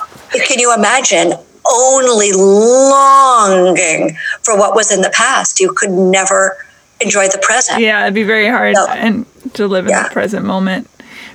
can 0.46 0.60
you 0.60 0.74
imagine 0.74 1.34
only 1.70 2.32
longing 2.34 4.18
for 4.44 4.58
what 4.58 4.76
was 4.76 4.92
in 4.92 5.02
the 5.02 5.12
past? 5.14 5.60
You 5.60 5.74
could 5.74 5.92
never 5.92 6.58
enjoy 7.02 7.28
the 7.28 7.40
present. 7.42 7.80
Yeah, 7.80 8.04
it'd 8.04 8.14
be 8.14 8.24
very 8.24 8.48
hard 8.48 8.76
so, 8.76 8.88
and 8.90 9.26
to 9.54 9.68
live 9.68 9.88
in 9.88 9.94
the 9.94 10.10
present 10.12 10.46
moment. 10.46 10.88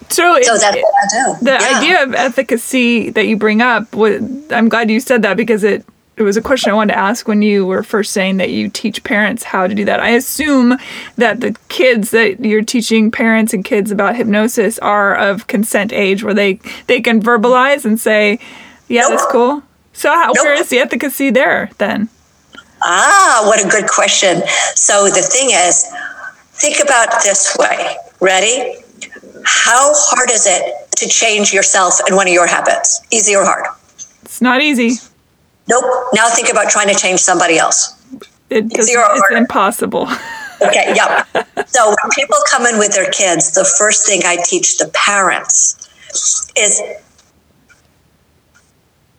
So, 0.08 0.40
so 0.42 0.56
that's 0.56 0.76
what 0.76 0.94
I 0.94 1.08
do. 1.10 1.44
The 1.44 1.50
yeah. 1.50 1.78
idea 1.78 2.02
of 2.02 2.14
efficacy 2.14 3.10
that 3.10 3.26
you 3.26 3.36
bring 3.36 3.60
up, 3.60 3.88
I'm 3.94 4.68
glad 4.68 4.90
you 4.90 5.00
said 5.00 5.22
that 5.22 5.36
because 5.36 5.64
it 5.64 5.84
it 6.16 6.22
was 6.22 6.36
a 6.36 6.42
question 6.42 6.70
I 6.70 6.74
wanted 6.74 6.94
to 6.94 6.98
ask 6.98 7.28
when 7.28 7.42
you 7.42 7.66
were 7.66 7.82
first 7.82 8.12
saying 8.12 8.38
that 8.38 8.50
you 8.50 8.70
teach 8.70 9.04
parents 9.04 9.42
how 9.42 9.66
to 9.66 9.74
do 9.74 9.84
that. 9.84 10.00
I 10.00 10.10
assume 10.10 10.78
that 11.16 11.40
the 11.40 11.54
kids 11.68 12.10
that 12.12 12.40
you're 12.40 12.64
teaching 12.64 13.10
parents 13.10 13.52
and 13.52 13.62
kids 13.62 13.90
about 13.90 14.16
hypnosis 14.16 14.78
are 14.78 15.14
of 15.14 15.46
consent 15.46 15.92
age 15.92 16.24
where 16.24 16.32
they 16.32 16.54
they 16.86 17.02
can 17.02 17.20
verbalize 17.20 17.84
and 17.84 18.00
say, 18.00 18.38
"Yeah, 18.88 19.02
nope. 19.02 19.10
that's 19.10 19.26
cool." 19.30 19.62
So 19.92 20.10
how, 20.10 20.28
nope. 20.28 20.36
where 20.36 20.54
is 20.54 20.70
the 20.70 20.78
efficacy 20.78 21.30
there 21.30 21.70
then? 21.78 22.08
Ah, 22.82 23.42
what 23.46 23.64
a 23.64 23.68
good 23.68 23.88
question. 23.88 24.42
So 24.74 25.06
the 25.06 25.22
thing 25.22 25.50
is, 25.50 25.86
think 26.52 26.82
about 26.82 27.22
this 27.22 27.56
way. 27.58 27.96
Ready? 28.20 28.76
How 29.44 29.92
hard 29.94 30.30
is 30.30 30.46
it 30.46 30.90
to 30.96 31.08
change 31.08 31.52
yourself 31.52 32.00
and 32.06 32.16
one 32.16 32.26
of 32.26 32.32
your 32.32 32.46
habits? 32.46 33.00
Easy 33.10 33.34
or 33.34 33.44
hard? 33.44 33.66
It's 34.22 34.42
not 34.42 34.60
easy. 34.60 34.96
Nope. 35.68 35.84
Now 36.14 36.28
think 36.28 36.50
about 36.50 36.70
trying 36.70 36.88
to 36.88 36.94
change 36.94 37.20
somebody 37.20 37.58
else. 37.58 37.92
It 38.50 38.66
it's 38.70 39.30
impossible. 39.32 40.08
okay, 40.62 40.94
yep. 40.94 41.26
So 41.66 41.88
when 41.88 42.10
people 42.14 42.38
come 42.50 42.66
in 42.66 42.78
with 42.78 42.92
their 42.92 43.10
kids, 43.10 43.52
the 43.52 43.64
first 43.64 44.06
thing 44.06 44.22
I 44.24 44.38
teach 44.44 44.78
the 44.78 44.90
parents 44.94 45.74
is 46.56 46.80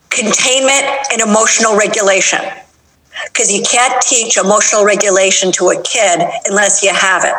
containment 0.09 0.85
and 1.11 1.21
emotional 1.21 1.77
regulation 1.77 2.39
because 3.27 3.51
you 3.51 3.63
can't 3.63 4.01
teach 4.01 4.37
emotional 4.37 4.83
regulation 4.85 5.51
to 5.53 5.69
a 5.69 5.81
kid 5.81 6.27
unless 6.45 6.81
you 6.83 6.91
have 6.93 7.23
it. 7.23 7.33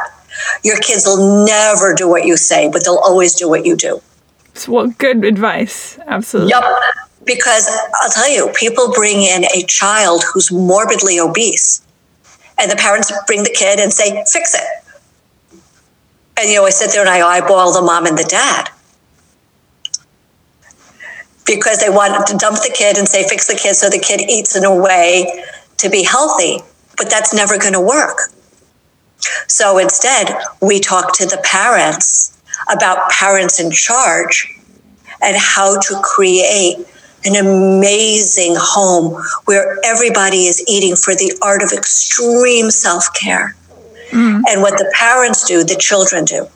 Your 0.63 0.79
kids 0.79 1.05
will 1.07 1.45
never 1.45 1.95
do 1.95 2.09
what 2.09 2.25
you 2.25 2.37
say, 2.37 2.71
but 2.71 2.85
they'll 2.85 3.03
always 3.05 3.35
do 3.35 3.49
what 3.49 3.67
you 3.67 3.77
do. 3.77 4.01
Well, 4.67 4.89
good 4.99 5.25
advice. 5.25 5.99
Absolutely. 6.07 6.51
Yep. 6.51 6.65
Because 7.25 7.69
I'll 8.03 8.11
tell 8.11 8.31
you, 8.31 8.53
people 8.55 8.93
bring 8.93 9.23
in 9.23 9.45
a 9.45 9.63
child 9.65 10.25
who's 10.33 10.51
morbidly 10.53 11.19
obese, 11.21 11.83
and 12.59 12.71
the 12.71 12.77
parents 12.77 13.13
bring 13.27 13.43
the 13.43 13.55
kid 13.55 13.79
and 13.79 13.93
say, 13.93 14.25
fix 14.31 14.55
it. 14.55 15.61
And 16.37 16.49
you 16.49 16.57
know, 16.57 16.67
I 16.67 16.71
sit 16.71 16.93
there 16.93 17.01
and 17.01 17.11
I 17.11 17.21
eyeball 17.21 17.73
the 17.73 17.83
mom 17.83 18.07
and 18.07 18.17
the 18.17 18.25
dad. 18.25 18.71
because 21.49 21.81
they 21.81 21.89
want 21.89 22.27
to 22.27 22.37
dump 22.37 22.59
the 22.59 22.73
kid 22.73 22.99
and 22.99 23.09
say, 23.09 23.27
fix 23.27 23.49
the 23.49 23.55
kid 23.55 23.75
so 23.75 23.89
the 23.89 23.99
kid 23.99 24.21
eats 24.29 24.55
in 24.55 24.65
a 24.65 24.75
way 24.75 25.43
to 25.79 25.89
be 25.89 26.03
healthy. 26.03 26.59
But 26.97 27.11
that's 27.11 27.33
never 27.33 27.59
going 27.59 27.75
to 27.75 27.81
work. 27.81 28.33
So 29.47 29.79
instead, 29.79 30.37
we 30.61 30.81
talk 30.81 31.13
to 31.15 31.27
the 31.27 31.41
parents 31.45 32.41
about 32.71 33.11
parents 33.11 33.61
in 33.61 33.71
charge 33.71 34.55
and 35.23 35.37
how 35.37 35.81
to 35.81 36.01
create 36.03 36.77
an 37.25 37.35
amazing 37.35 38.55
home 38.57 39.21
where 39.45 39.77
everybody 39.85 40.47
is 40.47 40.65
eating 40.69 40.95
for 40.95 41.15
the 41.15 41.37
art 41.43 41.63
of 41.63 41.73
extreme 41.73 42.71
self 42.71 43.13
care. 43.15 43.57
Mm. 44.11 44.43
And 44.49 44.63
what 44.63 44.79
the 44.79 44.91
parents 44.95 45.47
do, 45.47 45.65
the 45.65 45.77
children 45.77 46.25
do. 46.25 46.49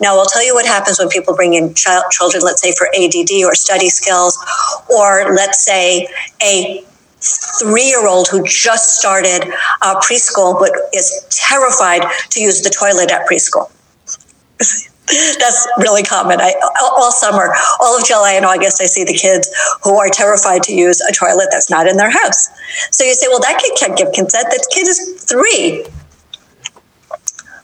Now, 0.00 0.18
I'll 0.18 0.26
tell 0.26 0.44
you 0.44 0.54
what 0.54 0.66
happens 0.66 0.98
when 0.98 1.08
people 1.08 1.34
bring 1.34 1.54
in 1.54 1.74
child, 1.74 2.04
children, 2.10 2.42
let's 2.42 2.62
say 2.62 2.72
for 2.72 2.88
ADD 2.96 3.44
or 3.44 3.54
study 3.54 3.88
skills, 3.88 4.38
or 4.88 5.34
let's 5.34 5.64
say 5.64 6.08
a 6.42 6.84
three 7.20 7.84
year 7.84 8.06
old 8.06 8.28
who 8.28 8.42
just 8.44 8.98
started 8.98 9.52
uh, 9.82 10.00
preschool 10.00 10.58
but 10.58 10.72
is 10.94 11.26
terrified 11.30 12.02
to 12.30 12.40
use 12.40 12.62
the 12.62 12.70
toilet 12.70 13.10
at 13.10 13.26
preschool. 13.28 13.70
That's 15.38 15.66
really 15.78 16.04
common. 16.04 16.40
I, 16.40 16.54
all 16.80 17.10
summer, 17.10 17.52
all 17.80 17.98
of 17.98 18.06
July 18.06 18.34
and 18.34 18.44
August, 18.44 18.80
I 18.80 18.86
see 18.86 19.02
the 19.04 19.14
kids 19.14 19.50
who 19.82 19.98
are 19.98 20.08
terrified 20.08 20.62
to 20.64 20.72
use 20.72 21.00
a 21.00 21.12
toilet 21.12 21.48
that's 21.50 21.68
not 21.68 21.88
in 21.88 21.96
their 21.96 22.10
house. 22.10 22.48
So 22.92 23.02
you 23.02 23.14
say, 23.14 23.26
well, 23.28 23.40
that 23.40 23.60
kid 23.60 23.76
can't 23.76 23.98
give 23.98 24.12
consent. 24.12 24.46
That 24.50 24.64
kid 24.72 24.86
is 24.86 25.24
three. 25.24 25.84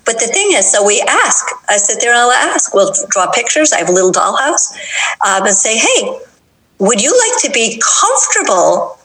But 0.05 0.19
the 0.19 0.27
thing 0.27 0.49
is, 0.55 0.71
so 0.73 0.85
we 0.85 1.01
ask. 1.03 1.47
I 1.69 1.77
sit 1.77 2.01
there 2.01 2.11
and 2.11 2.19
I'll 2.19 2.33
ask. 2.33 2.75
We'll 2.75 2.93
draw 3.11 3.31
pictures. 3.31 3.73
I 3.73 3.79
have 3.79 3.89
a 3.89 3.93
little 3.93 4.13
dollhouse, 4.13 4.73
um, 5.21 5.47
and 5.47 5.55
say, 5.55 5.77
"Hey, 5.77 6.19
would 6.79 7.03
you 7.03 7.11
like 7.11 7.43
to 7.43 7.51
be 7.51 7.81
comfortable 8.01 8.96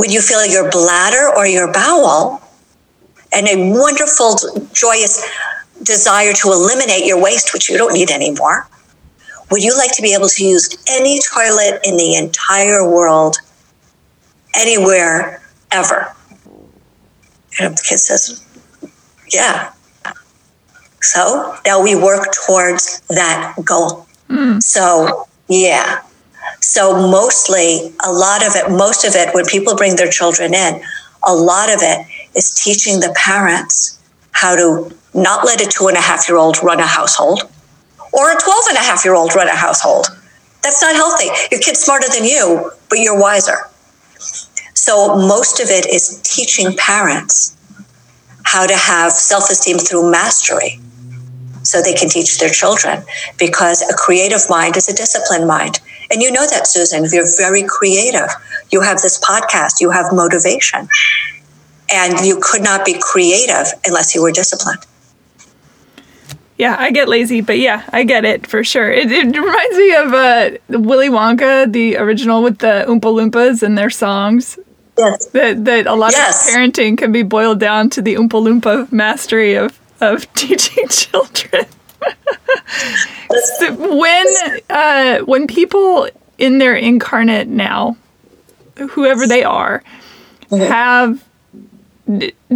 when 0.00 0.10
you 0.10 0.22
feel 0.22 0.46
your 0.46 0.70
bladder 0.70 1.30
or 1.36 1.46
your 1.46 1.70
bowel, 1.70 2.40
and 3.34 3.46
a 3.46 3.56
wonderful, 3.70 4.34
joyous 4.72 5.22
desire 5.82 6.32
to 6.32 6.48
eliminate 6.48 7.04
your 7.04 7.20
waste, 7.22 7.52
which 7.52 7.68
you 7.68 7.76
don't 7.76 7.92
need 7.92 8.10
anymore? 8.10 8.66
Would 9.50 9.62
you 9.62 9.76
like 9.76 9.92
to 9.96 10.02
be 10.02 10.14
able 10.14 10.28
to 10.28 10.42
use 10.42 10.74
any 10.88 11.20
toilet 11.20 11.80
in 11.84 11.98
the 11.98 12.14
entire 12.14 12.82
world, 12.88 13.36
anywhere, 14.56 15.42
ever?" 15.70 16.14
And 17.58 17.76
the 17.76 17.82
kid 17.86 17.98
says, 17.98 18.42
yeah. 19.30 19.72
So 21.02 21.56
now 21.66 21.82
we 21.82 21.94
work 21.94 22.28
towards 22.46 23.00
that 23.10 23.54
goal. 23.62 24.06
Mm. 24.30 24.62
So, 24.62 25.28
yeah. 25.48 26.00
So, 26.60 26.94
mostly, 27.10 27.92
a 28.04 28.12
lot 28.12 28.46
of 28.46 28.54
it, 28.54 28.70
most 28.70 29.04
of 29.04 29.14
it, 29.14 29.34
when 29.34 29.44
people 29.46 29.76
bring 29.76 29.96
their 29.96 30.10
children 30.10 30.54
in, 30.54 30.80
a 31.22 31.34
lot 31.34 31.72
of 31.72 31.80
it 31.82 32.06
is 32.34 32.54
teaching 32.54 33.00
the 33.00 33.12
parents 33.16 33.98
how 34.32 34.56
to 34.56 34.94
not 35.14 35.44
let 35.44 35.60
a 35.60 35.66
two 35.66 35.88
and 35.88 35.96
a 35.96 36.00
half 36.00 36.28
year 36.28 36.38
old 36.38 36.62
run 36.62 36.80
a 36.80 36.86
household 36.86 37.42
or 38.12 38.30
a 38.32 38.40
12 38.40 38.64
and 38.68 38.78
a 38.78 38.80
half 38.80 39.04
year 39.04 39.14
old 39.14 39.34
run 39.34 39.48
a 39.48 39.54
household. 39.54 40.06
That's 40.62 40.82
not 40.82 40.94
healthy. 40.94 41.26
Your 41.50 41.60
kid's 41.60 41.80
smarter 41.80 42.08
than 42.08 42.24
you, 42.24 42.70
but 42.88 42.98
you're 42.98 43.18
wiser. 43.18 43.68
So, 44.74 45.16
most 45.16 45.60
of 45.60 45.68
it 45.68 45.86
is 45.86 46.20
teaching 46.22 46.76
parents 46.76 47.56
how 48.44 48.66
to 48.66 48.76
have 48.76 49.12
self 49.12 49.50
esteem 49.50 49.78
through 49.78 50.10
mastery 50.10 50.80
so 51.62 51.82
they 51.82 51.94
can 51.94 52.08
teach 52.08 52.38
their 52.38 52.48
children 52.48 53.04
because 53.38 53.82
a 53.82 53.94
creative 53.94 54.48
mind 54.48 54.76
is 54.76 54.88
a 54.88 54.94
disciplined 54.94 55.46
mind. 55.46 55.80
And 56.10 56.20
you 56.20 56.32
know 56.32 56.46
that, 56.46 56.66
Susan. 56.66 57.06
You're 57.12 57.26
very 57.36 57.62
creative. 57.62 58.28
You 58.70 58.80
have 58.80 59.00
this 59.00 59.18
podcast, 59.18 59.80
you 59.80 59.90
have 59.90 60.12
motivation. 60.12 60.88
And 61.92 62.24
you 62.24 62.38
could 62.40 62.62
not 62.62 62.84
be 62.84 62.96
creative 63.00 63.66
unless 63.86 64.14
you 64.14 64.22
were 64.22 64.32
disciplined. 64.32 64.86
Yeah, 66.56 66.76
I 66.78 66.90
get 66.90 67.08
lazy, 67.08 67.40
but 67.40 67.58
yeah, 67.58 67.88
I 67.90 68.04
get 68.04 68.24
it 68.26 68.46
for 68.46 68.62
sure. 68.62 68.92
It, 68.92 69.10
it 69.10 69.24
reminds 69.24 69.76
me 69.76 69.94
of 69.94 70.12
uh, 70.12 70.50
Willy 70.78 71.08
Wonka, 71.08 71.72
the 71.72 71.96
original 71.96 72.42
with 72.42 72.58
the 72.58 72.84
Oompa 72.86 73.00
Loompas 73.00 73.62
and 73.62 73.78
their 73.78 73.88
songs. 73.88 74.58
Yes. 74.98 75.26
That 75.28 75.64
that 75.64 75.86
a 75.86 75.94
lot 75.94 76.12
yes. 76.12 76.46
of 76.46 76.54
parenting 76.54 76.98
can 76.98 77.12
be 77.12 77.22
boiled 77.22 77.60
down 77.60 77.88
to 77.90 78.02
the 78.02 78.16
Oompa 78.16 78.42
Loompa 78.42 78.92
mastery 78.92 79.54
of 79.54 79.80
of 80.02 80.30
teaching 80.34 80.86
children. 80.88 81.64
So 83.58 83.96
when 83.96 84.26
uh, 84.70 85.18
when 85.20 85.46
people 85.46 86.08
in 86.38 86.58
their 86.58 86.74
incarnate 86.74 87.48
now, 87.48 87.96
whoever 88.90 89.26
they 89.26 89.44
are, 89.44 89.82
mm-hmm. 90.50 90.62
have 90.64 91.24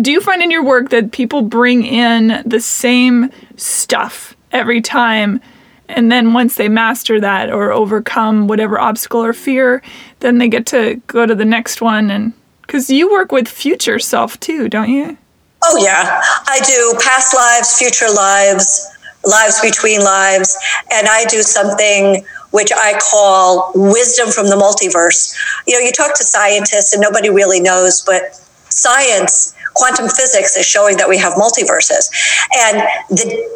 do 0.00 0.10
you 0.10 0.20
find 0.20 0.42
in 0.42 0.50
your 0.50 0.64
work 0.64 0.90
that 0.90 1.12
people 1.12 1.42
bring 1.42 1.84
in 1.84 2.42
the 2.44 2.58
same 2.58 3.30
stuff 3.56 4.36
every 4.50 4.80
time 4.80 5.40
and 5.88 6.10
then 6.10 6.32
once 6.32 6.56
they 6.56 6.68
master 6.68 7.20
that 7.20 7.50
or 7.50 7.72
overcome 7.72 8.46
whatever 8.46 8.78
obstacle 8.80 9.24
or 9.24 9.32
fear, 9.32 9.82
then 10.20 10.38
they 10.38 10.48
get 10.48 10.66
to 10.66 11.00
go 11.06 11.26
to 11.26 11.34
the 11.34 11.44
next 11.44 11.80
one. 11.80 12.10
And 12.10 12.32
because 12.62 12.90
you 12.90 13.10
work 13.10 13.32
with 13.32 13.48
future 13.48 13.98
self 13.98 14.38
too, 14.40 14.68
don't 14.68 14.90
you? 14.90 15.16
Oh, 15.62 15.84
yeah. 15.84 16.20
I 16.46 16.60
do 16.60 16.98
past 17.02 17.34
lives, 17.34 17.78
future 17.78 18.12
lives, 18.14 18.93
lives 19.26 19.60
between 19.60 20.00
lives. 20.00 20.56
And 20.90 21.08
I 21.08 21.24
do 21.24 21.42
something 21.42 22.24
which 22.50 22.70
I 22.72 22.98
call 23.10 23.72
wisdom 23.74 24.30
from 24.30 24.46
the 24.46 24.56
multiverse. 24.56 25.34
You 25.66 25.74
know, 25.74 25.84
you 25.84 25.92
talk 25.92 26.14
to 26.16 26.24
scientists 26.24 26.92
and 26.92 27.02
nobody 27.02 27.28
really 27.28 27.60
knows, 27.60 28.02
but 28.02 28.40
science, 28.68 29.54
quantum 29.74 30.08
physics 30.08 30.56
is 30.56 30.64
showing 30.64 30.96
that 30.98 31.08
we 31.08 31.18
have 31.18 31.34
multiverses. 31.34 32.08
And 32.56 32.82
the 33.10 33.54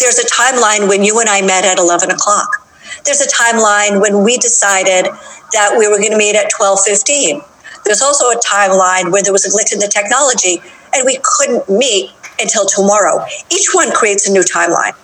there's 0.00 0.18
a 0.18 0.26
timeline 0.26 0.88
when 0.88 1.04
you 1.04 1.20
and 1.20 1.28
I 1.28 1.40
met 1.40 1.64
at 1.64 1.78
11 1.78 2.10
o'clock. 2.10 2.66
There's 3.04 3.20
a 3.20 3.28
timeline 3.28 4.00
when 4.00 4.24
we 4.24 4.36
decided 4.36 5.06
that 5.52 5.76
we 5.78 5.86
were 5.88 5.98
going 5.98 6.10
to 6.10 6.18
meet 6.18 6.36
at 6.36 6.50
12:15. 6.50 7.42
There's 7.84 8.02
also 8.02 8.30
a 8.30 8.36
timeline 8.36 9.12
where 9.12 9.22
there 9.22 9.32
was 9.32 9.44
a 9.44 9.50
glitch 9.50 9.72
in 9.72 9.78
the 9.78 9.88
technology 9.88 10.62
and 10.92 11.04
we 11.04 11.18
couldn't 11.22 11.68
meet 11.68 12.10
until 12.40 12.66
tomorrow. 12.66 13.24
Each 13.50 13.70
one 13.72 13.92
creates 13.92 14.28
a 14.28 14.32
new 14.32 14.42
timeline. 14.42 14.94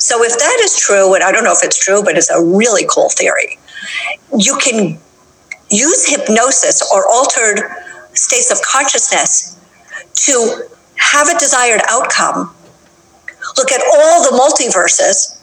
So 0.00 0.22
if 0.22 0.38
that 0.38 0.60
is 0.62 0.78
true, 0.78 1.14
and 1.14 1.24
I 1.24 1.32
don't 1.32 1.44
know 1.44 1.52
if 1.52 1.62
it's 1.62 1.82
true, 1.82 2.02
but 2.04 2.16
it's 2.16 2.30
a 2.30 2.42
really 2.42 2.86
cool 2.88 3.08
theory, 3.08 3.58
you 4.38 4.56
can 4.58 4.98
use 5.70 6.08
hypnosis 6.08 6.88
or 6.92 7.06
altered 7.10 7.60
states 8.14 8.50
of 8.50 8.62
consciousness 8.62 9.58
to 10.14 10.68
have 10.96 11.28
a 11.28 11.38
desired 11.38 11.80
outcome 11.88 12.54
look 13.56 13.72
at 13.72 13.80
all 13.80 14.22
the 14.22 14.36
multiverses, 14.36 15.40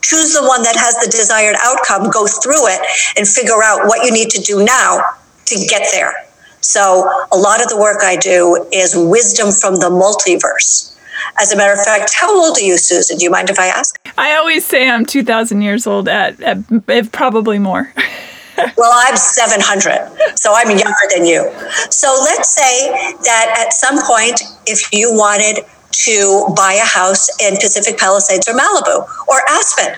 choose 0.00 0.32
the 0.32 0.42
one 0.42 0.62
that 0.62 0.76
has 0.76 0.94
the 0.98 1.10
desired 1.10 1.56
outcome, 1.60 2.10
go 2.10 2.26
through 2.26 2.66
it, 2.68 2.80
and 3.16 3.26
figure 3.26 3.62
out 3.62 3.86
what 3.86 4.04
you 4.04 4.12
need 4.12 4.30
to 4.30 4.40
do 4.40 4.64
now 4.64 5.00
to 5.46 5.54
get 5.66 5.86
there. 5.92 6.12
So, 6.62 7.10
a 7.32 7.36
lot 7.36 7.60
of 7.62 7.68
the 7.68 7.76
work 7.76 7.98
I 8.02 8.16
do 8.16 8.66
is 8.72 8.94
wisdom 8.96 9.52
from 9.52 9.76
the 9.76 9.90
multiverse. 9.90 10.96
As 11.40 11.52
a 11.52 11.56
matter 11.56 11.72
of 11.72 11.84
fact, 11.84 12.14
how 12.14 12.34
old 12.34 12.56
are 12.56 12.62
you, 12.62 12.78
Susan? 12.78 13.18
Do 13.18 13.24
you 13.24 13.30
mind 13.30 13.50
if 13.50 13.58
I 13.58 13.66
ask? 13.66 13.98
I 14.16 14.34
always 14.36 14.64
say 14.64 14.88
I'm 14.88 15.04
2,000 15.04 15.62
years 15.62 15.86
old, 15.86 16.08
at, 16.08 16.40
at, 16.40 17.12
probably 17.12 17.58
more. 17.58 17.92
well, 18.76 18.92
I'm 18.94 19.16
700, 19.16 20.38
so 20.38 20.52
I'm 20.54 20.68
younger 20.68 21.06
than 21.14 21.26
you. 21.26 21.50
So 21.90 22.16
let's 22.24 22.54
say 22.54 22.90
that 23.24 23.56
at 23.58 23.72
some 23.72 24.00
point, 24.06 24.40
if 24.66 24.92
you 24.92 25.12
wanted 25.12 25.64
to 25.92 26.52
buy 26.56 26.74
a 26.74 26.86
house 26.86 27.28
in 27.40 27.56
Pacific 27.56 27.98
Palisades 27.98 28.48
or 28.48 28.54
Malibu 28.54 29.06
or 29.28 29.40
Aspen. 29.48 29.96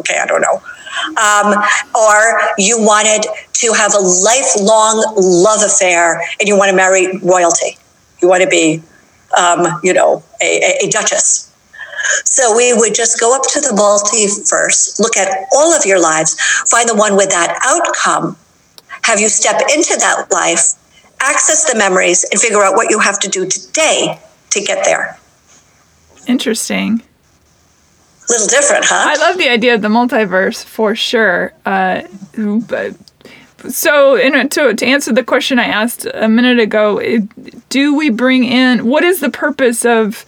Okay, 0.00 0.18
I 0.18 0.26
don't 0.26 0.40
know. 0.40 0.62
Um, 1.16 1.54
or 1.94 2.40
you 2.58 2.78
wanted 2.80 3.26
to 3.54 3.72
have 3.72 3.94
a 3.94 3.98
lifelong 3.98 5.14
love 5.16 5.62
affair 5.62 6.20
and 6.38 6.48
you 6.48 6.56
want 6.56 6.70
to 6.70 6.76
marry 6.76 7.18
royalty. 7.18 7.76
You 8.22 8.28
want 8.28 8.42
to 8.42 8.48
be, 8.48 8.82
um, 9.36 9.66
you 9.82 9.92
know, 9.92 10.22
a, 10.40 10.84
a 10.84 10.88
duchess. 10.90 11.52
So 12.24 12.56
we 12.56 12.72
would 12.72 12.94
just 12.94 13.18
go 13.20 13.34
up 13.34 13.42
to 13.54 13.60
the 13.60 13.70
multiverse, 13.70 14.98
look 15.00 15.16
at 15.16 15.46
all 15.52 15.74
of 15.74 15.84
your 15.84 16.00
lives, 16.00 16.34
find 16.70 16.88
the 16.88 16.94
one 16.94 17.16
with 17.16 17.30
that 17.30 17.58
outcome, 17.64 18.36
have 19.02 19.20
you 19.20 19.28
step 19.28 19.60
into 19.74 19.96
that 19.98 20.26
life, 20.30 20.74
access 21.20 21.70
the 21.70 21.76
memories, 21.76 22.24
and 22.30 22.40
figure 22.40 22.62
out 22.62 22.74
what 22.74 22.90
you 22.90 23.00
have 23.00 23.18
to 23.20 23.28
do 23.28 23.46
today 23.46 24.20
to 24.50 24.60
get 24.60 24.84
there. 24.84 25.18
Interesting. 26.26 27.02
Little 28.28 28.46
different, 28.46 28.84
huh? 28.86 29.04
I 29.08 29.16
love 29.16 29.38
the 29.38 29.48
idea 29.48 29.74
of 29.74 29.82
the 29.82 29.88
multiverse 29.88 30.64
for 30.64 30.94
sure. 30.94 31.52
Uh, 31.64 32.02
but 32.36 32.94
so, 33.68 34.16
in, 34.16 34.48
to, 34.50 34.74
to 34.74 34.86
answer 34.86 35.12
the 35.12 35.24
question 35.24 35.58
I 35.58 35.64
asked 35.64 36.06
a 36.12 36.28
minute 36.28 36.58
ago, 36.60 37.00
do 37.68 37.94
we 37.94 38.10
bring 38.10 38.44
in 38.44 38.86
what 38.86 39.02
is 39.04 39.20
the 39.20 39.30
purpose 39.30 39.84
of 39.84 40.24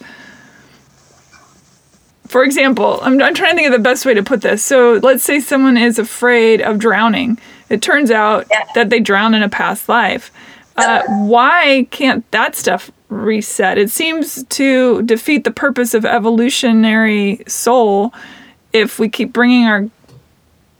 for 2.27 2.45
example, 2.45 2.99
I'm, 3.01 3.21
I'm 3.21 3.33
trying 3.33 3.51
to 3.51 3.55
think 3.57 3.67
of 3.67 3.73
the 3.73 3.79
best 3.83 4.05
way 4.05 4.13
to 4.13 4.23
put 4.23 4.41
this. 4.41 4.63
So 4.63 5.01
let's 5.03 5.21
say 5.21 5.41
someone 5.41 5.75
is 5.75 5.99
afraid 5.99 6.61
of 6.61 6.79
drowning. 6.79 7.37
It 7.69 7.81
turns 7.81 8.09
out 8.09 8.47
Yeah. 8.49 8.63
that 8.73 8.89
they 8.89 9.01
drowned 9.01 9.35
in 9.35 9.43
a 9.43 9.49
past 9.49 9.89
life. 9.89 10.31
Uh, 10.77 11.01
why 11.07 11.87
can't 11.91 12.29
that 12.31 12.55
stuff 12.55 12.89
reset? 13.11 13.77
It 13.77 13.91
seems 13.91 14.43
to 14.43 15.01
defeat 15.03 15.43
the 15.43 15.51
purpose 15.51 15.93
of 15.93 16.05
evolutionary 16.05 17.43
soul 17.47 18.13
if 18.73 18.97
we 18.97 19.09
keep 19.09 19.33
bringing 19.33 19.65
our 19.65 19.89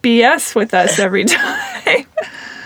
BS 0.02 0.56
with 0.56 0.74
us 0.74 0.98
every 0.98 1.26
time. 1.26 2.06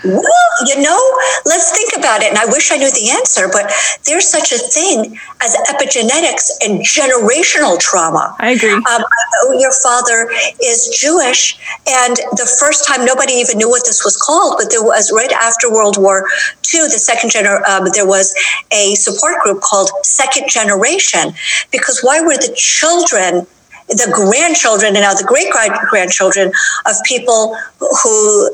Well, 0.06 0.66
you 0.66 0.82
know, 0.82 1.00
let's 1.44 1.72
think 1.72 1.96
about 1.96 2.22
it. 2.22 2.28
And 2.28 2.38
I 2.38 2.46
wish 2.46 2.70
I 2.70 2.76
knew 2.76 2.90
the 2.90 3.10
answer, 3.10 3.48
but 3.50 3.72
there's 4.06 4.26
such 4.26 4.52
a 4.52 4.58
thing 4.58 5.18
as 5.42 5.56
epigenetics 5.68 6.50
and 6.64 6.80
generational 6.80 7.78
trauma. 7.78 8.36
I 8.38 8.50
agree. 8.50 8.72
Um, 8.72 8.82
I 8.86 9.26
your 9.58 9.72
father 9.72 10.28
is 10.62 10.88
Jewish, 10.98 11.58
and 11.86 12.16
the 12.16 12.56
first 12.58 12.86
time 12.86 13.04
nobody 13.04 13.34
even 13.34 13.58
knew 13.58 13.68
what 13.68 13.84
this 13.84 14.04
was 14.04 14.16
called, 14.16 14.56
but 14.58 14.70
there 14.70 14.82
was 14.82 15.12
right 15.12 15.32
after 15.32 15.70
World 15.70 15.96
War 15.98 16.26
II, 16.74 16.82
the 16.82 16.98
second 16.98 17.30
gener- 17.30 17.62
um, 17.68 17.86
there 17.92 18.06
was 18.06 18.34
a 18.72 18.94
support 18.94 19.40
group 19.42 19.60
called 19.60 19.90
Second 20.02 20.48
Generation, 20.48 21.32
because 21.70 22.00
why 22.02 22.20
were 22.20 22.36
the 22.36 22.52
children 22.56 23.46
the 23.88 24.10
grandchildren 24.12 24.96
and 24.96 25.02
now 25.02 25.14
the 25.14 25.22
great 25.22 25.48
grandchildren 25.90 26.50
of 26.86 26.96
people 27.04 27.56
who 27.78 28.50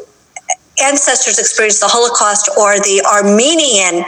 ancestors 0.80 1.38
experienced 1.38 1.80
the 1.80 1.88
Holocaust 1.88 2.48
or 2.56 2.76
the 2.78 3.02
Armenian 3.04 4.04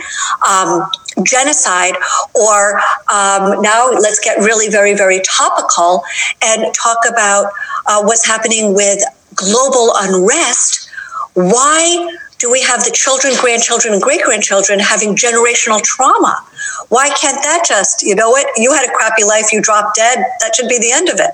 um, 0.49 0.89
genocide, 1.25 1.95
or 2.35 2.79
um, 3.13 3.61
now 3.63 3.91
let's 3.91 4.21
get 4.21 4.39
really 4.39 4.69
very, 4.69 4.95
very 4.95 5.21
topical 5.21 6.03
and 6.43 6.75
talk 6.75 6.99
about 7.09 7.53
uh, 7.87 8.03
what's 8.03 8.27
happening 8.27 8.75
with 8.75 9.03
global 9.35 9.93
unrest. 9.97 10.89
Why 11.35 12.17
do 12.39 12.51
we 12.51 12.63
have 12.63 12.85
the 12.85 12.91
children, 12.91 13.35
grandchildren, 13.41 13.95
and 13.95 14.03
great 14.03 14.23
grandchildren 14.23 14.79
having 14.79 15.17
generational 15.17 15.81
trauma? 15.83 16.45
Why 16.89 17.09
can't 17.09 17.41
that 17.43 17.65
just, 17.67 18.03
you 18.03 18.15
know 18.15 18.31
what, 18.31 18.47
you 18.57 18.73
had 18.73 18.89
a 18.89 18.93
crappy 18.93 19.25
life, 19.25 19.53
you 19.53 19.63
dropped 19.63 19.97
dead, 19.97 20.19
that 20.41 20.55
should 20.55 20.69
be 20.69 20.79
the 20.79 20.93
end 20.93 21.09
of 21.09 21.19
it. 21.19 21.31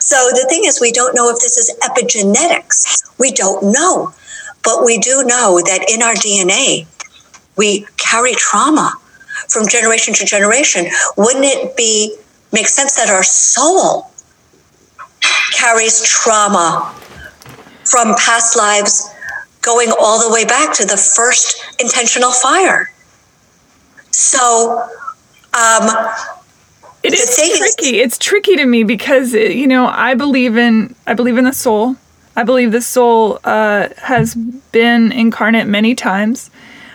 So 0.00 0.16
the 0.32 0.46
thing 0.48 0.62
is, 0.64 0.80
we 0.80 0.92
don't 0.92 1.14
know 1.14 1.30
if 1.30 1.38
this 1.40 1.56
is 1.56 1.74
epigenetics. 1.82 3.02
We 3.18 3.32
don't 3.32 3.72
know. 3.72 4.12
But 4.64 4.84
we 4.84 4.98
do 4.98 5.24
know 5.24 5.60
that 5.64 5.86
in 5.88 6.02
our 6.02 6.14
DNA, 6.14 6.86
we 7.56 7.86
carry 7.98 8.34
trauma 8.34 8.94
from 9.48 9.66
generation 9.68 10.14
to 10.14 10.24
generation. 10.24 10.86
Wouldn't 11.16 11.44
it 11.44 11.76
be 11.76 12.16
make 12.52 12.68
sense 12.68 12.94
that 12.96 13.08
our 13.08 13.22
soul 13.24 14.10
carries 15.52 16.02
trauma 16.04 16.94
from 17.84 18.14
past 18.16 18.56
lives 18.56 19.10
going 19.60 19.92
all 20.00 20.26
the 20.26 20.32
way 20.32 20.44
back 20.44 20.72
to 20.74 20.84
the 20.86 20.96
first 20.96 21.56
intentional 21.80 22.30
fire? 22.32 22.90
So, 24.10 24.88
um, 25.54 25.88
It 27.02 27.14
is 27.14 27.34
tricky. 27.36 28.00
it's 28.00 28.16
tricky 28.18 28.56
to 28.56 28.64
me 28.64 28.84
because 28.84 29.34
you 29.34 29.66
know 29.66 29.86
I 29.86 30.14
believe 30.14 30.56
in 30.56 30.94
I 31.06 31.14
believe 31.14 31.36
in 31.36 31.44
the 31.44 31.52
soul. 31.52 31.96
I 32.34 32.44
believe 32.44 32.72
the 32.72 32.80
soul 32.80 33.38
uh, 33.44 33.88
has 33.98 34.34
been 34.34 35.12
incarnate 35.12 35.66
many 35.66 35.94
times. 35.94 36.50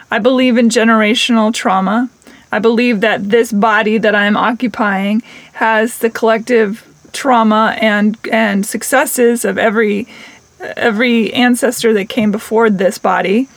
I 0.10 0.19
believe 0.19 0.58
in 0.58 0.69
generational 0.69 1.54
trauma. 1.54 2.10
I 2.52 2.60
believe 2.60 3.02
that 3.02 3.30
this 3.30 3.52
body 3.52 3.97
that 3.97 4.15
I'm 4.15 4.38
occupying 4.38 5.21
has 5.54 6.00
the 6.00 6.10
collective 6.10 6.84
trauma 7.13 7.76
and 7.80 8.17
and 8.32 8.65
successes 8.65 9.43
of 9.43 9.58
every 9.58 10.08
every 10.60 11.34
ancestor 11.34 11.93
that 11.93 12.10
came 12.10 12.32
before 12.32 12.69
this 12.69 12.97
body. 12.97 13.47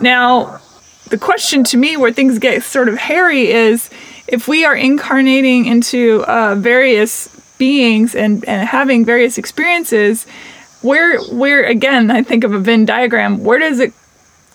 Now, 0.00 0.60
the 1.08 1.18
question 1.18 1.64
to 1.64 1.76
me 1.76 1.96
where 1.96 2.12
things 2.12 2.38
get 2.38 2.62
sort 2.62 2.88
of 2.88 2.96
hairy 2.96 3.50
is 3.50 3.90
if 4.26 4.48
we 4.48 4.64
are 4.64 4.74
incarnating 4.74 5.66
into 5.66 6.24
uh, 6.26 6.54
various 6.54 7.28
beings 7.58 8.14
and, 8.14 8.44
and 8.46 8.66
having 8.66 9.04
various 9.04 9.38
experiences, 9.38 10.26
where 10.82 11.20
where 11.24 11.64
again 11.64 12.10
I 12.10 12.22
think 12.22 12.44
of 12.44 12.52
a 12.52 12.58
Venn 12.58 12.84
diagram, 12.84 13.44
where 13.44 13.58
does 13.58 13.80
it 13.80 13.92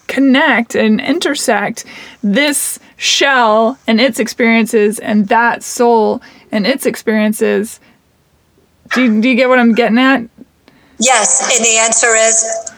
connect 0.08 0.76
and 0.76 1.00
intersect 1.00 1.86
this 2.24 2.80
shell 2.96 3.78
and 3.88 4.02
its 4.02 4.20
experiences 4.20 5.00
and 5.00 5.28
that 5.28 5.64
soul 5.64 6.22
and 6.52 6.66
its 6.66 6.86
experiences? 6.86 7.80
Do 8.94 9.04
you, 9.04 9.22
do 9.22 9.30
you 9.30 9.36
get 9.36 9.50
what 9.50 9.60
I'm 9.60 9.76
getting 9.76 9.98
at? 9.98 10.22
Yes, 11.00 11.54
and 11.56 11.64
the 11.64 11.78
answer 11.78 12.16
is 12.16 12.72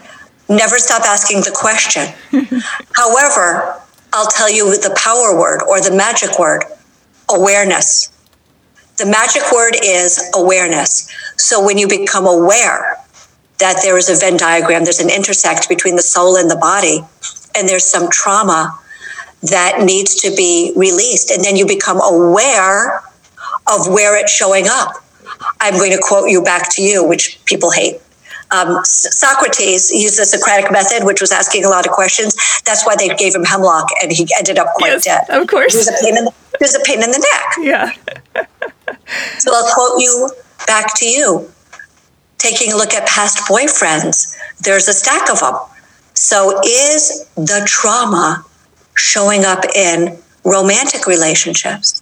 never 0.50 0.78
stop 0.78 1.04
asking 1.04 1.42
the 1.42 1.52
question. 1.56 2.08
However, 2.96 3.80
I'll 4.12 4.28
tell 4.28 4.52
you 4.52 4.72
the 4.72 4.96
power 4.98 5.38
word 5.40 5.62
or 5.70 5.80
the 5.80 5.96
magic 5.96 6.40
word 6.40 6.64
awareness. 7.30 8.12
The 8.98 9.06
magic 9.06 9.44
word 9.54 9.76
is 9.82 10.32
awareness. 10.36 11.10
So 11.38 11.64
when 11.64 11.78
you 11.78 11.88
become 11.88 12.26
aware 12.26 12.99
that 13.60 13.80
there 13.84 13.98
is 13.98 14.10
a 14.10 14.15
Venn 14.15 14.38
diagram, 14.38 14.84
there's 14.84 15.00
an 15.00 15.10
intersect 15.10 15.67
between 15.69 15.95
the 15.95 16.02
soul 16.02 16.38
and 16.38 16.50
the 16.50 16.56
body, 16.56 17.02
and 17.56 17.67
there's 17.67 17.84
some 17.86 18.10
trauma 18.10 18.78
that 19.43 19.82
needs 19.84 20.15
to 20.15 20.36
be 20.36 20.74
released, 20.76 21.32
and 21.32 21.43
then 21.43 21.56
you 21.56 21.65
become 21.67 22.00
aware 22.02 23.00
of 23.67 23.88
where 23.88 24.17
it's 24.17 24.32
showing 24.32 24.65
up. 24.67 24.93
I'm 25.62 25.76
going 25.76 25.91
to 25.91 26.00
quote 26.02 26.30
you 26.30 26.41
back 26.41 26.69
to 26.76 26.82
you, 26.82 27.08
which 27.08 27.39
people 27.45 27.72
hate. 27.72 28.02
Um, 28.52 28.84
Socrates 28.84 29.91
used 29.91 30.19
the 30.19 30.26
Socratic 30.26 30.72
method, 30.72 31.06
which 31.06 31.22
was 31.22 31.32
asking 31.32 31.65
a 31.65 31.69
lot 31.69 31.86
of 31.86 31.91
questions. 31.91 32.36
That's 32.65 32.86
why 32.86 32.95
they 32.95 33.10
gave 33.10 33.36
him 33.36 33.43
hemlock, 33.43 33.88
and 34.02 34.12
he 34.12 34.28
ended 34.38 34.58
up 34.58 34.67
quite 34.76 34.89
Yes, 34.93 35.04
dead. 35.06 35.24
of 35.30 35.48
course. 35.48 35.74
there's 35.74 35.88
a 35.88 36.04
pain 36.04 36.17
in 36.17 36.26
the, 36.26 36.32
he 36.60 36.76
a 36.76 36.80
pain 36.84 37.04
in 37.04 37.12
the 37.12 37.19
neck. 37.19 37.45
Yeah. 37.62 37.91
So 39.39 39.52
I'll 39.54 39.74
quote 39.74 40.00
you 40.02 40.32
back 40.67 40.93
to 40.98 41.06
you. 41.06 41.52
Taking 42.39 42.73
a 42.73 42.75
look 42.75 42.93
at 42.93 43.08
past 43.08 43.47
boyfriends, 43.47 44.36
there's 44.62 44.88
a 44.88 44.93
stack 44.93 45.30
of 45.30 45.39
them. 45.39 45.56
So 46.13 46.60
is 46.65 47.30
the 47.36 47.63
trauma 47.65 48.45
showing 48.95 49.45
up 49.45 49.63
in 49.75 50.17
romantic 50.43 51.06
relationships? 51.06 52.02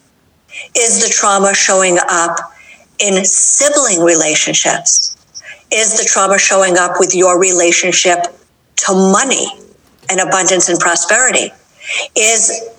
Is 0.76 1.04
the 1.04 1.10
trauma 1.10 1.54
showing 1.54 1.98
up 2.10 2.38
in 3.00 3.24
sibling 3.26 4.02
relationships? 4.02 5.16
Is 5.72 5.98
the 5.98 6.06
trauma 6.06 6.40
showing 6.40 6.78
up 6.78 6.94
with 7.00 7.14
your 7.14 7.40
relationship 7.40 8.26
to 8.78 8.94
money 8.94 9.48
and 10.10 10.20
abundance 10.20 10.70
and 10.70 10.80
prosperity? 10.80 11.52
Is 12.16 12.70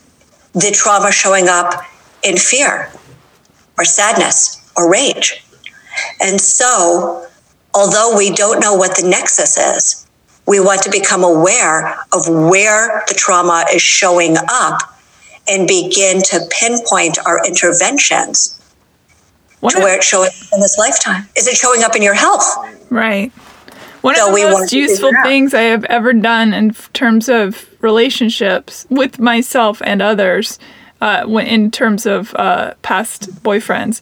the 0.54 0.70
trauma 0.72 1.12
showing 1.12 1.48
up 1.48 1.84
in 2.22 2.36
fear 2.36 2.90
or 3.76 3.84
sadness 3.84 4.72
or 4.76 4.90
rage? 4.90 5.44
And 6.20 6.40
so, 6.40 7.27
although 7.74 8.16
we 8.16 8.30
don't 8.34 8.60
know 8.60 8.74
what 8.74 8.96
the 8.96 9.06
nexus 9.08 9.56
is, 9.56 10.06
we 10.46 10.60
want 10.60 10.82
to 10.82 10.90
become 10.90 11.22
aware 11.24 11.98
of 12.12 12.26
where 12.28 13.04
the 13.08 13.14
trauma 13.14 13.64
is 13.72 13.82
showing 13.82 14.36
up 14.48 14.80
and 15.48 15.66
begin 15.68 16.22
to 16.22 16.40
pinpoint 16.50 17.18
our 17.26 17.44
interventions 17.46 18.58
One 19.60 19.72
to 19.72 19.78
of- 19.78 19.84
where 19.84 19.96
it's 19.96 20.06
showing 20.06 20.28
up 20.28 20.52
in 20.52 20.60
this 20.60 20.76
lifetime. 20.78 21.28
Is 21.36 21.46
it 21.46 21.56
showing 21.56 21.82
up 21.84 21.94
in 21.96 22.02
your 22.02 22.14
health? 22.14 22.44
Right. 22.90 23.30
One 24.00 24.14
So 24.14 24.28
of 24.30 24.34
the 24.34 24.44
most 24.50 24.72
useful 24.72 25.10
things 25.24 25.52
I 25.54 25.62
have 25.62 25.84
ever 25.86 26.12
done 26.12 26.54
in 26.54 26.72
terms 26.92 27.28
of 27.28 27.66
relationships 27.80 28.86
with 28.88 29.18
myself 29.18 29.82
and 29.84 30.00
others, 30.00 30.58
uh, 31.00 31.26
in 31.44 31.70
terms 31.70 32.06
of 32.06 32.34
uh, 32.36 32.74
past 32.82 33.42
boyfriends, 33.42 34.00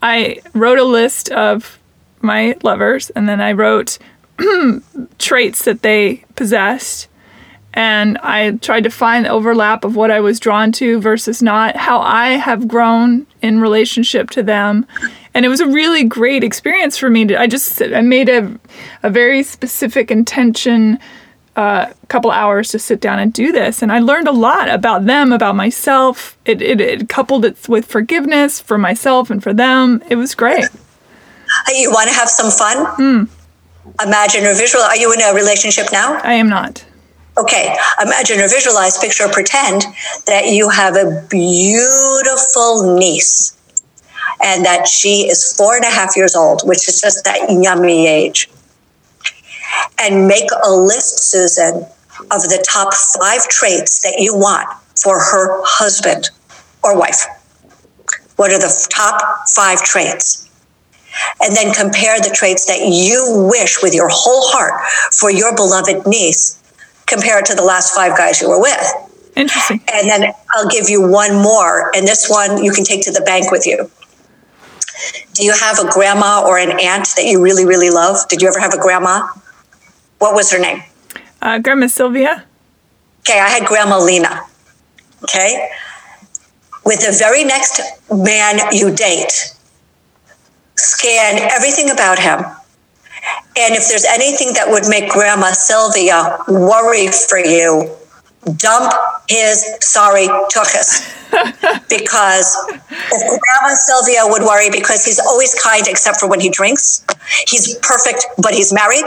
I 0.00 0.38
wrote 0.54 0.78
a 0.78 0.84
list 0.84 1.28
of 1.30 1.78
my 2.22 2.56
lovers 2.62 3.10
and 3.10 3.28
then 3.28 3.40
I 3.40 3.52
wrote 3.52 3.98
traits 5.18 5.64
that 5.64 5.82
they 5.82 6.24
possessed 6.34 7.08
and 7.74 8.18
I 8.18 8.52
tried 8.58 8.84
to 8.84 8.90
find 8.90 9.24
the 9.24 9.30
overlap 9.30 9.84
of 9.84 9.96
what 9.96 10.10
I 10.10 10.20
was 10.20 10.38
drawn 10.38 10.72
to 10.72 11.00
versus 11.00 11.40
not, 11.40 11.76
how 11.76 12.00
I 12.00 12.30
have 12.30 12.68
grown 12.68 13.26
in 13.40 13.60
relationship 13.60 14.28
to 14.30 14.42
them. 14.42 14.86
And 15.32 15.46
it 15.46 15.48
was 15.48 15.60
a 15.60 15.66
really 15.66 16.04
great 16.04 16.44
experience 16.44 16.98
for 16.98 17.08
me. 17.08 17.24
To, 17.26 17.40
I 17.40 17.46
just 17.46 17.80
I 17.80 18.02
made 18.02 18.28
a, 18.28 18.58
a 19.02 19.08
very 19.08 19.42
specific 19.42 20.10
intention 20.10 20.98
a 21.56 21.94
couple 22.08 22.30
hours 22.30 22.70
to 22.70 22.78
sit 22.78 23.00
down 23.00 23.18
and 23.18 23.32
do 23.32 23.52
this. 23.52 23.82
And 23.82 23.92
I 23.92 23.98
learned 23.98 24.28
a 24.28 24.32
lot 24.32 24.68
about 24.68 25.06
them, 25.06 25.32
about 25.32 25.54
myself. 25.54 26.36
It, 26.44 26.62
it, 26.62 26.80
it 26.80 27.08
coupled 27.08 27.44
it 27.44 27.68
with 27.68 27.86
forgiveness 27.86 28.60
for 28.60 28.78
myself 28.78 29.30
and 29.30 29.42
for 29.42 29.52
them. 29.52 30.02
It 30.08 30.16
was 30.16 30.34
great. 30.34 30.66
Hey, 31.66 31.80
You 31.82 31.90
want 31.90 32.08
to 32.08 32.14
have 32.14 32.28
some 32.28 32.50
fun? 32.50 32.86
Hmm. 32.96 33.24
Imagine 34.04 34.44
or 34.44 34.54
visualize. 34.54 34.90
Are 34.90 34.96
you 34.96 35.12
in 35.12 35.20
a 35.20 35.34
relationship 35.34 35.86
now? 35.92 36.20
I 36.22 36.34
am 36.34 36.48
not. 36.48 36.84
Okay, 37.38 37.74
imagine 38.00 38.40
or 38.40 38.48
visualize, 38.48 38.98
picture 38.98 39.24
or 39.24 39.32
pretend 39.32 39.84
that 40.26 40.48
you 40.48 40.68
have 40.68 40.96
a 40.96 41.26
beautiful 41.30 42.96
niece 42.98 43.56
and 44.42 44.64
that 44.64 44.86
she 44.86 45.28
is 45.28 45.52
four 45.56 45.76
and 45.76 45.84
a 45.84 45.90
half 45.90 46.14
years 46.16 46.36
old, 46.36 46.60
which 46.64 46.88
is 46.88 47.00
just 47.00 47.24
that 47.24 47.46
yummy 47.48 48.06
age. 48.06 48.50
And 49.98 50.28
make 50.28 50.48
a 50.64 50.70
list, 50.70 51.30
Susan, 51.30 51.86
of 52.30 52.42
the 52.42 52.64
top 52.68 52.92
five 52.94 53.48
traits 53.48 54.02
that 54.02 54.16
you 54.18 54.34
want 54.36 54.68
for 55.02 55.18
her 55.18 55.60
husband 55.64 56.30
or 56.84 56.98
wife. 56.98 57.24
What 58.36 58.52
are 58.52 58.58
the 58.58 58.88
top 58.90 59.48
five 59.48 59.82
traits? 59.82 60.41
And 61.42 61.54
then 61.54 61.72
compare 61.74 62.18
the 62.18 62.30
traits 62.34 62.66
that 62.66 62.80
you 62.80 63.48
wish 63.50 63.82
with 63.82 63.94
your 63.94 64.08
whole 64.10 64.48
heart 64.48 64.80
for 65.12 65.30
your 65.30 65.54
beloved 65.54 66.06
niece 66.06 66.58
compared 67.06 67.44
to 67.46 67.54
the 67.54 67.62
last 67.62 67.94
five 67.94 68.16
guys 68.16 68.40
you 68.40 68.48
were 68.48 68.60
with. 68.60 68.82
Interesting. 69.36 69.82
And 69.92 70.08
then 70.08 70.32
I'll 70.50 70.68
give 70.68 70.88
you 70.88 71.06
one 71.06 71.34
more, 71.36 71.90
and 71.96 72.06
this 72.06 72.28
one 72.28 72.62
you 72.62 72.72
can 72.72 72.84
take 72.84 73.02
to 73.04 73.12
the 73.12 73.22
bank 73.22 73.50
with 73.50 73.66
you. 73.66 73.90
Do 75.34 75.44
you 75.44 75.52
have 75.52 75.78
a 75.78 75.90
grandma 75.90 76.44
or 76.46 76.58
an 76.58 76.78
aunt 76.78 77.08
that 77.16 77.24
you 77.24 77.42
really, 77.42 77.64
really 77.64 77.90
love? 77.90 78.28
Did 78.28 78.42
you 78.42 78.48
ever 78.48 78.60
have 78.60 78.74
a 78.74 78.78
grandma? 78.78 79.28
What 80.18 80.34
was 80.34 80.52
her 80.52 80.58
name? 80.58 80.82
Uh, 81.40 81.58
grandma 81.58 81.86
Sylvia. 81.86 82.44
Okay, 83.20 83.38
I 83.38 83.48
had 83.48 83.66
Grandma 83.66 83.98
Lena. 83.98 84.42
Okay. 85.24 85.68
With 86.84 87.00
the 87.00 87.14
very 87.16 87.44
next 87.44 87.80
man 88.10 88.58
you 88.72 88.94
date, 88.94 89.54
scan 90.76 91.38
everything 91.38 91.90
about 91.90 92.18
him. 92.18 92.40
And 93.56 93.74
if 93.74 93.88
there's 93.88 94.04
anything 94.04 94.54
that 94.54 94.68
would 94.68 94.88
make 94.88 95.10
Grandma 95.10 95.52
Sylvia 95.52 96.38
worry 96.48 97.08
for 97.08 97.38
you, 97.38 97.90
dump 98.56 98.92
his 99.28 99.64
sorry 99.80 100.26
tuchus. 100.52 101.18
because 101.88 102.56
if 102.68 103.40
Grandma 103.40 103.74
Sylvia 103.74 104.22
would 104.24 104.42
worry 104.42 104.70
because 104.70 105.04
he's 105.04 105.18
always 105.18 105.54
kind 105.54 105.86
except 105.86 106.18
for 106.18 106.28
when 106.28 106.40
he 106.40 106.50
drinks. 106.50 107.04
He's 107.46 107.76
perfect, 107.78 108.26
but 108.38 108.52
he's 108.54 108.72
married. 108.72 109.04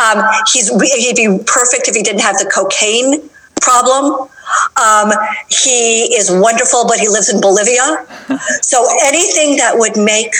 Um, 0.00 0.22
he's 0.52 0.68
he'd 0.68 1.16
be 1.16 1.38
perfect 1.46 1.88
if 1.88 1.94
he 1.94 2.02
didn't 2.02 2.20
have 2.20 2.36
the 2.36 2.50
cocaine 2.54 3.28
problem. 3.60 4.28
Um, 4.76 5.12
he 5.48 6.14
is 6.14 6.30
wonderful, 6.30 6.86
but 6.86 6.98
he 6.98 7.08
lives 7.08 7.28
in 7.28 7.40
Bolivia. 7.40 8.06
so 8.62 8.86
anything 9.04 9.56
that 9.56 9.72
would 9.76 9.96
make 9.96 10.34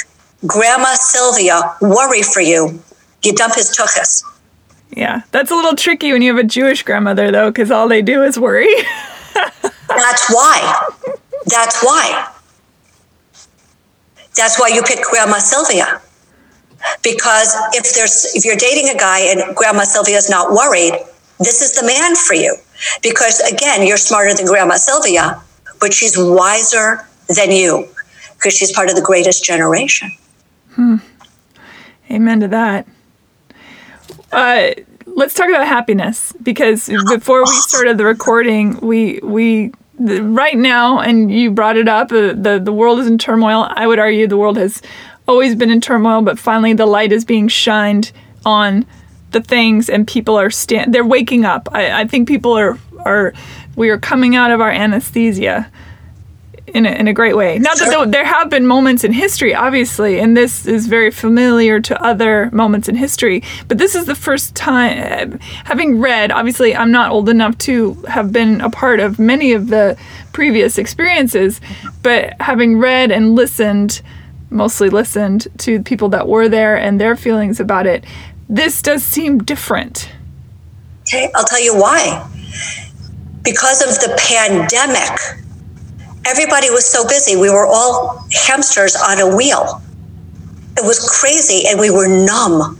Grandma 0.46 0.94
Sylvia 0.94 1.76
worry 1.80 2.22
for 2.22 2.40
you, 2.40 2.80
you 3.22 3.32
dump 3.34 3.54
his 3.54 3.76
tuchus. 3.76 4.22
Yeah, 4.90 5.22
that's 5.32 5.50
a 5.50 5.54
little 5.54 5.74
tricky 5.74 6.12
when 6.12 6.22
you 6.22 6.34
have 6.34 6.44
a 6.44 6.46
Jewish 6.46 6.82
grandmother, 6.82 7.30
though, 7.30 7.50
because 7.50 7.70
all 7.70 7.88
they 7.88 8.02
do 8.02 8.22
is 8.22 8.38
worry. 8.38 8.68
that's 9.88 10.32
why. 10.32 10.86
That's 11.46 11.82
why. 11.82 12.32
That's 14.36 14.58
why 14.58 14.68
you 14.68 14.82
pick 14.82 15.02
Grandma 15.02 15.38
Sylvia. 15.38 16.00
Because 17.02 17.56
if 17.72 17.92
there's 17.94 18.26
if 18.36 18.44
you're 18.44 18.56
dating 18.56 18.88
a 18.88 18.96
guy 18.96 19.20
and 19.20 19.56
Grandma 19.56 19.82
Sylvia 19.82 20.16
is 20.16 20.30
not 20.30 20.52
worried, 20.52 20.94
this 21.40 21.60
is 21.60 21.74
the 21.74 21.84
man 21.84 22.14
for 22.14 22.34
you. 22.34 22.56
Because 23.02 23.40
again, 23.40 23.84
you're 23.84 23.96
smarter 23.96 24.32
than 24.32 24.46
Grandma 24.46 24.76
Sylvia, 24.76 25.42
but 25.80 25.92
she's 25.92 26.16
wiser 26.16 27.04
than 27.28 27.50
you 27.50 27.88
because 28.34 28.56
she's 28.56 28.72
part 28.72 28.88
of 28.88 28.94
the 28.94 29.02
greatest 29.02 29.44
generation. 29.44 30.10
Hmm. 30.78 30.98
Amen 32.08 32.38
to 32.38 32.46
that. 32.48 32.86
Uh, 34.30 34.70
let's 35.06 35.34
talk 35.34 35.48
about 35.48 35.66
happiness 35.66 36.32
because 36.40 36.86
before 37.08 37.42
we 37.42 37.56
started 37.56 37.98
the 37.98 38.04
recording, 38.04 38.78
we 38.78 39.18
we 39.24 39.72
the, 39.98 40.22
right 40.22 40.56
now, 40.56 41.00
and 41.00 41.32
you 41.32 41.50
brought 41.50 41.76
it 41.76 41.88
up. 41.88 42.12
Uh, 42.12 42.32
the 42.32 42.60
the 42.62 42.72
world 42.72 43.00
is 43.00 43.08
in 43.08 43.18
turmoil. 43.18 43.66
I 43.70 43.88
would 43.88 43.98
argue 43.98 44.28
the 44.28 44.36
world 44.36 44.56
has 44.56 44.80
always 45.26 45.56
been 45.56 45.68
in 45.70 45.80
turmoil, 45.80 46.22
but 46.22 46.38
finally 46.38 46.74
the 46.74 46.86
light 46.86 47.10
is 47.10 47.24
being 47.24 47.48
shined 47.48 48.12
on 48.46 48.86
the 49.32 49.40
things, 49.40 49.90
and 49.90 50.06
people 50.06 50.38
are 50.38 50.48
stand. 50.48 50.94
They're 50.94 51.04
waking 51.04 51.44
up. 51.44 51.68
I, 51.72 52.02
I 52.02 52.06
think 52.06 52.28
people 52.28 52.56
are 52.56 52.78
are 53.04 53.34
we 53.74 53.88
are 53.88 53.98
coming 53.98 54.36
out 54.36 54.52
of 54.52 54.60
our 54.60 54.70
anesthesia 54.70 55.68
in 56.74 56.86
a, 56.86 56.90
in 56.90 57.08
a 57.08 57.12
great 57.12 57.36
way. 57.36 57.58
Not 57.58 57.78
that 57.78 58.10
there 58.10 58.24
have 58.24 58.50
been 58.50 58.66
moments 58.66 59.04
in 59.04 59.12
history, 59.12 59.54
obviously, 59.54 60.18
and 60.20 60.36
this 60.36 60.66
is 60.66 60.86
very 60.86 61.10
familiar 61.10 61.80
to 61.80 62.02
other 62.02 62.50
moments 62.52 62.88
in 62.88 62.94
history, 62.94 63.42
but 63.68 63.78
this 63.78 63.94
is 63.94 64.06
the 64.06 64.14
first 64.14 64.54
time, 64.54 65.38
having 65.64 66.00
read, 66.00 66.30
obviously, 66.30 66.74
I'm 66.74 66.90
not 66.90 67.10
old 67.10 67.28
enough 67.28 67.56
to 67.58 67.94
have 68.08 68.32
been 68.32 68.60
a 68.60 68.70
part 68.70 69.00
of 69.00 69.18
many 69.18 69.52
of 69.52 69.68
the 69.68 69.96
previous 70.32 70.78
experiences, 70.78 71.60
but 72.02 72.34
having 72.40 72.78
read 72.78 73.10
and 73.10 73.34
listened, 73.34 74.02
mostly 74.50 74.90
listened 74.90 75.48
to 75.58 75.82
people 75.82 76.08
that 76.10 76.28
were 76.28 76.48
there 76.48 76.76
and 76.76 77.00
their 77.00 77.16
feelings 77.16 77.60
about 77.60 77.86
it, 77.86 78.04
this 78.48 78.80
does 78.82 79.02
seem 79.02 79.38
different. 79.38 80.10
Okay, 81.02 81.30
I'll 81.34 81.44
tell 81.44 81.62
you 81.62 81.74
why. 81.74 82.28
Because 83.42 83.82
of 83.82 83.88
the 84.00 84.14
pandemic, 84.18 85.18
everybody 86.26 86.70
was 86.70 86.84
so 86.84 87.06
busy. 87.06 87.36
We 87.36 87.50
were 87.50 87.66
all 87.66 88.26
hamsters 88.46 88.96
on 88.96 89.20
a 89.20 89.36
wheel. 89.36 89.82
It 90.76 90.84
was 90.84 91.00
crazy, 91.00 91.66
and 91.68 91.80
we 91.80 91.90
were 91.90 92.08
numb 92.08 92.78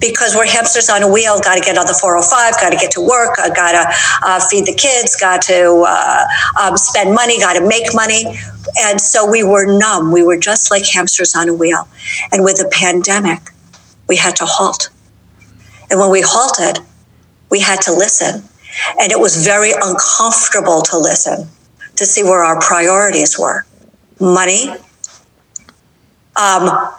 because 0.00 0.36
we're 0.36 0.46
hamsters 0.46 0.88
on 0.88 1.02
a 1.02 1.10
wheel. 1.10 1.40
Got 1.40 1.56
to 1.56 1.60
get 1.60 1.76
on 1.76 1.86
the 1.86 1.94
405, 1.94 2.60
got 2.60 2.70
to 2.70 2.76
get 2.76 2.92
to 2.92 3.00
work, 3.00 3.36
got 3.36 3.72
to 3.72 3.94
uh, 4.22 4.40
feed 4.48 4.66
the 4.66 4.74
kids, 4.74 5.16
got 5.16 5.42
to 5.42 5.84
uh, 5.86 6.24
um, 6.60 6.76
spend 6.76 7.14
money, 7.14 7.40
got 7.40 7.54
to 7.54 7.66
make 7.66 7.94
money. 7.94 8.38
And 8.80 9.00
so 9.00 9.28
we 9.28 9.42
were 9.42 9.66
numb. 9.78 10.12
We 10.12 10.22
were 10.22 10.38
just 10.38 10.70
like 10.70 10.84
hamsters 10.86 11.34
on 11.34 11.48
a 11.48 11.54
wheel. 11.54 11.88
And 12.30 12.44
with 12.44 12.56
the 12.56 12.70
pandemic, 12.72 13.40
we 14.06 14.16
had 14.16 14.36
to 14.36 14.44
halt. 14.44 14.90
And 15.90 15.98
when 15.98 16.10
we 16.10 16.22
halted, 16.24 16.84
we 17.50 17.60
had 17.60 17.80
to 17.82 17.92
listen. 17.92 18.44
And 19.00 19.10
it 19.10 19.18
was 19.18 19.44
very 19.44 19.72
uncomfortable 19.72 20.82
to 20.82 20.98
listen 20.98 21.48
to 21.98 22.06
see 22.06 22.22
where 22.22 22.44
our 22.44 22.60
priorities 22.60 23.36
were 23.36 23.66
money, 24.20 24.68
um, 26.36 26.94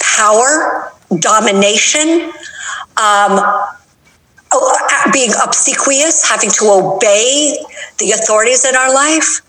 power, 0.00 0.90
domination, 1.18 2.32
um, 2.96 3.36
oh, 4.52 5.10
being 5.12 5.30
obsequious, 5.44 6.26
having 6.26 6.50
to 6.50 6.64
obey 6.64 7.58
the 7.98 8.12
authorities 8.12 8.64
in 8.64 8.74
our 8.74 8.92
life, 8.92 9.42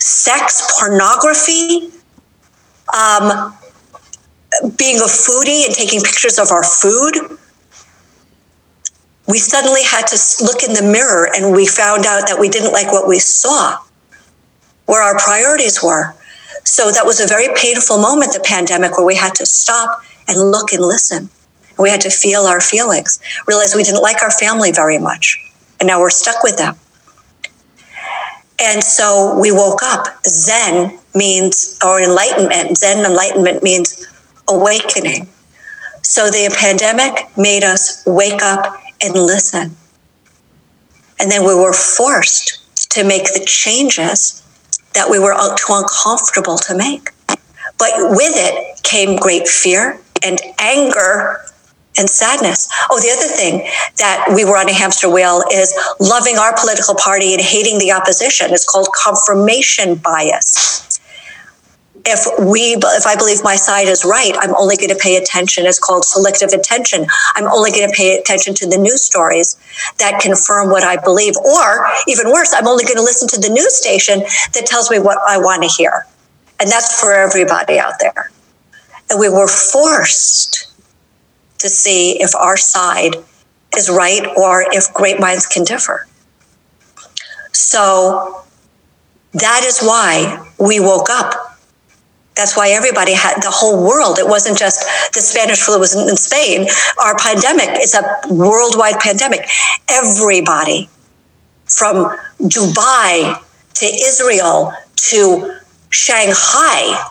sex, 0.00 0.76
pornography, 0.80 1.90
um, 2.92 3.56
being 4.76 4.96
a 4.96 5.06
foodie 5.06 5.64
and 5.64 5.74
taking 5.74 6.00
pictures 6.00 6.40
of 6.40 6.50
our 6.50 6.64
food. 6.64 7.38
We 9.28 9.38
suddenly 9.38 9.82
had 9.84 10.08
to 10.08 10.44
look 10.44 10.64
in 10.64 10.74
the 10.74 10.82
mirror 10.82 11.28
and 11.34 11.54
we 11.54 11.66
found 11.66 12.04
out 12.04 12.26
that 12.26 12.38
we 12.40 12.48
didn't 12.48 12.72
like 12.72 12.90
what 12.92 13.08
we 13.08 13.20
saw 13.20 13.78
where 14.86 15.02
our 15.02 15.18
priorities 15.18 15.82
were. 15.82 16.14
So 16.64 16.90
that 16.90 17.04
was 17.04 17.20
a 17.20 17.26
very 17.26 17.48
painful 17.54 17.98
moment, 17.98 18.32
the 18.32 18.40
pandemic, 18.44 18.96
where 18.96 19.06
we 19.06 19.16
had 19.16 19.34
to 19.36 19.46
stop 19.46 20.02
and 20.28 20.50
look 20.50 20.72
and 20.72 20.82
listen. 20.82 21.28
We 21.78 21.90
had 21.90 22.00
to 22.02 22.10
feel 22.10 22.42
our 22.42 22.60
feelings, 22.60 23.20
realize 23.46 23.74
we 23.74 23.82
didn't 23.82 24.02
like 24.02 24.22
our 24.22 24.30
family 24.30 24.72
very 24.72 24.98
much, 24.98 25.38
and 25.80 25.86
now 25.86 26.00
we're 26.00 26.10
stuck 26.10 26.42
with 26.42 26.56
them. 26.56 26.76
And 28.60 28.82
so 28.82 29.36
we 29.38 29.50
woke 29.50 29.82
up. 29.82 30.06
Zen 30.26 30.98
means, 31.14 31.78
or 31.84 32.00
enlightenment, 32.00 32.78
Zen 32.78 33.04
enlightenment 33.04 33.62
means 33.62 34.06
awakening. 34.48 35.28
So 36.02 36.30
the 36.30 36.54
pandemic 36.56 37.36
made 37.36 37.64
us 37.64 38.04
wake 38.06 38.42
up 38.42 38.80
and 39.02 39.14
listen. 39.14 39.76
And 41.18 41.30
then 41.30 41.42
we 41.42 41.54
were 41.54 41.72
forced 41.72 42.60
to 42.90 43.04
make 43.04 43.24
the 43.24 43.44
changes 43.44 44.43
that 44.94 45.10
we 45.10 45.18
were 45.18 45.34
too 45.56 45.72
uncomfortable 45.72 46.56
to 46.58 46.76
make. 46.76 47.10
But 47.78 47.92
with 47.96 48.34
it 48.36 48.82
came 48.82 49.16
great 49.16 49.48
fear 49.48 50.00
and 50.22 50.38
anger 50.58 51.40
and 51.98 52.08
sadness. 52.08 52.68
Oh, 52.90 53.00
the 53.00 53.10
other 53.10 53.28
thing 53.28 53.68
that 53.98 54.32
we 54.34 54.44
were 54.44 54.56
on 54.56 54.68
a 54.68 54.72
hamster 54.72 55.08
wheel 55.08 55.42
is 55.52 55.74
loving 56.00 56.38
our 56.38 56.56
political 56.56 56.94
party 56.94 57.34
and 57.34 57.42
hating 57.42 57.78
the 57.78 57.92
opposition. 57.92 58.50
It's 58.50 58.68
called 58.68 58.88
confirmation 58.94 59.96
bias 59.96 60.93
if 62.06 62.26
we 62.38 62.76
if 62.78 63.06
i 63.06 63.16
believe 63.16 63.42
my 63.42 63.56
side 63.56 63.88
is 63.88 64.04
right 64.04 64.34
i'm 64.40 64.54
only 64.56 64.76
going 64.76 64.90
to 64.90 64.96
pay 64.96 65.16
attention 65.16 65.64
it's 65.64 65.78
called 65.78 66.04
selective 66.04 66.50
attention. 66.50 67.06
I'm 67.34 67.46
only 67.46 67.70
going 67.70 67.88
to 67.88 67.94
pay 67.96 68.18
attention 68.18 68.54
to 68.56 68.68
the 68.68 68.76
news 68.76 69.02
stories 69.02 69.56
that 69.98 70.20
confirm 70.20 70.70
what 70.70 70.82
i 70.84 71.02
believe 71.02 71.36
or 71.36 71.86
even 72.06 72.30
worse 72.30 72.52
i'm 72.54 72.68
only 72.68 72.84
going 72.84 72.96
to 72.96 73.02
listen 73.02 73.28
to 73.28 73.40
the 73.40 73.48
news 73.48 73.74
station 73.74 74.20
that 74.52 74.66
tells 74.66 74.90
me 74.90 74.98
what 74.98 75.18
i 75.26 75.38
want 75.38 75.62
to 75.62 75.68
hear. 75.68 76.06
And 76.60 76.70
that's 76.70 77.00
for 77.00 77.12
everybody 77.12 77.78
out 77.78 77.94
there. 78.00 78.30
And 79.10 79.20
we 79.20 79.28
were 79.28 79.48
forced 79.48 80.72
to 81.58 81.68
see 81.68 82.22
if 82.22 82.34
our 82.34 82.56
side 82.56 83.16
is 83.76 83.90
right 83.90 84.26
or 84.36 84.64
if 84.72 84.92
great 84.94 85.20
minds 85.20 85.46
can 85.46 85.64
differ. 85.64 86.06
So 87.52 88.44
that 89.32 89.62
is 89.64 89.80
why 89.80 90.48
we 90.58 90.80
woke 90.80 91.08
up 91.10 91.43
That's 92.36 92.56
why 92.56 92.70
everybody 92.70 93.12
had 93.14 93.40
the 93.42 93.50
whole 93.50 93.86
world. 93.86 94.18
It 94.18 94.26
wasn't 94.26 94.58
just 94.58 94.84
the 95.14 95.20
Spanish 95.20 95.60
flu 95.60 95.78
was 95.78 95.94
in 95.94 96.16
Spain. 96.16 96.66
Our 97.02 97.16
pandemic 97.16 97.80
is 97.80 97.94
a 97.94 98.02
worldwide 98.28 98.98
pandemic. 98.98 99.46
Everybody 99.88 100.88
from 101.66 102.16
Dubai 102.42 103.40
to 103.74 103.86
Israel 103.86 104.72
to 104.96 105.58
Shanghai 105.90 107.10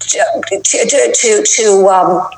to 0.00 0.24
to 0.64 1.12
to, 1.14 1.44
to 1.44 1.88
um, 1.88 2.28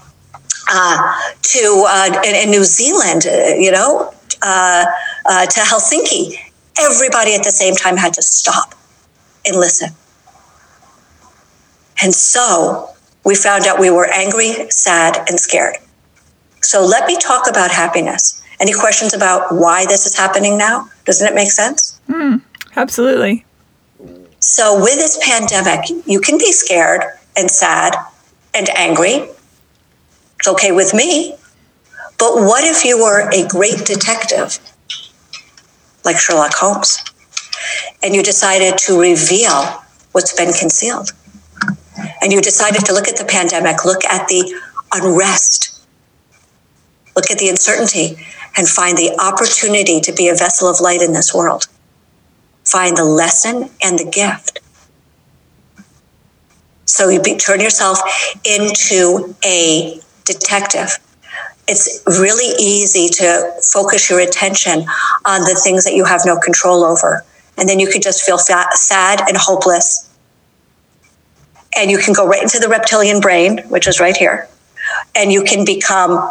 uh, 0.69 1.13
to 1.43 1.85
uh, 1.89 2.21
in, 2.25 2.35
in, 2.35 2.51
New 2.51 2.65
Zealand, 2.65 3.27
uh, 3.27 3.55
you 3.57 3.73
know, 3.73 4.13
uh, 4.43 4.85
uh, 5.27 5.47
to 5.47 5.61
Helsinki. 5.61 6.37
Everybody 6.79 7.35
at 7.35 7.43
the 7.43 7.51
same 7.51 7.75
time 7.75 7.97
had 7.97 8.15
to 8.15 8.23
stop 8.23 8.75
and 9.47 9.57
listen. 9.57 9.91
And 12.03 12.15
so 12.15 12.91
we 13.25 13.35
found 13.35 13.67
out 13.67 13.79
we 13.79 13.91
were 13.91 14.07
angry, 14.07 14.71
sad, 14.71 15.19
and 15.29 15.39
scared. 15.39 15.77
So 16.63 16.85
let 16.85 17.07
me 17.07 17.17
talk 17.19 17.49
about 17.49 17.71
happiness. 17.71 18.43
Any 18.61 18.73
questions 18.73 19.15
about 19.15 19.53
why 19.53 19.87
this 19.87 20.07
is 20.07 20.17
happening 20.17 20.59
now? 20.59 20.91
Doesn't 21.05 21.27
it 21.27 21.35
make 21.35 21.51
sense? 21.51 22.01
Mm, 22.09 22.43
absolutely. 22.77 23.45
So, 24.39 24.81
with 24.81 24.95
this 24.95 25.19
pandemic, 25.23 25.91
you 26.07 26.21
can 26.21 26.39
be 26.39 26.51
scared 26.53 27.03
and 27.37 27.51
sad 27.51 27.95
and 28.55 28.69
angry. 28.71 29.29
It's 30.39 30.49
okay 30.49 30.73
with 30.73 30.95
me. 30.95 31.37
But 32.19 32.37
what 32.37 32.65
if 32.65 32.85
you 32.85 32.99
were 32.99 33.31
a 33.31 33.47
great 33.49 33.85
detective, 33.85 34.59
like 36.05 36.19
Sherlock 36.19 36.53
Holmes, 36.55 37.03
and 38.03 38.15
you 38.15 38.23
decided 38.23 38.79
to 38.79 38.99
reveal 38.99 39.83
what's 40.13 40.35
been 40.35 40.53
concealed? 40.53 41.13
And 42.21 42.33
you 42.33 42.41
decided 42.41 42.85
to 42.87 42.93
look 42.93 43.09
at 43.09 43.17
the 43.17 43.25
pandemic, 43.25 43.85
look 43.85 44.05
at 44.05 44.29
the 44.29 44.55
unrest, 44.93 45.85
look 47.17 47.31
at 47.31 47.39
the 47.39 47.49
uncertainty, 47.49 48.17
and 48.57 48.69
find 48.69 48.97
the 48.99 49.17
opportunity 49.21 50.01
to 50.01 50.13
be 50.13 50.29
a 50.29 50.35
vessel 50.35 50.69
of 50.69 50.81
light 50.81 51.03
in 51.03 51.13
this 51.13 51.35
world. 51.35 51.67
Find 52.65 52.97
the 52.97 53.05
lesson 53.05 53.71
and 53.83 53.99
the 53.99 54.05
gift. 54.05 54.61
So 56.85 57.09
you 57.09 57.23
be, 57.23 57.37
turn 57.37 57.61
yourself 57.61 58.01
into 58.45 59.35
a 59.45 60.01
detective. 60.25 60.99
It's 61.69 62.03
really 62.07 62.53
easy 62.59 63.09
to 63.09 63.53
focus 63.63 64.11
your 64.11 64.19
attention 64.21 64.85
on 65.25 65.43
the 65.43 65.59
things 65.63 65.85
that 65.85 65.95
you 65.95 66.05
have 66.05 66.23
no 66.27 66.37
control 66.37 66.85
over. 66.85 67.25
And 67.57 67.69
then 67.69 67.79
you 67.79 67.87
could 67.87 68.03
just 68.03 68.23
feel 68.23 68.39
fat, 68.39 68.75
sad 68.75 69.21
and 69.29 69.37
hopeless. 69.37 70.10
And 71.77 71.91
you 71.91 71.99
can 71.99 72.13
go 72.13 72.27
right 72.27 72.43
into 72.43 72.59
the 72.59 72.69
reptilian 72.69 73.21
brain, 73.21 73.59
which 73.69 73.87
is 73.87 74.01
right 74.01 74.17
here. 74.17 74.49
And 75.15 75.31
you 75.31 75.45
can 75.45 75.65
become 75.65 76.31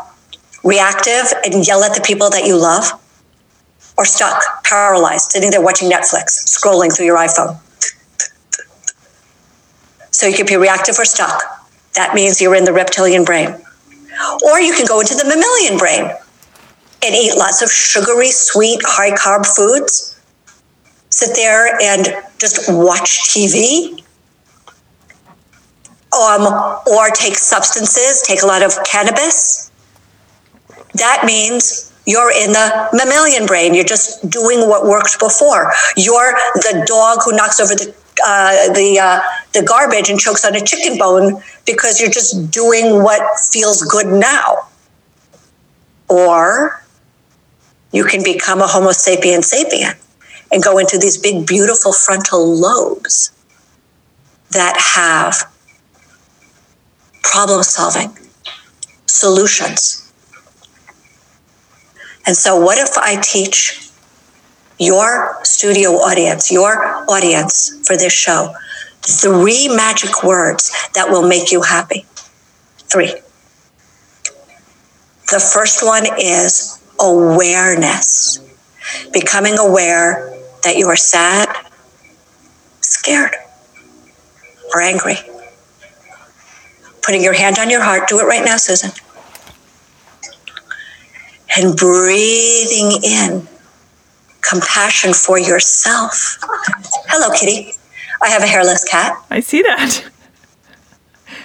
reactive 0.63 1.33
and 1.45 1.65
yell 1.65 1.83
at 1.83 1.95
the 1.95 2.01
people 2.01 2.29
that 2.29 2.45
you 2.45 2.57
love, 2.57 2.91
or 3.97 4.05
stuck, 4.05 4.63
paralyzed, 4.63 5.31
sitting 5.31 5.51
there 5.51 5.61
watching 5.61 5.89
Netflix, 5.89 6.45
scrolling 6.45 6.95
through 6.95 7.05
your 7.05 7.17
iPhone. 7.17 7.57
So 10.11 10.27
you 10.27 10.35
can 10.35 10.45
be 10.45 10.57
reactive 10.57 10.99
or 10.99 11.05
stuck. 11.05 11.41
That 11.95 12.13
means 12.13 12.41
you're 12.41 12.55
in 12.55 12.65
the 12.65 12.73
reptilian 12.73 13.23
brain. 13.23 13.55
Or 14.43 14.59
you 14.59 14.73
can 14.73 14.85
go 14.85 14.99
into 14.99 15.15
the 15.15 15.23
mammalian 15.23 15.77
brain 15.77 16.11
and 17.03 17.15
eat 17.15 17.37
lots 17.37 17.61
of 17.61 17.71
sugary, 17.71 18.31
sweet, 18.31 18.81
high 18.83 19.11
carb 19.11 19.45
foods. 19.45 20.19
Sit 21.09 21.35
there 21.35 21.77
and 21.81 22.23
just 22.37 22.69
watch 22.71 23.29
TV. 23.29 23.98
Um, 26.19 26.81
or 26.85 27.09
take 27.11 27.37
substances, 27.37 28.21
take 28.27 28.43
a 28.43 28.45
lot 28.45 28.61
of 28.61 28.73
cannabis. 28.83 29.71
That 30.95 31.23
means 31.25 31.93
you're 32.05 32.31
in 32.31 32.51
the 32.51 32.89
mammalian 32.91 33.45
brain. 33.45 33.73
You're 33.73 33.85
just 33.85 34.29
doing 34.29 34.67
what 34.67 34.85
worked 34.85 35.17
before. 35.17 35.71
You're 35.95 36.33
the 36.55 36.83
dog 36.85 37.19
who 37.23 37.31
knocks 37.31 37.61
over 37.61 37.73
the 37.73 37.95
uh, 38.25 38.73
the 38.73 38.99
uh, 38.99 39.21
the 39.53 39.63
garbage 39.63 40.09
and 40.09 40.19
chokes 40.19 40.43
on 40.43 40.55
a 40.55 40.61
chicken 40.61 40.97
bone 40.97 41.41
because 41.65 42.01
you're 42.01 42.09
just 42.09 42.51
doing 42.51 43.01
what 43.01 43.39
feels 43.39 43.81
good 43.83 44.07
now. 44.07 44.67
Or 46.09 46.83
you 47.93 48.03
can 48.03 48.23
become 48.23 48.59
a 48.59 48.67
Homo 48.67 48.89
sapien 48.89 49.39
sapien 49.39 49.95
and 50.51 50.63
go 50.63 50.79
into 50.79 50.97
these 50.97 51.17
big, 51.17 51.45
beautiful 51.47 51.93
frontal 51.93 52.55
lobes 52.55 53.31
that 54.51 54.75
have 54.95 55.49
problem 57.23 57.63
solving 57.63 58.17
solutions. 59.05 60.11
And 62.25 62.35
so, 62.35 62.59
what 62.59 62.77
if 62.77 62.97
I 62.97 63.19
teach 63.21 63.89
your 64.79 65.37
studio 65.43 65.91
audience, 65.91 66.51
your 66.51 67.03
audience 67.09 67.85
for 67.85 67.97
this 67.97 68.13
show, 68.13 68.55
three 69.01 69.67
magic 69.67 70.23
words 70.23 70.71
that 70.95 71.09
will 71.09 71.27
make 71.27 71.51
you 71.51 71.61
happy. 71.61 72.05
Three. 72.77 73.13
The 75.29 75.39
first 75.39 75.85
one 75.85 76.05
is 76.17 76.81
awareness, 76.99 78.39
becoming 79.11 79.59
aware 79.59 80.33
that 80.63 80.77
you 80.77 80.87
are 80.87 80.95
sad, 80.95 81.49
scared, 82.81 83.35
or 84.73 84.81
angry. 84.81 85.15
Putting 87.09 87.23
your 87.23 87.33
hand 87.33 87.57
on 87.57 87.71
your 87.71 87.81
heart, 87.81 88.07
do 88.07 88.19
it 88.19 88.25
right 88.25 88.45
now, 88.45 88.57
Susan. 88.57 88.91
And 91.57 91.75
breathing 91.75 93.01
in 93.03 93.47
compassion 94.47 95.15
for 95.15 95.39
yourself. 95.39 96.37
Hello, 97.07 97.35
kitty. 97.35 97.71
I 98.21 98.29
have 98.29 98.43
a 98.43 98.45
hairless 98.45 98.83
cat. 98.83 99.19
I 99.31 99.39
see 99.39 99.63
that. 99.63 100.07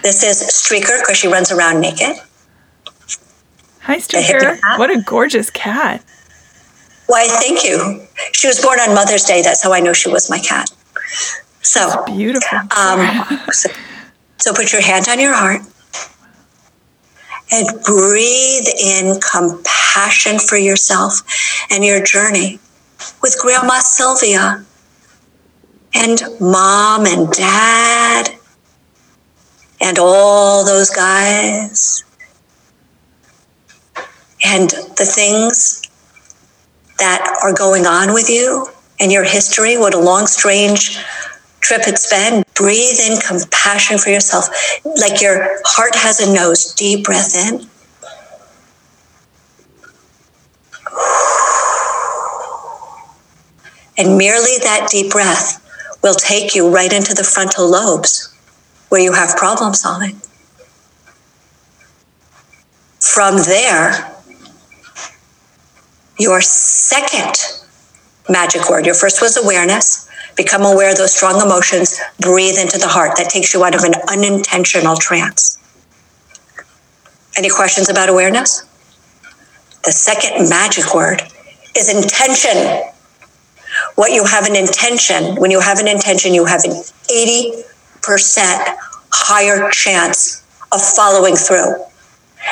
This 0.03 0.23
is 0.23 0.43
Streaker 0.43 1.01
because 1.01 1.17
she 1.17 1.29
runs 1.29 1.51
around 1.51 1.81
naked. 1.81 2.17
Hi, 3.85 3.97
Streaker. 3.97 4.59
What 4.79 4.91
a 4.91 5.01
gorgeous 5.01 5.49
cat. 5.49 6.05
Why, 7.07 7.27
thank 7.27 7.65
you. 7.65 8.07
She 8.33 8.49
was 8.49 8.61
born 8.61 8.81
on 8.81 8.95
Mother's 8.95 9.25
Day. 9.25 9.41
That's 9.41 9.63
how 9.63 9.73
I 9.73 9.81
know 9.81 9.95
she 9.95 10.11
was 10.11 10.29
my 10.29 10.41
cat. 10.41 10.69
So 11.63 11.89
That's 11.89 12.11
beautiful. 12.13 12.59
Um, 12.77 13.41
so, 14.45 14.53
put 14.53 14.75
your 14.75 14.83
hand 14.83 15.07
on 15.09 15.19
your 15.19 15.33
heart 15.33 15.63
and 17.51 17.67
breathe 17.83 18.67
in 18.79 19.19
compassion 19.19 20.39
for 20.39 20.59
yourself 20.59 21.23
and 21.71 21.83
your 21.83 22.05
journey 22.05 22.59
with 23.23 23.39
Grandma 23.41 23.79
Sylvia 23.79 24.63
and 25.95 26.23
mom 26.43 27.07
and 27.07 27.33
dad 27.33 28.37
and 29.81 29.99
all 29.99 30.63
those 30.67 30.91
guys 30.91 32.05
and 34.45 34.69
the 34.69 35.07
things 35.11 35.81
that 36.99 37.39
are 37.43 37.55
going 37.55 37.87
on 37.87 38.13
with 38.13 38.29
you 38.29 38.67
and 39.01 39.11
your 39.11 39.25
history, 39.25 39.79
what 39.79 39.95
a 39.95 39.99
long, 39.99 40.27
strange 40.27 40.99
trip 41.65 41.83
it's 41.87 42.11
been. 42.11 42.45
Breathe 42.55 42.99
in 43.01 43.19
compassion 43.21 43.99
for 43.99 44.11
yourself, 44.11 44.49
like 44.85 45.21
your 45.21 45.59
heart 45.65 45.95
has 45.97 46.21
a 46.21 46.33
nose. 46.33 46.75
Deep 46.75 47.05
breath 47.05 47.35
in. 47.35 47.67
And 53.97 54.19
merely 54.19 54.59
that 54.59 54.89
deep 54.91 55.11
breath 55.11 55.61
will 56.03 56.15
take 56.15 56.55
you 56.55 56.69
right 56.69 56.93
into 56.93 57.15
the 57.15 57.25
frontal 57.25 57.69
lobes 57.69 58.31
where 58.91 59.01
you 59.01 59.13
have 59.13 59.37
problem 59.37 59.73
solving. 59.73 60.21
From 63.01 63.37
there, 63.39 64.13
your 66.19 66.41
second 66.41 67.63
magic 68.29 68.69
word, 68.69 68.85
your 68.85 68.95
first 68.95 69.23
was 69.23 69.37
awareness. 69.37 70.04
Become 70.37 70.63
aware 70.63 70.91
of 70.91 70.97
those 70.97 71.15
strong 71.15 71.41
emotions. 71.41 71.99
Breathe 72.21 72.59
into 72.59 72.79
the 72.79 72.89
heart. 72.89 73.17
That 73.17 73.31
takes 73.31 73.55
you 73.55 73.65
out 73.65 73.75
of 73.75 73.83
an 73.83 73.95
unintentional 74.09 74.97
trance. 74.97 75.59
Any 77.37 77.49
questions 77.49 77.89
about 77.89 78.09
awareness? 78.09 78.65
The 79.85 79.93
second 79.93 80.49
magic 80.49 80.95
word 80.95 81.23
is 81.77 81.93
intention 81.93 82.91
what 83.97 84.13
you 84.13 84.25
have 84.25 84.47
an 84.47 84.57
intention, 84.57 85.37
when 85.37 85.51
you 85.51 85.61
have 85.61 85.79
an 85.79 85.89
intention, 85.89 86.35
you 86.35 86.45
have 86.45 86.65
an 86.65 86.71
80% 86.71 87.65
higher 89.13 89.71
chance 89.71 90.43
of 90.73 90.83
following 90.83 91.37
through. 91.37 91.85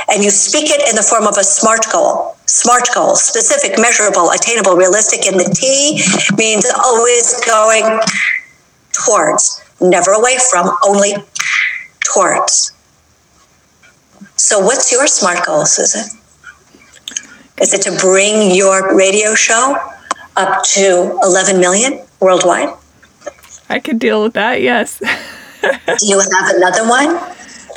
And 0.08 0.22
you 0.22 0.30
speak 0.30 0.70
it 0.70 0.88
in 0.88 0.96
the 0.96 1.02
form 1.02 1.26
of 1.26 1.36
a 1.36 1.44
SMART 1.44 1.86
goal. 1.92 2.36
SMART 2.52 2.90
goals 2.94 3.22
specific, 3.22 3.78
measurable, 3.78 4.30
attainable, 4.30 4.76
realistic. 4.76 5.26
And 5.26 5.40
the 5.40 5.48
T 5.54 6.02
means 6.36 6.66
always 6.84 7.40
going 7.46 7.98
towards. 8.92 9.64
never 9.80 10.12
away 10.12 10.36
from, 10.50 10.70
only 10.86 11.14
towards. 12.04 12.72
So, 14.36 14.58
what's 14.58 14.92
your 14.92 15.06
SMART 15.06 15.46
goal, 15.46 15.64
Susan? 15.64 16.02
Is 17.60 17.72
it 17.72 17.80
to 17.82 17.96
bring 17.98 18.54
your 18.54 18.94
radio 18.94 19.34
show 19.34 19.76
up 20.36 20.62
to 20.74 21.18
11 21.22 21.58
million 21.58 22.02
worldwide? 22.20 22.68
I 23.70 23.78
could 23.78 23.98
deal 23.98 24.22
with 24.22 24.34
that, 24.34 24.60
yes. 24.60 24.98
Do 25.62 26.06
you 26.06 26.18
have 26.18 26.54
another 26.56 26.86
one? 26.86 27.18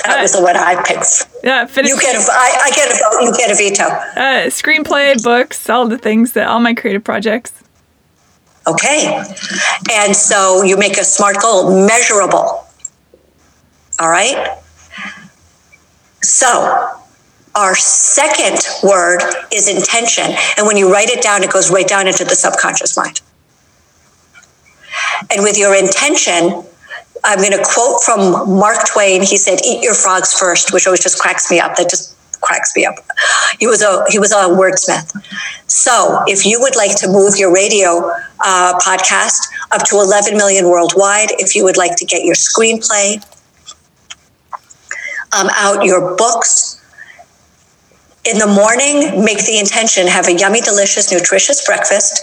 That 0.04 0.22
was 0.22 0.32
the 0.32 0.42
one 0.42 0.56
I 0.56 0.82
picked. 0.82 1.26
Yeah, 1.42 1.66
finish. 1.66 1.90
You 1.90 2.00
get 2.00 2.14
a, 2.14 2.18
I, 2.30 2.60
I 2.64 2.70
get 2.70 2.90
a 2.90 2.94
vote, 2.94 3.22
you 3.22 3.36
get 3.36 3.50
a 3.50 3.54
veto. 3.54 3.84
uh, 3.84 4.46
screenplay, 4.50 5.22
books, 5.22 5.68
all 5.68 5.88
the 5.88 5.98
things 5.98 6.32
that 6.32 6.48
all 6.48 6.60
my 6.60 6.74
creative 6.74 7.02
projects. 7.04 7.52
Okay. 8.66 9.22
And 9.92 10.14
so 10.14 10.62
you 10.62 10.76
make 10.76 10.98
a 10.98 11.04
SMART 11.04 11.40
goal 11.40 11.86
measurable. 11.86 12.66
All 13.98 14.10
right. 14.10 14.58
So 16.22 16.90
our 17.54 17.74
second 17.76 18.58
word 18.82 19.22
is 19.52 19.68
intention. 19.68 20.36
And 20.56 20.66
when 20.66 20.76
you 20.76 20.92
write 20.92 21.08
it 21.08 21.22
down, 21.22 21.42
it 21.42 21.50
goes 21.50 21.70
right 21.70 21.86
down 21.86 22.06
into 22.08 22.24
the 22.24 22.34
subconscious 22.34 22.96
mind. 22.96 23.20
And 25.30 25.42
with 25.42 25.56
your 25.56 25.74
intention, 25.74 26.64
I'm 27.24 27.38
going 27.38 27.52
to 27.52 27.64
quote 27.64 28.02
from 28.02 28.58
Mark 28.58 28.86
Twain. 28.86 29.22
He 29.22 29.36
said, 29.36 29.60
"Eat 29.64 29.82
your 29.82 29.94
frogs 29.94 30.32
first," 30.32 30.72
which 30.72 30.86
always 30.86 31.02
just 31.02 31.18
cracks 31.18 31.50
me 31.50 31.60
up. 31.60 31.76
That 31.76 31.90
just 31.90 32.16
cracks 32.40 32.74
me 32.76 32.84
up. 32.84 32.96
He 33.58 33.66
was 33.66 33.82
a 33.82 34.04
he 34.08 34.18
was 34.18 34.32
a 34.32 34.48
wordsmith. 34.60 35.10
So, 35.66 36.22
if 36.26 36.46
you 36.46 36.60
would 36.60 36.76
like 36.76 36.96
to 36.98 37.08
move 37.08 37.36
your 37.36 37.52
radio 37.52 38.10
uh, 38.40 38.78
podcast 38.78 39.40
up 39.72 39.82
to 39.84 39.96
11 39.96 40.36
million 40.36 40.66
worldwide, 40.66 41.30
if 41.32 41.56
you 41.56 41.64
would 41.64 41.76
like 41.76 41.96
to 41.96 42.04
get 42.04 42.24
your 42.24 42.34
screenplay 42.34 43.22
um, 45.36 45.48
out, 45.54 45.84
your 45.84 46.16
books. 46.16 46.74
In 48.24 48.38
the 48.38 48.46
morning, 48.46 49.24
make 49.24 49.44
the 49.46 49.56
intention, 49.56 50.08
have 50.08 50.26
a 50.26 50.32
yummy, 50.32 50.60
delicious, 50.60 51.12
nutritious 51.12 51.64
breakfast 51.64 52.22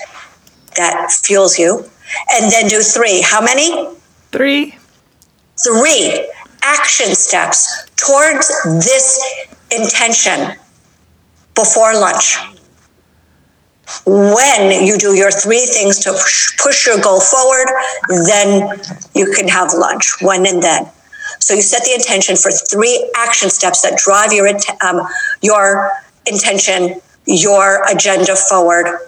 that 0.75 1.11
fuels 1.11 1.57
you. 1.57 1.85
And 2.29 2.51
then 2.51 2.67
do 2.67 2.81
three. 2.81 3.21
How 3.21 3.39
many? 3.39 3.87
Three. 4.31 4.75
Three 5.57 6.29
action 6.63 7.13
steps 7.15 7.85
towards 7.95 8.47
this 8.85 9.21
intention 9.71 10.57
before 11.55 11.93
lunch. 11.93 12.37
When 14.05 14.85
you 14.85 14.97
do 14.97 15.15
your 15.15 15.29
three 15.29 15.65
things 15.65 15.99
to 15.99 16.11
push, 16.61 16.87
your 16.87 16.99
goal 16.99 17.19
forward, 17.19 17.67
then 18.25 18.79
you 19.13 19.31
can 19.33 19.47
have 19.47 19.73
lunch. 19.73 20.15
When 20.21 20.45
and 20.47 20.63
then. 20.63 20.89
So 21.39 21.53
you 21.53 21.61
set 21.61 21.83
the 21.83 21.93
intention 21.93 22.35
for 22.35 22.51
three 22.51 23.09
action 23.15 23.49
steps 23.49 23.81
that 23.81 23.97
drive 23.97 24.33
your 24.33 24.47
um, 24.81 25.07
your 25.41 25.91
intention, 26.25 27.01
your 27.25 27.83
agenda 27.89 28.35
forward 28.35 28.99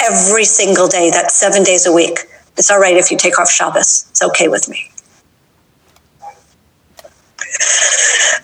every 0.00 0.44
single 0.44 0.88
day. 0.88 1.10
That's 1.10 1.36
seven 1.36 1.62
days 1.62 1.86
a 1.86 1.92
week. 1.92 2.18
It's 2.56 2.70
all 2.70 2.80
right 2.80 2.96
if 2.96 3.10
you 3.10 3.16
take 3.16 3.38
off 3.38 3.50
Shabbos. 3.50 4.06
It's 4.10 4.22
okay 4.22 4.48
with 4.48 4.68
me. 4.68 4.89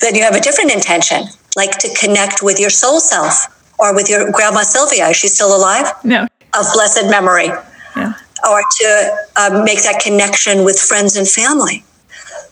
Then 0.00 0.14
you 0.14 0.22
have 0.22 0.34
a 0.34 0.40
different 0.40 0.72
intention, 0.72 1.24
like 1.56 1.78
to 1.78 1.94
connect 1.94 2.42
with 2.42 2.60
your 2.60 2.70
soul 2.70 3.00
self 3.00 3.52
or 3.78 3.94
with 3.94 4.08
your 4.08 4.30
grandma 4.32 4.62
Sylvia. 4.62 5.08
Is 5.08 5.16
she 5.16 5.28
still 5.28 5.54
alive? 5.54 5.92
No. 6.04 6.26
Of 6.58 6.66
blessed 6.72 7.06
memory. 7.10 7.48
Yeah. 7.96 8.12
Or 8.48 8.62
to 8.78 9.16
um, 9.36 9.64
make 9.64 9.82
that 9.82 10.00
connection 10.02 10.64
with 10.64 10.78
friends 10.78 11.16
and 11.16 11.26
family. 11.26 11.84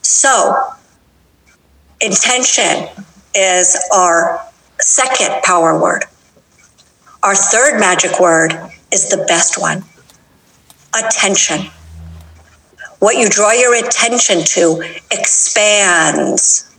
So, 0.03 0.57
intention 2.01 2.89
is 3.35 3.77
our 3.93 4.41
second 4.81 5.43
power 5.43 5.81
word. 5.81 6.05
Our 7.23 7.35
third 7.35 7.79
magic 7.79 8.21
word 8.21 8.53
is 8.93 9.09
the 9.09 9.25
best 9.29 9.61
one 9.61 9.85
attention. 10.95 11.71
What 13.01 13.17
you 13.17 13.29
draw 13.29 13.53
your 13.53 13.75
attention 13.75 14.45
to 14.45 14.83
expands. 15.11 16.74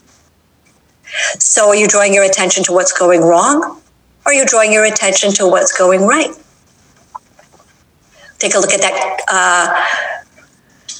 So, 1.40 1.70
are 1.70 1.76
you 1.76 1.88
drawing 1.88 2.14
your 2.14 2.24
attention 2.24 2.64
to 2.66 2.74
what's 2.74 2.92
going 2.98 3.22
wrong? 3.22 3.82
Or 4.26 4.32
are 4.32 4.34
you 4.34 4.46
drawing 4.46 4.74
your 4.74 4.86
attention 4.86 5.32
to 5.34 5.48
what's 5.48 5.78
going 5.78 6.02
right? 6.02 6.32
Take 8.40 8.56
a 8.56 8.60
look 8.60 8.74
at 8.74 8.82
that 8.82 9.22
uh, 9.28 9.86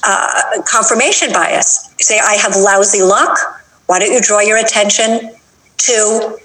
uh, 0.04 0.62
confirmation 0.62 1.32
bias. 1.32 1.94
You 1.98 2.04
say, 2.04 2.18
I 2.18 2.34
have 2.34 2.56
lousy 2.56 3.02
luck. 3.02 3.38
Why 3.86 3.98
don't 3.98 4.12
you 4.12 4.20
draw 4.20 4.40
your 4.40 4.58
attention 4.58 5.34
to 5.78 6.38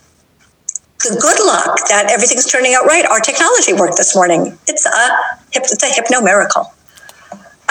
the 1.00 1.18
good 1.20 1.46
luck 1.46 1.80
that 1.90 2.12
everything's 2.12 2.46
turning 2.46 2.74
out 2.74 2.86
right? 2.86 3.06
Our 3.06 3.20
technology 3.20 3.74
worked 3.74 3.98
this 3.98 4.16
morning. 4.16 4.58
It's 4.68 4.86
a, 4.86 5.18
it's 5.54 5.82
a 5.82 5.88
hypno 5.88 6.22
miracle. 6.22 6.72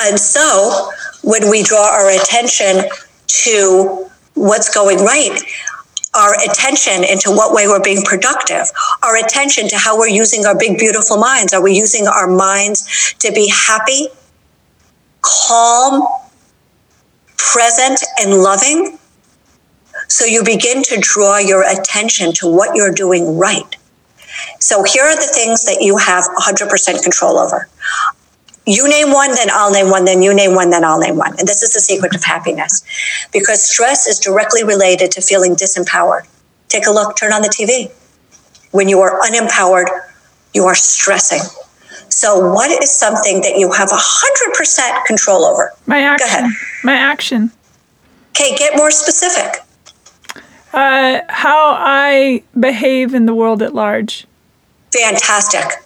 And 0.00 0.18
so 0.18 0.90
when 1.22 1.50
we 1.50 1.62
draw 1.62 1.88
our 1.90 2.10
attention 2.10 2.88
to 3.26 4.08
what's 4.34 4.72
going 4.74 4.98
right, 5.04 5.38
our 6.14 6.34
attention 6.42 7.04
into 7.04 7.30
what 7.30 7.54
way 7.54 7.68
we're 7.68 7.82
being 7.82 8.02
productive, 8.02 8.70
our 9.02 9.16
attention 9.16 9.68
to 9.68 9.76
how 9.76 9.96
we're 9.98 10.08
using 10.08 10.44
our 10.44 10.58
big, 10.58 10.78
beautiful 10.78 11.16
minds. 11.16 11.52
Are 11.52 11.62
we 11.62 11.74
using 11.76 12.06
our 12.06 12.26
minds 12.26 13.14
to 13.20 13.32
be 13.32 13.48
happy, 13.48 14.08
calm, 15.22 16.06
present, 17.36 18.00
and 18.20 18.34
loving? 18.34 18.98
So 20.08 20.24
you 20.24 20.42
begin 20.42 20.82
to 20.84 20.98
draw 21.00 21.38
your 21.38 21.62
attention 21.62 22.32
to 22.34 22.48
what 22.48 22.74
you're 22.74 22.92
doing 22.92 23.38
right. 23.38 23.76
So 24.58 24.82
here 24.82 25.04
are 25.04 25.14
the 25.14 25.30
things 25.32 25.64
that 25.64 25.78
you 25.80 25.96
have 25.96 26.24
100% 26.24 27.02
control 27.02 27.38
over. 27.38 27.68
You 28.66 28.88
name 28.88 29.12
one, 29.12 29.34
then 29.34 29.48
I'll 29.50 29.72
name 29.72 29.90
one, 29.90 30.04
then 30.04 30.22
you 30.22 30.34
name 30.34 30.54
one, 30.54 30.70
then 30.70 30.84
I'll 30.84 30.98
name 31.00 31.16
one. 31.16 31.38
And 31.38 31.48
this 31.48 31.62
is 31.62 31.72
the 31.72 31.80
secret 31.80 32.14
of 32.14 32.22
happiness 32.22 32.84
because 33.32 33.62
stress 33.62 34.06
is 34.06 34.18
directly 34.18 34.64
related 34.64 35.10
to 35.12 35.22
feeling 35.22 35.56
disempowered. 35.56 36.26
Take 36.68 36.86
a 36.86 36.90
look, 36.90 37.16
turn 37.16 37.32
on 37.32 37.42
the 37.42 37.48
TV. 37.48 37.90
When 38.70 38.88
you 38.88 39.00
are 39.00 39.18
unempowered, 39.20 39.88
you 40.54 40.64
are 40.66 40.74
stressing. 40.74 41.40
So, 42.08 42.52
what 42.52 42.70
is 42.82 42.90
something 42.90 43.40
that 43.42 43.56
you 43.56 43.72
have 43.72 43.88
100% 43.88 45.04
control 45.06 45.44
over? 45.44 45.72
My 45.86 46.00
action. 46.00 46.26
Go 46.26 46.34
ahead. 46.34 46.50
My 46.84 46.94
action. 46.94 47.52
Okay, 48.30 48.56
get 48.56 48.76
more 48.76 48.90
specific. 48.90 49.62
Uh, 50.72 51.20
how 51.28 51.74
I 51.76 52.42
behave 52.58 53.14
in 53.14 53.26
the 53.26 53.34
world 53.34 53.62
at 53.62 53.74
large. 53.74 54.26
Fantastic. 54.92 55.82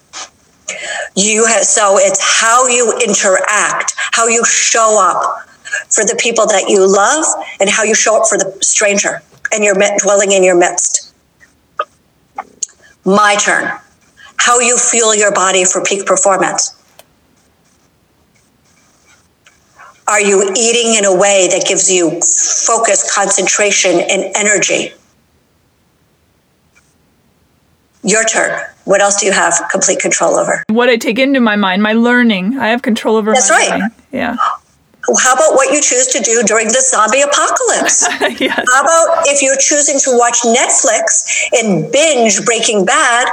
You 1.15 1.47
have, 1.47 1.65
so 1.65 1.99
it's 1.99 2.21
how 2.21 2.67
you 2.67 2.99
interact, 3.05 3.95
how 4.12 4.27
you 4.27 4.45
show 4.45 4.99
up 5.01 5.49
for 5.91 6.05
the 6.05 6.17
people 6.19 6.47
that 6.47 6.69
you 6.69 6.87
love, 6.87 7.25
and 7.61 7.69
how 7.69 7.83
you 7.83 7.95
show 7.95 8.21
up 8.21 8.29
for 8.29 8.39
the 8.39 8.57
stranger 8.62 9.23
and 9.55 9.62
you're 9.62 9.77
dwelling 9.99 10.33
in 10.33 10.43
your 10.43 10.57
midst. 10.57 11.15
My 13.05 13.37
turn. 13.37 13.79
How 14.37 14.61
you 14.61 14.77
fuel 14.77 15.15
your 15.15 15.33
body 15.33 15.65
for 15.65 15.83
peak 15.83 16.07
performance. 16.07 16.77
Are 20.07 20.21
you 20.21 20.53
eating 20.55 20.95
in 20.97 21.05
a 21.05 21.17
way 21.17 21.49
that 21.51 21.65
gives 21.67 21.91
you 21.91 22.21
focus, 22.21 23.15
concentration, 23.15 24.01
and 24.01 24.37
energy? 24.37 24.93
Your 28.05 28.22
turn. 28.24 28.61
What 28.84 29.00
else 29.00 29.18
do 29.18 29.24
you 29.26 29.32
have 29.32 29.55
complete 29.70 29.98
control 29.98 30.34
over? 30.34 30.62
What 30.68 30.90
I 30.90 30.96
take 30.96 31.18
into 31.18 31.40
my 31.40 31.57
mind, 31.57 31.82
my 31.82 31.94
learning. 31.94 32.59
I 32.59 32.68
have 32.68 32.82
control 32.82 33.16
over 33.16 33.32
That's 33.32 33.48
my 33.48 33.57
right. 33.57 33.70
learning. 33.70 33.90
Yeah. 34.12 34.36
How 35.22 35.34
about 35.34 35.55
what 35.55 35.72
you 35.72 35.80
choose 35.80 36.07
to 36.09 36.20
do 36.20 36.42
during 36.44 36.68
the 36.68 36.80
zombie 36.80 37.22
apocalypse? 37.22 38.07
yes. 38.40 38.64
How 38.72 38.82
about 38.82 39.26
if 39.26 39.42
you're 39.42 39.57
choosing 39.57 39.98
to 40.00 40.16
watch 40.18 40.40
Netflix 40.42 41.24
and 41.52 41.90
binge 41.92 42.44
Breaking 42.44 42.84
Bad, 42.84 43.28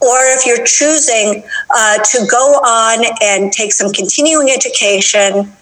or 0.00 0.18
if 0.34 0.46
you're 0.46 0.64
choosing 0.64 1.44
uh, 1.74 1.98
to 1.98 2.26
go 2.30 2.54
on 2.64 3.04
and 3.22 3.52
take 3.52 3.72
some 3.72 3.92
continuing 3.92 4.50
education 4.50 5.52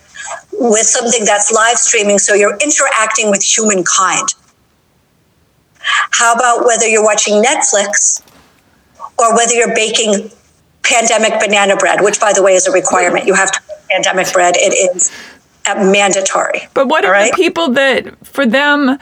with 0.52 0.86
something 0.86 1.24
that's 1.24 1.52
live 1.52 1.76
streaming 1.76 2.18
so 2.18 2.34
you're 2.34 2.56
interacting 2.58 3.30
with 3.30 3.42
humankind? 3.42 4.28
How 6.10 6.34
about 6.34 6.66
whether 6.66 6.86
you're 6.86 7.04
watching 7.04 7.42
Netflix 7.42 8.22
or 9.18 9.34
whether 9.34 9.54
you're 9.54 9.74
baking 9.74 10.30
pandemic 10.82 11.40
banana 11.40 11.76
bread, 11.76 12.00
which, 12.00 12.20
by 12.20 12.32
the 12.32 12.42
way, 12.42 12.54
is 12.54 12.66
a 12.66 12.72
requirement? 12.72 13.26
You 13.26 13.34
have 13.34 13.50
to 13.52 13.60
make 13.68 13.88
pandemic 13.90 14.32
bread. 14.32 14.54
It 14.56 14.72
is 14.96 15.10
uh, 15.66 15.74
mandatory. 15.90 16.68
But 16.74 16.88
what 16.88 17.04
are 17.04 17.12
right? 17.12 17.30
the 17.32 17.36
people 17.36 17.70
that, 17.70 18.26
for 18.26 18.46
them, 18.46 18.98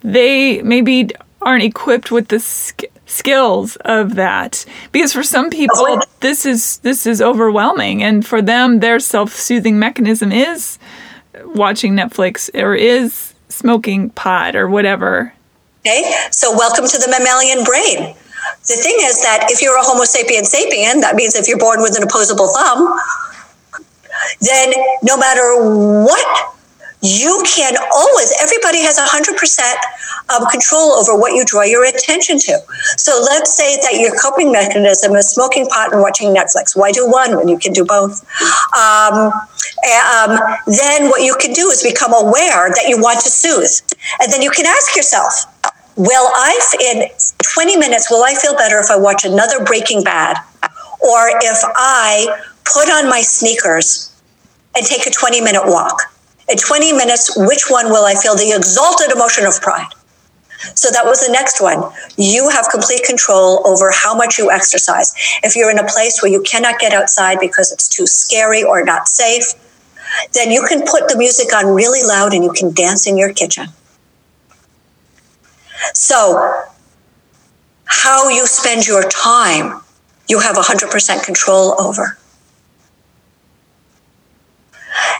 they 0.00 0.62
maybe 0.62 1.10
aren't 1.42 1.62
equipped 1.62 2.10
with 2.10 2.28
the 2.28 2.40
sk- 2.40 2.84
skills 3.06 3.76
of 3.84 4.14
that? 4.14 4.64
Because 4.92 5.12
for 5.12 5.22
some 5.22 5.50
people, 5.50 6.00
this 6.20 6.46
is 6.46 6.78
this 6.78 7.06
is 7.06 7.20
overwhelming, 7.20 8.02
and 8.02 8.26
for 8.26 8.40
them, 8.42 8.80
their 8.80 8.98
self-soothing 8.98 9.78
mechanism 9.78 10.32
is 10.32 10.78
watching 11.44 11.94
Netflix 11.94 12.50
or 12.54 12.74
is 12.74 13.34
smoking 13.48 14.10
pot 14.10 14.56
or 14.56 14.68
whatever. 14.68 15.32
Okay, 15.80 16.02
so 16.30 16.56
welcome 16.56 16.86
to 16.86 16.98
the 16.98 17.08
mammalian 17.08 17.62
brain. 17.64 18.16
The 18.66 18.76
thing 18.76 18.96
is 19.00 19.22
that 19.22 19.48
if 19.50 19.62
you're 19.62 19.78
a 19.78 19.82
Homo 19.82 20.04
sapien 20.04 20.42
sapien, 20.42 21.00
that 21.00 21.14
means 21.14 21.34
if 21.34 21.48
you're 21.48 21.58
born 21.58 21.82
with 21.82 21.96
an 21.96 22.02
opposable 22.02 22.48
thumb, 22.48 22.98
then 24.40 24.72
no 25.02 25.16
matter 25.16 25.56
what 26.04 26.56
you 27.02 27.42
can 27.46 27.76
always, 27.94 28.32
everybody 28.40 28.80
has 28.80 28.98
100% 28.98 29.36
um, 30.34 30.46
control 30.50 30.92
over 30.92 31.16
what 31.16 31.34
you 31.34 31.44
draw 31.44 31.62
your 31.62 31.84
attention 31.84 32.38
to. 32.38 32.58
So 32.96 33.22
let's 33.22 33.56
say 33.56 33.76
that 33.76 34.00
your 34.00 34.16
coping 34.18 34.50
mechanism 34.50 35.14
is 35.14 35.30
smoking 35.30 35.66
pot 35.66 35.92
and 35.92 36.00
watching 36.00 36.34
Netflix. 36.34 36.76
Why 36.76 36.90
do 36.92 37.08
one 37.08 37.36
when 37.36 37.48
you 37.48 37.58
can 37.58 37.72
do 37.72 37.84
both? 37.84 38.24
Um, 38.74 39.30
um, 39.86 40.38
then 40.66 41.08
what 41.10 41.22
you 41.22 41.36
can 41.38 41.52
do 41.52 41.68
is 41.68 41.82
become 41.82 42.12
aware 42.14 42.70
that 42.70 42.86
you 42.88 43.00
want 43.00 43.20
to 43.20 43.30
soothe. 43.30 43.70
And 44.20 44.32
then 44.32 44.42
you 44.42 44.50
can 44.50 44.66
ask 44.66 44.96
yourself, 44.96 45.44
will 45.96 46.28
I, 46.34 46.60
in 46.80 47.08
20 47.42 47.76
minutes, 47.76 48.10
will 48.10 48.22
I 48.22 48.34
feel 48.34 48.54
better 48.54 48.78
if 48.78 48.90
I 48.90 48.96
watch 48.96 49.24
another 49.24 49.64
Breaking 49.64 50.02
Bad? 50.02 50.36
Or 51.00 51.28
if 51.40 51.58
I 51.76 52.26
put 52.64 52.90
on 52.90 53.08
my 53.08 53.22
sneakers 53.22 54.12
and 54.76 54.84
take 54.84 55.06
a 55.06 55.10
20 55.10 55.40
minute 55.40 55.62
walk? 55.64 56.00
In 56.48 56.56
20 56.56 56.92
minutes, 56.92 57.36
which 57.36 57.64
one 57.68 57.86
will 57.86 58.04
I 58.04 58.14
feel 58.14 58.36
the 58.36 58.54
exalted 58.54 59.10
emotion 59.10 59.46
of 59.46 59.60
pride? 59.60 59.92
So 60.74 60.90
that 60.90 61.04
was 61.04 61.26
the 61.26 61.32
next 61.32 61.60
one. 61.60 61.82
You 62.16 62.48
have 62.48 62.68
complete 62.70 63.04
control 63.04 63.66
over 63.66 63.92
how 63.92 64.14
much 64.14 64.38
you 64.38 64.50
exercise. 64.50 65.12
If 65.42 65.54
you're 65.56 65.70
in 65.70 65.78
a 65.78 65.86
place 65.86 66.22
where 66.22 66.30
you 66.30 66.42
cannot 66.42 66.78
get 66.78 66.92
outside 66.92 67.38
because 67.40 67.72
it's 67.72 67.88
too 67.88 68.06
scary 68.06 68.62
or 68.62 68.84
not 68.84 69.08
safe, 69.08 69.52
then 70.32 70.50
you 70.50 70.64
can 70.66 70.80
put 70.80 71.08
the 71.08 71.16
music 71.16 71.54
on 71.54 71.74
really 71.74 72.02
loud 72.02 72.32
and 72.32 72.42
you 72.42 72.52
can 72.52 72.72
dance 72.72 73.06
in 73.06 73.16
your 73.16 73.32
kitchen. 73.32 73.68
So, 75.94 76.64
how 77.84 78.28
you 78.28 78.46
spend 78.46 78.86
your 78.86 79.08
time, 79.08 79.80
you 80.28 80.40
have 80.40 80.56
100% 80.56 81.24
control 81.24 81.80
over. 81.80 82.18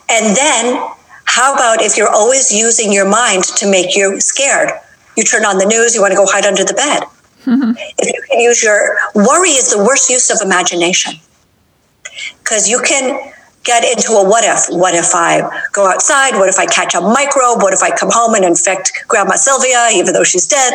And 0.09 0.37
then, 0.37 0.83
how 1.25 1.55
about 1.55 1.83
if 1.83 1.97
you're 1.97 2.09
always 2.09 2.53
using 2.53 2.93
your 2.93 3.09
mind 3.09 3.45
to 3.45 3.71
make 3.71 3.97
you 3.97 4.21
scared? 4.21 4.71
You 5.17 5.25
turn 5.25 5.45
on 5.45 5.59
the 5.59 5.67
news, 5.67 5.95
you 5.95 6.01
want 6.01 6.13
to 6.13 6.17
go 6.17 6.27
hide 6.27 6.47
under 6.47 6.65
the 6.65 6.75
bed. 6.75 7.03
Mm-hmm. 7.45 7.73
If 7.99 8.15
you 8.15 8.23
can 8.29 8.41
use 8.41 8.63
your 8.63 8.97
worry 9.15 9.51
is 9.51 9.71
the 9.71 9.79
worst 9.79 10.11
use 10.11 10.31
of 10.31 10.39
imagination. 10.45 11.15
Because 12.39 12.69
you 12.69 12.81
can 12.81 13.33
get 13.67 13.85
into 13.85 14.13
a 14.13 14.27
what 14.27 14.45
if. 14.45 14.67
What 14.71 14.95
if 14.95 15.11
I 15.15 15.43
go 15.73 15.87
outside? 15.87 16.37
What 16.37 16.49
if 16.49 16.59
I 16.59 16.67
catch 16.67 16.95
a 16.95 17.01
microbe? 17.01 17.61
What 17.61 17.75
if 17.75 17.83
I 17.83 17.91
come 17.91 18.11
home 18.11 18.35
and 18.35 18.45
infect 18.45 18.93
Grandma 19.09 19.35
Sylvia, 19.35 19.89
even 19.93 20.15
though 20.15 20.25
she's 20.25 20.47
dead? 20.47 20.73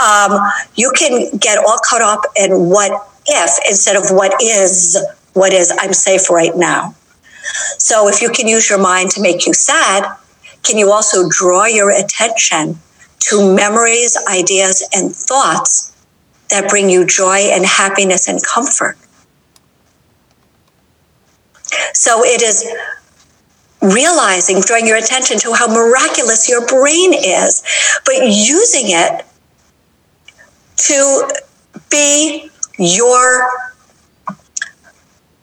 Um, 0.00 0.40
you 0.76 0.92
can 0.96 1.36
get 1.36 1.58
all 1.58 1.78
caught 1.84 2.00
up 2.00 2.22
in 2.36 2.70
what 2.70 2.92
if 3.26 3.58
instead 3.68 3.96
of 3.96 4.04
what 4.10 4.40
is, 4.40 4.96
what 5.34 5.52
is, 5.52 5.72
I'm 5.78 5.92
safe 5.92 6.30
right 6.30 6.56
now. 6.56 6.94
So 7.78 8.08
if 8.08 8.22
you 8.22 8.30
can 8.30 8.46
use 8.46 8.70
your 8.70 8.78
mind 8.78 9.10
to 9.12 9.22
make 9.22 9.46
you 9.46 9.52
sad, 9.52 10.04
can 10.62 10.78
you 10.78 10.92
also 10.92 11.28
draw 11.28 11.66
your 11.66 11.90
attention 11.90 12.78
to 13.20 13.54
memories, 13.54 14.16
ideas, 14.28 14.88
and 14.94 15.14
thoughts 15.14 15.94
that 16.50 16.68
bring 16.68 16.88
you 16.88 17.04
joy 17.04 17.38
and 17.52 17.66
happiness 17.66 18.28
and 18.28 18.42
comfort? 18.42 18.96
So 21.92 22.24
it 22.24 22.42
is 22.42 22.66
realizing, 23.80 24.60
drawing 24.60 24.86
your 24.86 24.96
attention 24.96 25.38
to 25.38 25.52
how 25.52 25.68
miraculous 25.68 26.48
your 26.48 26.66
brain 26.66 27.12
is, 27.14 27.62
but 28.04 28.14
using 28.26 28.86
it 28.86 29.24
to 30.76 31.28
be 31.90 32.50
your 32.78 33.48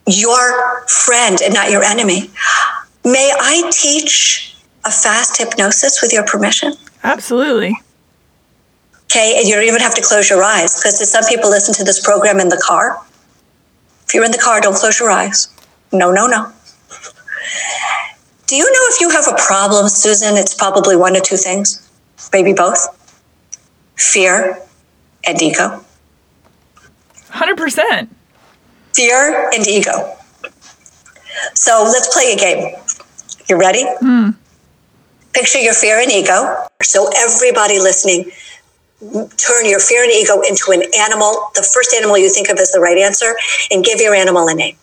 your 0.08 0.86
friend 0.88 1.42
and 1.42 1.54
not 1.54 1.72
your 1.72 1.84
enemy. 1.84 2.30
May 3.04 3.34
I 3.40 3.70
teach 3.72 4.56
a 4.84 4.92
fast 4.92 5.38
hypnosis 5.38 6.02
with 6.02 6.14
your 6.14 6.24
permission? 6.26 6.74
Absolutely. 7.04 7.76
Okay, 9.06 9.38
and 9.38 9.48
you 9.48 9.56
don't 9.56 9.64
even 9.64 9.82
have 9.82 9.96
to 9.96 10.02
close 10.02 10.30
your 10.30 10.44
eyes 10.44 10.76
because 10.76 11.10
some 11.10 11.24
people 11.26 11.50
listen 11.50 11.74
to 11.76 11.84
this 11.84 12.04
program 12.04 12.40
in 12.40 12.50
the 12.50 12.62
car. 12.64 13.02
If 14.06 14.14
you're 14.14 14.26
in 14.26 14.32
the 14.32 14.38
car, 14.38 14.62
don't 14.62 14.76
close 14.76 15.00
your 15.00 15.10
eyes. 15.10 15.48
No, 15.96 16.12
no, 16.12 16.28
no. 16.28 16.52
Do 18.48 18.56
you 18.56 18.64
know 18.64 18.80
if 18.92 19.02
you 19.02 19.10
have 19.10 19.28
a 19.28 19.36
problem, 19.38 19.88
Susan? 19.90 20.36
It's 20.36 20.54
probably 20.54 20.96
one 20.96 21.16
of 21.16 21.24
two 21.24 21.38
things, 21.38 21.90
maybe 22.32 22.54
both 22.54 22.88
fear 23.96 24.62
and 25.26 25.42
ego. 25.42 25.84
100% 27.32 28.08
fear 28.94 29.50
and 29.54 29.68
ego. 29.68 30.16
So 31.54 31.84
let's 31.84 32.14
play 32.14 32.34
a 32.34 32.38
game. 32.38 32.76
You 33.50 33.58
ready? 33.58 33.84
Mm. 34.02 34.36
Picture 35.34 35.60
your 35.60 35.74
fear 35.74 36.00
and 36.00 36.12
ego. 36.12 36.68
So 36.82 37.10
everybody 37.16 37.80
listening, 37.80 38.32
turn 39.38 39.66
your 39.66 39.80
fear 39.80 40.04
and 40.04 40.12
ego 40.12 40.42
into 40.42 40.72
an 40.72 40.84
animal. 40.98 41.50
The 41.56 41.64
first 41.64 41.94
animal 41.94 42.18
you 42.18 42.30
think 42.30 42.50
of 42.50 42.60
is 42.60 42.72
the 42.72 42.80
right 42.80 42.98
answer, 42.98 43.36
and 43.72 43.84
give 43.84 44.00
your 44.00 44.14
animal 44.14 44.48
a 44.48 44.54
name. 44.54 44.78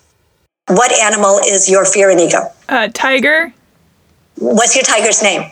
What 0.68 0.92
animal 0.92 1.38
is 1.38 1.68
your 1.68 1.84
fear 1.84 2.10
and 2.10 2.20
ego? 2.20 2.48
Uh, 2.68 2.88
tiger. 2.92 3.52
What's 4.36 4.74
your 4.74 4.84
tiger's 4.84 5.22
name? 5.22 5.50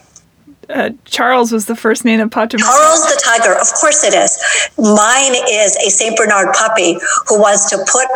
uh, 0.71 0.91
Charles 1.05 1.53
was 1.53 1.67
the 1.67 1.77
first 1.77 2.05
name 2.05 2.21
of 2.21 2.27
in 2.27 2.31
Charles 2.31 3.03
the 3.03 3.21
tiger, 3.25 3.53
of 3.59 3.67
course 3.75 4.05
it 4.05 4.15
is. 4.15 4.39
Mine 4.79 5.35
is 5.51 5.77
a 5.77 5.91
Saint 5.91 6.17
Bernard 6.17 6.55
puppy 6.55 6.97
who 7.27 7.41
wants 7.41 7.69
to 7.71 7.79
put 7.79 8.07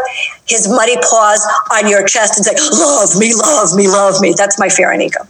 his 0.46 0.68
muddy 0.68 0.96
paws 0.96 1.44
on 1.72 1.88
your 1.88 2.06
chest 2.06 2.36
and 2.36 2.44
say, 2.44 2.54
"Love 2.72 3.18
me, 3.18 3.34
love 3.34 3.74
me, 3.74 3.88
love 3.88 4.20
me." 4.20 4.34
That's 4.36 4.58
my 4.58 4.68
fear 4.68 4.90
and 4.92 5.02
ego. 5.02 5.20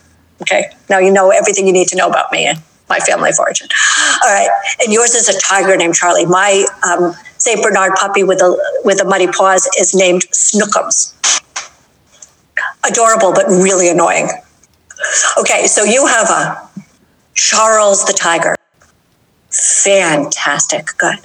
Okay, 0.43 0.71
now 0.91 0.99
you 0.99 1.11
know 1.11 1.31
everything 1.31 1.67
you 1.67 1.73
need 1.73 1.89
to 1.89 1.97
know 1.97 2.09
about 2.09 2.31
me 2.31 2.47
and 2.47 2.61
my 2.89 2.99
family 2.99 3.31
of 3.31 3.39
origin. 3.39 3.69
All 4.23 4.31
right, 4.31 4.49
and 4.83 4.93
yours 4.93 5.15
is 5.15 5.29
a 5.29 5.41
tiger 5.41 5.77
named 5.77 5.95
Charlie. 5.95 6.27
My 6.27 6.67
um, 6.87 7.15
Saint 7.39 7.63
Bernard 7.63 7.93
puppy 7.95 8.23
with 8.23 8.43
a 8.43 8.83
with 8.85 8.99
the 8.99 9.05
muddy 9.05 9.29
paws 9.29 9.69
is 9.79 9.95
named 9.95 10.23
Snookums. 10.33 11.15
Adorable, 12.89 13.33
but 13.33 13.47
really 13.47 13.89
annoying. 13.89 14.29
Okay, 15.39 15.67
so 15.67 15.85
you 15.85 16.07
have 16.07 16.31
a 16.31 16.69
Charles 17.35 18.05
the 18.05 18.13
Tiger. 18.13 18.55
Fantastic. 19.51 20.89
Good. 20.99 21.19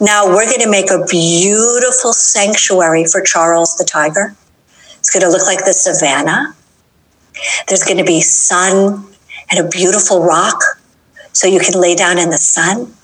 Now 0.00 0.26
we're 0.26 0.46
going 0.46 0.60
to 0.60 0.70
make 0.70 0.90
a 0.90 1.04
beautiful 1.06 2.12
sanctuary 2.12 3.04
for 3.04 3.20
Charles 3.20 3.76
the 3.76 3.84
Tiger. 3.84 4.34
It's 4.98 5.10
going 5.10 5.22
to 5.22 5.28
look 5.28 5.46
like 5.46 5.64
the 5.64 5.72
savannah. 5.72 6.54
There's 7.68 7.82
going 7.82 7.98
to 7.98 8.04
be 8.04 8.20
sun 8.20 9.06
and 9.50 9.64
a 9.64 9.68
beautiful 9.68 10.22
rock 10.22 10.62
so 11.32 11.46
you 11.46 11.60
can 11.60 11.80
lay 11.80 11.94
down 11.94 12.18
in 12.18 12.30
the 12.30 12.38
sun. 12.38 12.94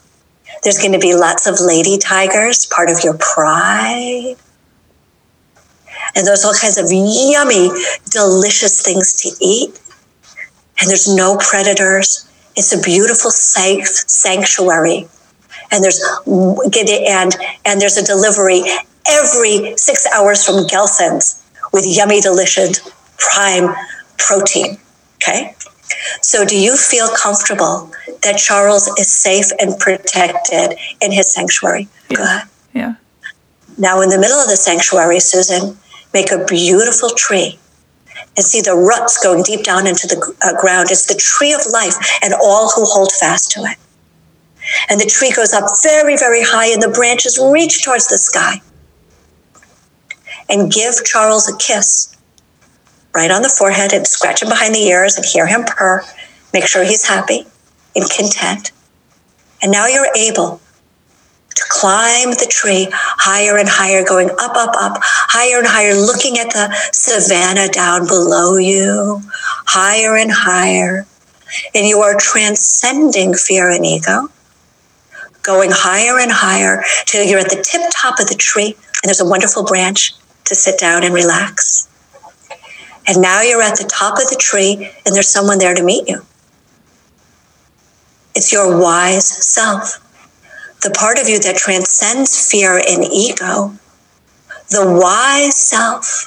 There's 0.63 0.79
going 0.79 0.93
to 0.93 0.99
be 0.99 1.15
lots 1.15 1.47
of 1.47 1.61
lady 1.61 1.99
tigers, 1.99 2.67
part 2.67 2.91
of 2.91 3.03
your 3.03 3.17
pride. 3.19 4.37
And 6.15 6.27
there's 6.27 6.45
all 6.45 6.55
kinds 6.55 6.79
of 6.79 6.87
yummy, 6.91 7.71
delicious 8.11 8.83
things 8.83 9.15
to 9.23 9.31
eat 9.41 9.81
and 10.81 10.89
there's 10.89 11.15
no 11.15 11.37
predators. 11.37 12.27
It's 12.57 12.73
a 12.73 12.81
beautiful, 12.81 13.31
safe 13.31 13.87
sanctuary. 13.87 15.07
And 15.71 15.85
there's 15.85 16.03
and 16.27 17.37
and 17.65 17.81
there's 17.81 17.97
a 17.97 18.05
delivery 18.05 18.63
every 19.07 19.77
six 19.77 20.07
hours 20.07 20.45
from 20.45 20.67
Gelson's 20.67 21.45
with 21.73 21.85
yummy, 21.87 22.21
delicious 22.21 22.81
prime 23.19 23.75
protein. 24.19 24.79
Okay. 25.17 25.55
So, 26.23 26.45
do 26.45 26.59
you 26.59 26.77
feel 26.77 27.09
comfortable 27.09 27.93
that 28.23 28.39
Charles 28.39 28.89
is 28.99 29.13
safe 29.13 29.47
and 29.61 29.79
protected 29.79 30.79
in 31.01 31.13
his 31.13 31.33
sanctuary? 31.33 31.89
Yeah. 32.09 32.17
Good. 32.17 32.43
Yeah. 32.73 32.95
Now, 33.79 34.01
in 34.01 34.09
the 34.09 34.19
middle 34.19 34.39
of 34.39 34.49
the 34.49 34.57
sanctuary, 34.57 35.21
Susan, 35.21 35.77
make 36.13 36.31
a 36.33 36.45
beautiful 36.45 37.11
tree 37.11 37.59
and 38.37 38.45
see 38.45 38.61
the 38.61 38.75
roots 38.75 39.23
going 39.23 39.43
deep 39.43 39.65
down 39.65 39.87
into 39.87 40.07
the 40.07 40.35
uh, 40.43 40.61
ground. 40.61 40.91
It's 40.91 41.07
the 41.07 41.15
tree 41.15 41.53
of 41.53 41.61
life 41.71 41.95
and 42.23 42.35
all 42.35 42.71
who 42.71 42.85
hold 42.85 43.13
fast 43.13 43.51
to 43.53 43.61
it. 43.61 43.77
And 44.89 45.01
the 45.01 45.07
tree 45.07 45.33
goes 45.33 45.53
up 45.53 45.65
very, 45.83 46.17
very 46.17 46.43
high, 46.43 46.73
and 46.73 46.83
the 46.83 46.89
branches 46.89 47.41
reach 47.53 47.83
towards 47.83 48.09
the 48.09 48.19
sky. 48.19 48.61
And 50.49 50.71
give 50.71 51.05
Charles 51.05 51.49
a 51.49 51.57
kiss 51.57 52.17
right 53.15 53.31
on 53.31 53.43
the 53.43 53.49
forehead 53.49 53.93
and 53.93 54.07
scratch 54.07 54.43
him 54.43 54.49
behind 54.49 54.75
the 54.75 54.87
ears 54.87 55.17
and 55.17 55.25
hear 55.25 55.47
him 55.47 55.65
purr. 55.65 56.05
Make 56.53 56.67
sure 56.67 56.85
he's 56.85 57.09
happy 57.09 57.47
and 57.97 58.09
content. 58.11 58.73
And 59.63 59.73
now 59.73 59.87
you're 59.87 60.15
able 60.17 60.61
climb 61.81 62.31
the 62.33 62.47
tree 62.51 62.89
higher 62.93 63.57
and 63.57 63.69
higher, 63.69 64.05
going 64.05 64.29
up, 64.31 64.55
up, 64.55 64.75
up, 64.79 64.99
higher 65.03 65.59
and 65.59 65.67
higher, 65.67 65.95
looking 65.95 66.39
at 66.39 66.51
the 66.51 66.71
savannah 66.93 67.69
down 67.69 68.07
below 68.07 68.57
you, 68.59 69.23
higher 69.67 70.17
and 70.17 70.31
higher. 70.31 71.07
And 71.75 71.87
you 71.87 72.01
are 72.01 72.17
transcending 72.19 73.35
fear 73.35 73.71
and 73.71 73.85
ego, 73.85 74.29
going 75.43 75.71
higher 75.73 76.21
and 76.21 76.31
higher 76.31 76.85
till 77.07 77.25
you're 77.25 77.41
at 77.41 77.49
the 77.49 77.63
tip 77.63 77.83
top 77.91 78.21
of 78.21 78.29
the 78.29 78.37
tree, 78.37 78.77
and 79.03 79.09
there's 79.09 79.21
a 79.21 79.25
wonderful 79.25 79.65
branch 79.65 80.15
to 80.45 80.55
sit 80.55 80.79
down 80.79 81.03
and 81.03 81.15
relax. 81.15 81.89
And 83.07 83.23
now 83.23 83.41
you're 83.41 83.63
at 83.63 83.79
the 83.79 83.89
top 83.91 84.19
of 84.19 84.29
the 84.29 84.37
tree, 84.39 84.91
and 85.07 85.15
there's 85.15 85.29
someone 85.29 85.59
there 85.59 85.75
to 85.75 85.83
meet 85.83 86.09
you. 86.09 86.27
It's 88.35 88.53
your 88.53 88.79
wise 88.79 89.27
self, 89.27 89.99
the 90.83 90.91
part 90.91 91.19
of 91.19 91.29
you 91.29 91.39
that 91.41 91.57
transcends 91.57 92.51
fear 92.51 92.77
and 92.77 93.05
ego, 93.05 93.75
the 94.71 94.99
wise 95.01 95.57
self. 95.57 96.27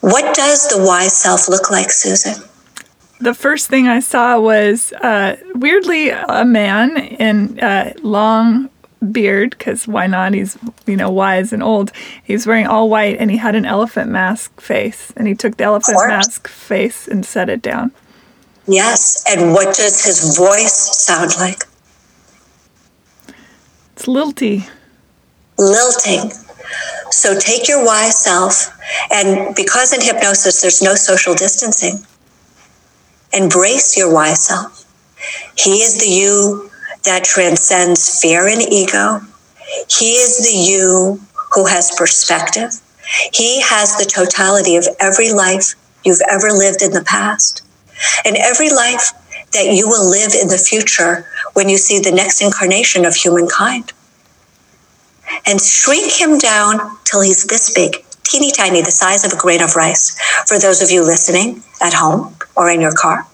What 0.00 0.34
does 0.34 0.68
the 0.68 0.84
wise 0.84 1.16
self 1.16 1.48
look 1.48 1.70
like, 1.70 1.90
Susan? 1.90 2.42
The 3.20 3.34
first 3.34 3.68
thing 3.68 3.86
I 3.86 4.00
saw 4.00 4.38
was 4.40 4.92
uh, 4.94 5.36
weirdly 5.54 6.10
a 6.10 6.44
man 6.44 6.96
in 6.96 7.60
uh, 7.60 7.92
long 8.02 8.68
beard 9.10 9.50
because 9.50 9.88
why 9.88 10.06
not? 10.06 10.34
He's 10.34 10.58
you 10.86 10.96
know 10.96 11.10
wise 11.10 11.52
and 11.52 11.62
old. 11.62 11.92
He's 12.22 12.46
wearing 12.46 12.66
all 12.66 12.88
white 12.88 13.16
and 13.18 13.30
he 13.30 13.36
had 13.36 13.54
an 13.54 13.64
elephant 13.64 14.10
mask 14.10 14.60
face 14.60 15.12
and 15.16 15.26
he 15.26 15.34
took 15.34 15.56
the 15.56 15.64
elephant 15.64 15.98
mask 16.06 16.48
face 16.48 17.08
and 17.08 17.24
set 17.24 17.48
it 17.48 17.62
down. 17.62 17.92
Yes, 18.66 19.24
and 19.28 19.52
what 19.52 19.76
does 19.76 20.04
his 20.04 20.36
voice 20.36 20.72
sound 20.72 21.36
like? 21.36 21.64
It's 24.02 24.08
lilty. 24.08 24.66
Lilting. 25.58 26.32
So 27.12 27.38
take 27.38 27.68
your 27.68 27.84
wise 27.84 28.20
self, 28.20 28.76
and 29.12 29.54
because 29.54 29.92
in 29.92 30.00
hypnosis 30.00 30.60
there's 30.60 30.82
no 30.82 30.96
social 30.96 31.36
distancing, 31.36 32.04
embrace 33.32 33.96
your 33.96 34.12
wise 34.12 34.44
self. 34.44 34.84
He 35.56 35.82
is 35.82 36.00
the 36.00 36.08
you 36.08 36.68
that 37.04 37.22
transcends 37.22 38.20
fear 38.20 38.48
and 38.48 38.60
ego. 38.60 39.20
He 39.88 40.14
is 40.14 40.38
the 40.38 40.58
you 40.58 41.20
who 41.54 41.66
has 41.66 41.94
perspective. 41.96 42.72
He 43.32 43.60
has 43.60 43.96
the 43.98 44.04
totality 44.04 44.74
of 44.74 44.88
every 44.98 45.32
life 45.32 45.76
you've 46.04 46.26
ever 46.28 46.50
lived 46.50 46.82
in 46.82 46.90
the 46.90 47.04
past 47.04 47.62
and 48.24 48.36
every 48.36 48.70
life 48.70 49.12
that 49.52 49.72
you 49.72 49.86
will 49.86 50.10
live 50.10 50.32
in 50.34 50.48
the 50.48 50.58
future 50.58 51.26
when 51.54 51.68
you 51.68 51.76
see 51.76 51.98
the 51.98 52.12
next 52.12 52.40
incarnation 52.40 53.04
of 53.04 53.14
humankind. 53.14 53.92
And 55.46 55.60
shrink 55.60 56.20
him 56.20 56.38
down 56.38 56.98
till 57.04 57.22
he's 57.22 57.46
this 57.46 57.72
big, 57.72 58.04
teeny 58.22 58.50
tiny, 58.50 58.82
the 58.82 58.90
size 58.90 59.24
of 59.24 59.32
a 59.32 59.36
grain 59.36 59.62
of 59.62 59.76
rice, 59.76 60.18
for 60.46 60.58
those 60.58 60.82
of 60.82 60.90
you 60.90 61.02
listening 61.02 61.62
at 61.80 61.94
home 61.94 62.36
or 62.56 62.70
in 62.70 62.80
your 62.80 62.92
car. 62.92 63.26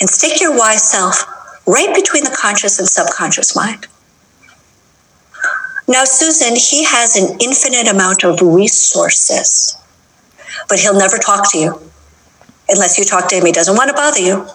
And 0.00 0.08
stick 0.08 0.40
your 0.40 0.56
wise 0.56 0.88
self 0.88 1.24
right 1.66 1.94
between 1.94 2.24
the 2.24 2.36
conscious 2.36 2.78
and 2.78 2.88
subconscious 2.88 3.54
mind. 3.54 3.86
Now, 5.86 6.04
Susan, 6.04 6.54
he 6.54 6.84
has 6.84 7.16
an 7.16 7.38
infinite 7.40 7.88
amount 7.88 8.24
of 8.24 8.40
resources, 8.40 9.76
but 10.68 10.78
he'll 10.78 10.96
never 10.96 11.18
talk 11.18 11.50
to 11.52 11.58
you 11.58 11.80
unless 12.68 12.96
you 12.96 13.04
talk 13.04 13.28
to 13.28 13.36
him. 13.36 13.44
He 13.44 13.52
doesn't 13.52 13.76
want 13.76 13.88
to 13.88 13.94
bother 13.94 14.20
you. 14.20 14.46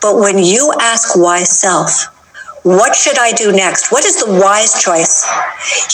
But 0.00 0.16
when 0.16 0.38
you 0.38 0.72
ask 0.80 1.16
wise 1.16 1.60
self, 1.60 2.06
what 2.62 2.94
should 2.94 3.18
I 3.18 3.32
do 3.32 3.52
next? 3.52 3.92
What 3.92 4.04
is 4.04 4.22
the 4.22 4.30
wise 4.30 4.82
choice? 4.82 5.24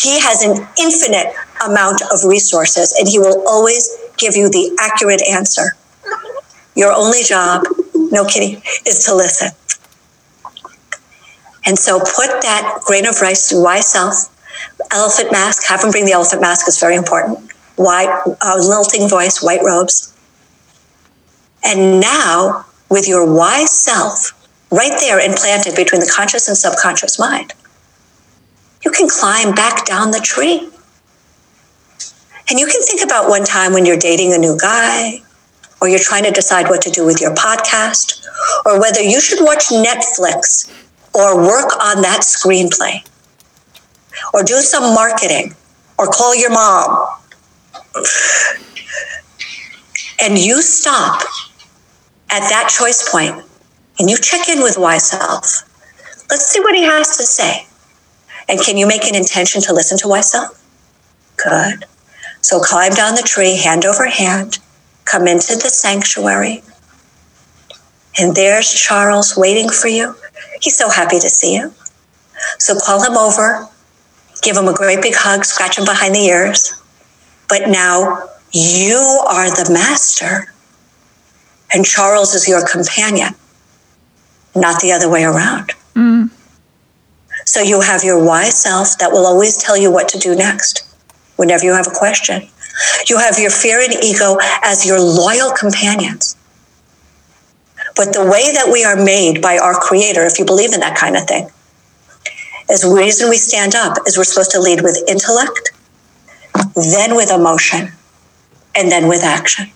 He 0.03 0.21
has 0.21 0.43
an 0.43 0.67
infinite 0.81 1.33
amount 1.65 2.03
of 2.13 2.25
resources 2.25 2.95
and 2.99 3.09
he 3.09 3.19
will 3.19 3.47
always 3.47 3.97
give 4.17 4.35
you 4.35 4.49
the 4.49 4.77
accurate 4.81 5.23
answer. 5.29 5.77
Your 6.75 6.93
only 6.93 7.23
job, 7.23 7.65
no 7.95 8.25
kidding, 8.25 8.63
is 8.87 9.05
to 9.05 9.15
listen. 9.15 9.51
And 11.67 11.79
so 11.79 11.99
put 11.99 12.43
that 12.43 12.81
grain 12.85 13.07
of 13.07 13.21
rice 13.21 13.49
to 13.49 13.63
wise 13.63 13.91
self, 13.91 14.31
elephant 14.91 15.33
mask, 15.33 15.67
have 15.69 15.83
him 15.83 15.91
bring 15.91 16.05
the 16.05 16.13
elephant 16.13 16.43
mask 16.43 16.69
is 16.69 16.79
very 16.79 16.97
important. 16.97 17.53
White, 17.77 18.23
uh, 18.41 18.57
lilting 18.59 19.09
voice, 19.09 19.43
white 19.43 19.63
robes. 19.63 20.13
And 21.65 22.01
now, 22.01 22.67
with 22.95 23.09
your 23.09 23.27
wise 23.27 23.73
self 23.73 24.31
right 24.71 24.97
there 25.01 25.19
implanted 25.19 25.75
between 25.75 26.01
the 26.01 26.07
conscious 26.07 26.47
and 26.47 26.57
subconscious 26.57 27.19
mind, 27.19 27.53
you 28.85 28.91
can 28.93 29.09
climb 29.09 29.53
back 29.53 29.85
down 29.85 30.13
the 30.13 30.21
tree. 30.21 30.71
And 32.49 32.61
you 32.61 32.67
can 32.67 32.81
think 32.83 33.03
about 33.03 33.29
one 33.29 33.45
time 33.45 33.73
when 33.73 33.85
you're 33.85 33.97
dating 33.97 34.33
a 34.33 34.39
new 34.39 34.57
guy, 34.57 35.23
or 35.81 35.89
you're 35.89 35.99
trying 35.99 36.23
to 36.23 36.31
decide 36.31 36.69
what 36.69 36.83
to 36.83 36.91
do 36.91 37.05
with 37.05 37.21
your 37.21 37.35
podcast, 37.35 38.25
or 38.65 38.81
whether 38.81 39.03
you 39.03 39.21
should 39.21 39.43
watch 39.43 39.71
Netflix 39.71 40.71
or 41.15 41.37
work 41.37 41.73
on 41.81 42.01
that 42.03 42.21
screenplay, 42.21 43.05
or 44.33 44.45
do 44.45 44.61
some 44.61 44.95
marketing, 44.95 45.55
or 45.99 46.07
call 46.07 46.35
your 46.37 46.51
mom. 46.51 47.09
And 50.21 50.39
you 50.39 50.63
stop 50.63 51.23
at 52.31 52.49
that 52.49 52.69
choice 52.69 53.09
point 53.09 53.45
and 53.99 54.11
you 54.11 54.19
check 54.19 54.49
in 54.49 54.63
with 54.63 54.77
wise 54.77 55.11
self. 55.11 55.71
Let's 56.31 56.47
see 56.47 56.61
what 56.61 56.75
he 56.75 56.83
has 56.83 57.17
to 57.17 57.25
say. 57.25 57.67
And 58.49 58.61
can 58.61 58.77
you 58.77 58.87
make 58.87 59.05
an 59.05 59.15
intention 59.15 59.63
to 59.63 59.73
listen 59.73 59.99
to 59.99 60.09
wise 60.09 60.31
self? 60.31 60.61
Good. 61.37 61.85
So 62.41 62.61
climb 62.61 62.93
down 62.93 63.15
the 63.15 63.23
tree, 63.23 63.57
hand 63.57 63.85
over 63.85 64.07
hand, 64.07 64.59
come 65.05 65.27
into 65.27 65.55
the 65.55 65.71
sanctuary. 65.71 66.63
And 68.19 68.35
there's 68.35 68.73
Charles 68.73 69.37
waiting 69.37 69.69
for 69.69 69.89
you. 69.89 70.15
He's 70.61 70.77
so 70.77 70.91
happy 70.91 71.19
to 71.19 71.29
see 71.29 71.55
you. 71.55 71.73
So 72.59 72.79
call 72.79 73.03
him 73.03 73.17
over, 73.17 73.69
give 74.43 74.57
him 74.57 74.69
a 74.69 74.75
great 74.75 75.03
big 75.03 75.15
hug, 75.17 75.45
scratch 75.45 75.79
him 75.79 75.85
behind 75.85 76.15
the 76.15 76.21
ears. 76.21 76.81
But 77.49 77.69
now 77.69 78.29
you 78.53 78.99
are 79.27 79.51
the 79.51 79.71
master 79.73 80.54
and 81.75 81.85
Charles 81.85 82.35
is 82.35 82.49
your 82.49 82.65
companion, 82.67 83.35
not 84.55 84.81
the 84.81 84.93
other 84.93 85.11
way 85.11 85.25
around. 85.25 85.73
Mm. 85.95 86.31
So 87.45 87.61
you 87.61 87.81
have 87.81 88.05
your 88.05 88.25
wise 88.25 88.63
self 88.63 88.97
that 88.99 89.11
will 89.11 89.27
always 89.27 89.57
tell 89.57 89.77
you 89.77 89.91
what 89.93 90.09
to 90.11 90.19
do 90.19 90.35
next 90.35 90.89
whenever 91.37 91.65
you 91.65 91.73
have 91.73 91.89
a 91.89 91.91
question. 91.91 92.49
You 93.09 93.19
have 93.19 93.39
your 93.39 93.51
fear 93.51 93.81
and 93.81 93.93
ego 94.03 94.39
as 94.63 94.87
your 94.87 95.01
loyal 95.01 95.51
companions. 95.51 96.37
But 97.97 98.13
the 98.13 98.25
way 98.25 98.53
that 98.53 98.71
we 98.73 98.85
are 98.85 98.97
made 98.97 99.43
by 99.43 99.59
our 99.59 99.75
creator, 99.75 100.25
if 100.25 100.39
you 100.39 100.45
believe 100.45 100.73
in 100.73 100.81
that 100.81 100.97
kind 100.97 101.17
of 101.17 101.25
thing, 101.25 101.49
is 102.71 102.81
the 102.81 102.95
reason 102.95 103.29
we 103.29 103.37
stand 103.37 103.75
up 103.75 103.99
is 104.07 104.17
we're 104.17 104.25
supposed 104.25 104.51
to 104.53 104.61
lead 104.61 104.83
with 104.83 105.03
intellect, 105.09 105.73
then 106.75 107.15
with 107.15 107.31
emotion, 107.31 107.93
and 108.75 108.91
then 108.91 109.07
with 109.07 109.23
action. 109.23 109.71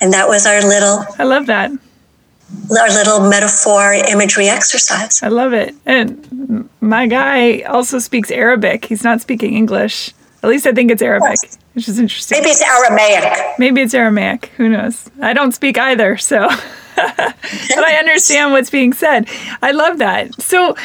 And 0.00 0.12
that 0.12 0.28
was 0.28 0.46
our 0.46 0.62
little. 0.62 1.04
I 1.18 1.24
love 1.24 1.46
that. 1.46 1.70
Our 1.70 2.88
little 2.88 3.28
metaphor 3.28 3.92
imagery 3.92 4.48
exercise. 4.48 5.22
I 5.22 5.28
love 5.28 5.52
it. 5.52 5.74
And 5.86 6.68
my 6.80 7.06
guy 7.06 7.60
also 7.60 7.98
speaks 7.98 8.30
Arabic. 8.30 8.86
He's 8.86 9.04
not 9.04 9.20
speaking 9.20 9.54
English. 9.54 10.12
At 10.42 10.48
least 10.48 10.66
I 10.66 10.72
think 10.72 10.90
it's 10.90 11.02
Arabic, 11.02 11.36
yes. 11.42 11.58
which 11.74 11.88
is 11.88 11.98
interesting. 11.98 12.38
Maybe 12.38 12.50
it's 12.50 12.62
Aramaic. 12.62 13.58
Maybe 13.58 13.82
it's 13.82 13.92
Aramaic. 13.92 14.46
Who 14.56 14.70
knows? 14.70 15.10
I 15.20 15.34
don't 15.34 15.52
speak 15.52 15.76
either, 15.76 16.16
so. 16.16 16.48
but 16.96 17.84
I 17.84 17.96
understand 17.98 18.52
what's 18.52 18.70
being 18.70 18.94
said. 18.94 19.28
I 19.62 19.72
love 19.72 19.98
that. 19.98 20.40
So, 20.40 20.76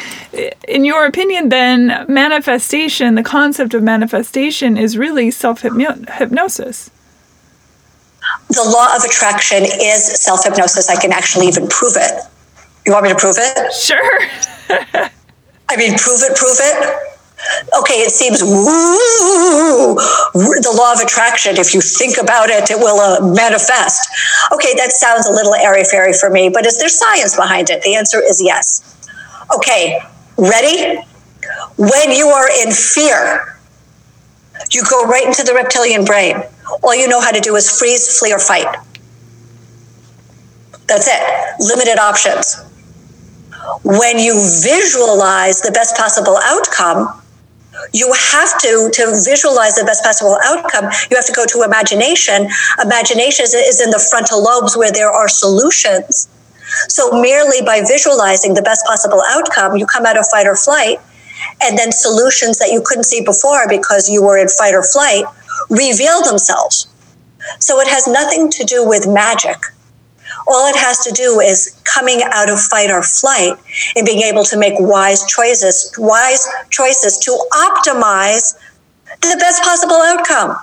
in 0.68 0.84
your 0.84 1.06
opinion, 1.06 1.48
then, 1.48 2.04
manifestation, 2.06 3.14
the 3.14 3.22
concept 3.22 3.72
of 3.72 3.82
manifestation 3.82 4.76
is 4.76 4.98
really 4.98 5.30
self 5.30 5.62
hypnosis 5.62 6.90
the 8.48 8.62
law 8.62 8.94
of 8.94 9.02
attraction 9.02 9.64
is 9.64 10.04
self 10.20 10.44
hypnosis. 10.44 10.88
I 10.88 11.00
can 11.00 11.12
actually 11.12 11.48
even 11.48 11.68
prove 11.68 11.94
it. 11.96 12.22
You 12.84 12.92
want 12.92 13.04
me 13.04 13.10
to 13.10 13.16
prove 13.16 13.36
it? 13.38 13.72
Sure. 13.72 14.20
I 15.68 15.76
mean, 15.76 15.98
prove 15.98 16.20
it, 16.22 16.36
prove 16.36 16.58
it. 16.60 17.12
Okay, 17.78 18.00
it 18.00 18.10
seems 18.10 18.42
woo, 18.42 19.94
the 19.94 20.74
law 20.74 20.92
of 20.92 21.00
attraction. 21.00 21.56
If 21.58 21.74
you 21.74 21.80
think 21.80 22.16
about 22.18 22.48
it, 22.48 22.70
it 22.70 22.78
will 22.78 22.98
uh, 22.98 23.34
manifest. 23.34 24.08
Okay, 24.52 24.74
that 24.74 24.92
sounds 24.92 25.26
a 25.26 25.32
little 25.32 25.54
airy 25.54 25.84
fairy 25.84 26.12
for 26.12 26.30
me, 26.30 26.48
but 26.48 26.64
is 26.64 26.78
there 26.78 26.88
science 26.88 27.36
behind 27.36 27.68
it? 27.70 27.82
The 27.82 27.94
answer 27.94 28.22
is 28.22 28.40
yes. 28.42 28.96
Okay, 29.54 30.00
ready? 30.38 30.98
When 31.76 32.10
you 32.10 32.28
are 32.28 32.48
in 32.62 32.72
fear, 32.72 33.58
you 34.70 34.82
go 34.88 35.04
right 35.04 35.26
into 35.26 35.42
the 35.42 35.52
reptilian 35.52 36.04
brain 36.04 36.42
all 36.82 36.94
you 36.94 37.08
know 37.08 37.20
how 37.20 37.32
to 37.32 37.40
do 37.40 37.56
is 37.56 37.70
freeze, 37.70 38.18
flee, 38.18 38.32
or 38.32 38.38
fight. 38.38 38.66
That's 40.86 41.08
it. 41.08 41.22
Limited 41.60 41.98
options. 41.98 42.62
when 43.82 44.18
you 44.18 44.34
visualize 44.62 45.60
the 45.60 45.70
best 45.72 45.96
possible 45.96 46.38
outcome, 46.42 47.22
you 47.92 48.12
have 48.12 48.58
to 48.58 48.90
to 48.92 49.04
visualize 49.24 49.76
the 49.76 49.84
best 49.84 50.02
possible 50.02 50.38
outcome 50.44 50.84
you 51.10 51.16
have 51.16 51.26
to 51.26 51.32
go 51.32 51.44
to 51.46 51.62
imagination 51.62 52.48
imagination 52.82 53.44
is, 53.44 53.80
in 53.80 53.90
the 53.90 53.98
frontal 54.10 54.42
lobes 54.42 54.76
where 54.76 54.90
there 54.90 55.10
are 55.10 55.28
solutions 55.28 56.28
so 56.88 57.20
merely 57.20 57.60
by 57.62 57.82
visualizing 57.86 58.54
the 58.54 58.62
best 58.62 58.84
possible 58.86 59.22
outcome 59.28 59.76
you 59.76 59.86
come 59.86 60.06
out 60.06 60.18
of 60.18 60.26
fight 60.28 60.46
or 60.46 60.56
flight 60.56 60.98
and 61.62 61.76
then 61.78 61.92
solutions 61.92 62.58
that 62.58 62.70
you 62.72 62.82
couldn't 62.84 63.04
see 63.04 63.22
before 63.22 63.68
because 63.68 64.08
you 64.08 64.22
were 64.22 64.38
in 64.38 64.48
fight 64.48 64.74
or 64.74 64.82
flight 64.82 65.24
reveal 65.70 66.22
themselves 66.22 66.88
so 67.58 67.80
it 67.80 67.88
has 67.88 68.06
nothing 68.06 68.50
to 68.50 68.64
do 68.64 68.86
with 68.86 69.06
magic 69.06 69.56
all 70.46 70.68
it 70.68 70.76
has 70.76 70.98
to 71.04 71.12
do 71.12 71.40
is 71.40 71.80
coming 71.84 72.22
out 72.24 72.50
of 72.50 72.60
fight 72.60 72.90
or 72.90 73.02
flight 73.02 73.58
and 73.96 74.06
being 74.06 74.20
able 74.20 74.44
to 74.44 74.56
make 74.56 74.74
wise 74.78 75.24
choices, 75.26 75.92
wise 75.98 76.46
choices 76.70 77.18
to 77.18 77.30
optimize 77.52 78.54
the 79.22 79.36
best 79.38 79.62
possible 79.62 79.96
outcome. 79.96 80.56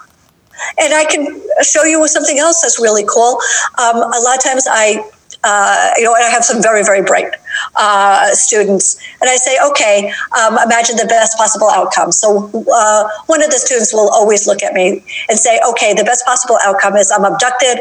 And 0.80 0.94
I 0.94 1.06
can 1.06 1.42
show 1.64 1.84
you 1.84 2.08
something 2.08 2.38
else 2.38 2.62
that's 2.62 2.80
really 2.80 3.04
cool. 3.08 3.40
Um, 3.80 3.98
a 3.98 4.20
lot 4.24 4.38
of 4.38 4.44
times 4.44 4.68
I 4.70 5.04
uh, 5.44 5.92
you 5.98 6.04
know, 6.04 6.14
I 6.14 6.22
have 6.30 6.46
some 6.46 6.62
very, 6.62 6.84
very 6.84 7.02
bright 7.02 7.34
uh, 7.76 8.32
students. 8.32 9.00
And 9.22 9.30
I 9.30 9.36
say, 9.36 9.58
okay, 9.70 10.12
um, 10.40 10.58
imagine 10.64 10.98
the 10.98 11.06
best 11.06 11.38
possible 11.38 11.70
outcome. 11.70 12.12
So 12.12 12.50
uh, 12.74 13.10
one 13.28 13.44
of 13.44 13.50
the 13.50 13.58
students 13.58 13.94
will 13.94 14.10
always 14.10 14.48
look 14.48 14.64
at 14.64 14.74
me 14.74 15.04
and 15.30 15.38
say, 15.38 15.60
okay, 15.70 15.94
the 15.94 16.04
best 16.04 16.26
possible 16.26 16.58
outcome 16.64 16.96
is 16.96 17.12
I'm 17.12 17.26
abducted 17.26 17.80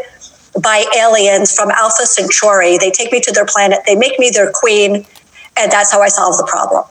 by 0.61 0.85
aliens 0.99 1.53
from 1.55 1.71
Alpha 1.71 2.07
Centauri. 2.07 2.79
They 2.79 2.91
take 2.91 3.13
me 3.13 3.21
to 3.21 3.33
their 3.33 3.47
planet, 3.47 3.81
they 3.87 3.97
make 3.97 4.19
me 4.19 4.31
their 4.31 4.51
queen, 4.53 5.07
and 5.57 5.73
that's 5.73 5.93
how 5.93 6.03
I 6.03 6.09
solve 6.09 6.37
the 6.37 6.47
problem. 6.47 6.85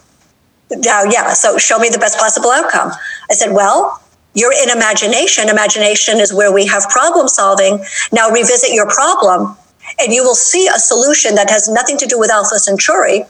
Now, 0.71 1.03
yeah, 1.03 1.33
so 1.33 1.57
show 1.57 1.79
me 1.79 1.89
the 1.89 1.99
best 1.99 2.17
possible 2.17 2.49
outcome. 2.49 2.91
I 3.29 3.33
said, 3.33 3.51
well, 3.51 4.01
you're 4.33 4.53
in 4.53 4.69
imagination. 4.69 5.49
Imagination 5.49 6.19
is 6.19 6.33
where 6.33 6.53
we 6.53 6.65
have 6.67 6.87
problem 6.89 7.27
solving. 7.27 7.83
Now 8.11 8.29
revisit 8.29 8.71
your 8.71 8.87
problem, 8.89 9.57
and 9.99 10.13
you 10.13 10.23
will 10.23 10.35
see 10.35 10.67
a 10.67 10.79
solution 10.79 11.35
that 11.35 11.49
has 11.49 11.67
nothing 11.69 11.97
to 11.97 12.05
do 12.05 12.19
with 12.19 12.31
Alpha 12.31 12.59
Centauri 12.59 13.23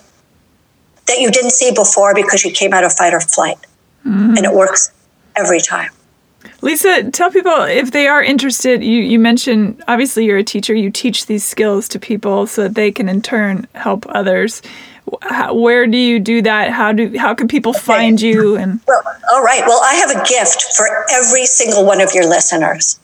that 1.08 1.20
you 1.20 1.32
didn't 1.32 1.52
see 1.52 1.72
before 1.72 2.14
because 2.14 2.44
you 2.44 2.52
came 2.52 2.74
out 2.74 2.84
of 2.84 2.94
fight 2.94 3.14
or 3.14 3.20
flight. 3.22 3.58
Mm-hmm. 4.06 4.38
And 4.38 4.46
it 4.46 4.54
works 4.54 4.92
every 5.36 5.60
time. 5.60 5.90
Lisa, 6.62 7.10
tell 7.12 7.32
people 7.32 7.52
if 7.64 7.92
they 7.92 8.08
are 8.08 8.22
interested. 8.22 8.84
You, 8.84 9.02
you 9.02 9.20
mentioned 9.20 9.84
obviously 9.88 10.26
you're 10.26 10.38
a 10.38 10.44
teacher, 10.44 10.74
you 10.74 10.92
teach 10.92 11.26
these 11.26 11.44
skills 11.44 11.88
to 11.90 12.00
people 12.00 12.48
so 12.48 12.64
that 12.64 12.76
they 12.76 12.92
can 12.92 13.10
in 13.10 13.22
turn 13.22 13.68
help 13.74 14.06
others. 14.10 14.62
How, 15.24 15.54
where 15.54 15.88
do 15.88 15.98
you 15.98 16.20
do 16.20 16.42
that? 16.44 16.72
How 16.72 16.94
do 16.94 17.18
how 17.18 17.34
can 17.34 17.48
people 17.48 17.74
find 17.74 18.22
you? 18.22 18.56
And 18.56 18.80
well, 18.88 19.02
all 19.34 19.44
right. 19.44 19.64
Well, 19.68 19.82
I 19.84 19.96
have 19.96 20.12
a 20.12 20.24
gift 20.28 20.64
for 20.78 21.06
every 21.12 21.46
single 21.46 21.86
one 21.86 22.00
of 22.00 22.14
your 22.14 22.28
listeners 22.28 23.00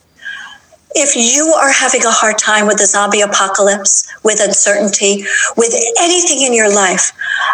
if 0.97 1.15
you 1.15 1.53
are 1.53 1.71
having 1.71 2.03
a 2.03 2.11
hard 2.11 2.37
time 2.37 2.65
with 2.65 2.77
the 2.77 2.85
zombie 2.85 3.21
apocalypse, 3.21 4.07
with 4.23 4.41
uncertainty, 4.41 5.23
with 5.55 5.73
anything 5.99 6.41
in 6.41 6.53
your 6.53 6.73
life, 6.73 7.11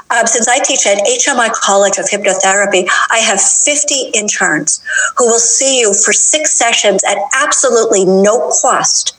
um, 0.10 0.26
since 0.26 0.48
I 0.48 0.60
teach 0.60 0.88
at 0.88 1.00
HMI 1.06 1.52
College 1.52 1.98
of 1.98 2.06
Hypnotherapy, 2.06 2.88
I 3.12 3.18
have 3.20 3.42
50 3.42 4.12
interns 4.14 4.82
who 5.18 5.26
will 5.26 5.40
see 5.40 5.82
you 5.82 5.94
for 5.94 6.14
six 6.14 6.54
sessions 6.54 7.04
at 7.04 7.18
absolutely 7.36 8.06
no 8.06 8.50
cost 8.62 9.18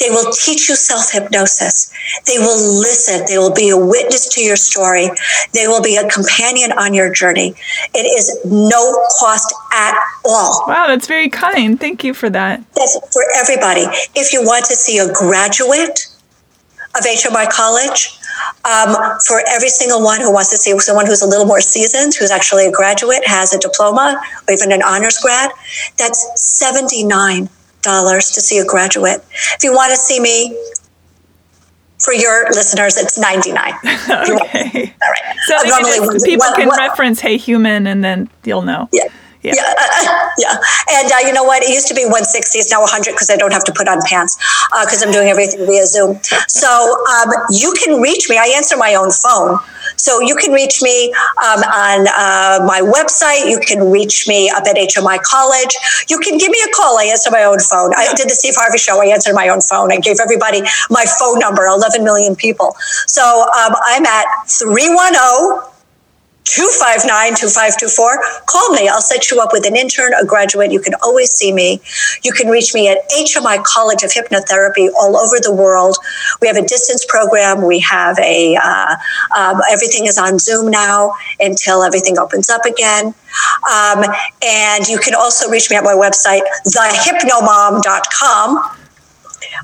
they 0.00 0.10
will 0.10 0.32
teach 0.32 0.68
you 0.68 0.76
self 0.76 1.12
hypnosis. 1.12 1.92
They 2.26 2.38
will 2.38 2.80
listen. 2.80 3.24
They 3.28 3.38
will 3.38 3.54
be 3.54 3.68
a 3.68 3.76
witness 3.76 4.28
to 4.34 4.40
your 4.40 4.56
story. 4.56 5.10
They 5.52 5.66
will 5.68 5.82
be 5.82 5.96
a 5.96 6.08
companion 6.08 6.72
on 6.72 6.94
your 6.94 7.12
journey. 7.12 7.54
It 7.94 8.06
is 8.06 8.40
no 8.44 9.06
cost 9.18 9.54
at 9.74 9.96
all. 10.24 10.64
Wow, 10.66 10.86
that's 10.88 11.06
very 11.06 11.28
kind. 11.28 11.78
Thank 11.78 12.02
you 12.02 12.14
for 12.14 12.30
that. 12.30 12.64
That's 12.74 12.98
for 13.12 13.22
everybody. 13.36 13.84
If 14.14 14.32
you 14.32 14.42
want 14.42 14.64
to 14.66 14.74
see 14.74 14.98
a 14.98 15.12
graduate 15.12 16.08
of 16.96 17.04
HMI 17.04 17.48
College, 17.50 18.16
um, 18.64 18.96
for 19.26 19.42
every 19.48 19.68
single 19.68 20.02
one 20.02 20.20
who 20.20 20.32
wants 20.32 20.50
to 20.50 20.56
see 20.56 20.76
someone 20.78 21.06
who's 21.06 21.22
a 21.22 21.26
little 21.26 21.46
more 21.46 21.60
seasoned, 21.60 22.14
who's 22.14 22.30
actually 22.30 22.66
a 22.66 22.72
graduate, 22.72 23.26
has 23.26 23.52
a 23.52 23.58
diploma, 23.58 24.20
or 24.48 24.54
even 24.54 24.72
an 24.72 24.82
honors 24.82 25.18
grad, 25.18 25.50
that's 25.98 26.26
79 26.36 27.48
dollars 27.82 28.30
to 28.32 28.40
see 28.40 28.58
a 28.58 28.64
graduate. 28.64 29.24
If 29.30 29.64
you 29.64 29.72
want 29.72 29.90
to 29.90 29.96
see 29.96 30.20
me, 30.20 30.56
for 32.00 32.14
your 32.14 32.48
listeners, 32.50 32.96
it's 32.96 33.18
ninety 33.18 33.52
nine. 33.52 33.74
okay. 33.84 34.94
All 35.02 35.10
right. 35.10 35.36
So 35.46 35.56
uh, 35.56 36.18
people 36.24 36.46
can 36.56 36.68
reference 36.70 37.20
"Hey 37.20 37.36
Human" 37.36 37.86
and 37.86 38.02
then 38.02 38.30
you'll 38.44 38.62
know. 38.62 38.88
Yeah. 38.92 39.04
Yeah, 39.42 39.54
yeah, 39.56 39.72
uh, 39.72 40.28
yeah. 40.38 40.56
And 40.90 41.10
uh, 41.10 41.16
you 41.26 41.32
know 41.32 41.44
what? 41.44 41.62
It 41.62 41.70
used 41.70 41.88
to 41.88 41.94
be 41.94 42.02
160. 42.04 42.58
It's 42.58 42.70
now 42.70 42.80
100 42.82 43.12
because 43.12 43.30
I 43.30 43.36
don't 43.36 43.54
have 43.54 43.64
to 43.64 43.72
put 43.72 43.88
on 43.88 44.02
pants 44.02 44.36
because 44.68 45.02
uh, 45.02 45.06
I'm 45.06 45.12
doing 45.12 45.28
everything 45.28 45.64
via 45.64 45.86
Zoom. 45.86 46.20
So 46.46 46.68
um, 46.68 47.32
you 47.48 47.72
can 47.72 48.02
reach 48.02 48.28
me. 48.28 48.36
I 48.36 48.52
answer 48.54 48.76
my 48.76 48.94
own 48.94 49.10
phone. 49.10 49.58
So 50.00 50.20
you 50.20 50.34
can 50.34 50.52
reach 50.52 50.82
me 50.82 51.12
um, 51.44 51.60
on 51.60 52.08
uh, 52.08 52.64
my 52.64 52.80
website. 52.80 53.48
You 53.48 53.60
can 53.60 53.90
reach 53.90 54.26
me 54.26 54.48
up 54.48 54.64
at 54.66 54.76
HMI 54.76 55.20
College. 55.22 55.76
You 56.08 56.18
can 56.18 56.38
give 56.38 56.50
me 56.50 56.58
a 56.66 56.72
call. 56.72 56.98
I 56.98 57.04
answer 57.04 57.30
my 57.30 57.44
own 57.44 57.60
phone. 57.60 57.92
I 57.94 58.12
did 58.16 58.28
the 58.28 58.34
Steve 58.34 58.54
Harvey 58.56 58.78
show. 58.78 59.02
I 59.02 59.06
answered 59.06 59.34
my 59.34 59.48
own 59.48 59.60
phone. 59.60 59.92
I 59.92 59.98
gave 59.98 60.16
everybody 60.20 60.62
my 60.88 61.04
phone 61.18 61.38
number, 61.38 61.66
11 61.66 62.02
million 62.02 62.34
people. 62.34 62.74
So 63.06 63.22
um, 63.22 63.74
I'm 63.86 64.06
at 64.06 64.26
310 64.48 65.69
259 66.50 67.36
2524. 67.36 68.18
Call 68.46 68.72
me. 68.72 68.88
I'll 68.88 69.00
set 69.00 69.30
you 69.30 69.40
up 69.40 69.50
with 69.52 69.64
an 69.66 69.76
intern, 69.76 70.10
a 70.20 70.24
graduate. 70.24 70.72
You 70.72 70.80
can 70.80 70.94
always 71.02 71.30
see 71.30 71.52
me. 71.52 71.80
You 72.24 72.32
can 72.32 72.48
reach 72.48 72.74
me 72.74 72.88
at 72.88 73.08
HMI 73.10 73.62
College 73.62 74.02
of 74.02 74.10
Hypnotherapy 74.10 74.90
all 74.98 75.16
over 75.16 75.38
the 75.38 75.54
world. 75.54 75.96
We 76.40 76.48
have 76.48 76.56
a 76.56 76.66
distance 76.66 77.06
program. 77.06 77.62
We 77.62 77.78
have 77.80 78.18
a, 78.18 78.56
uh, 78.56 78.96
um, 79.36 79.60
everything 79.70 80.06
is 80.06 80.18
on 80.18 80.40
Zoom 80.40 80.70
now 80.70 81.12
until 81.38 81.84
everything 81.84 82.18
opens 82.18 82.50
up 82.50 82.64
again. 82.64 83.14
Um, 83.70 84.02
and 84.42 84.88
you 84.88 84.98
can 84.98 85.14
also 85.14 85.48
reach 85.48 85.70
me 85.70 85.76
at 85.76 85.84
my 85.84 85.94
website, 85.94 86.42
thehypnomom.com 86.66 88.79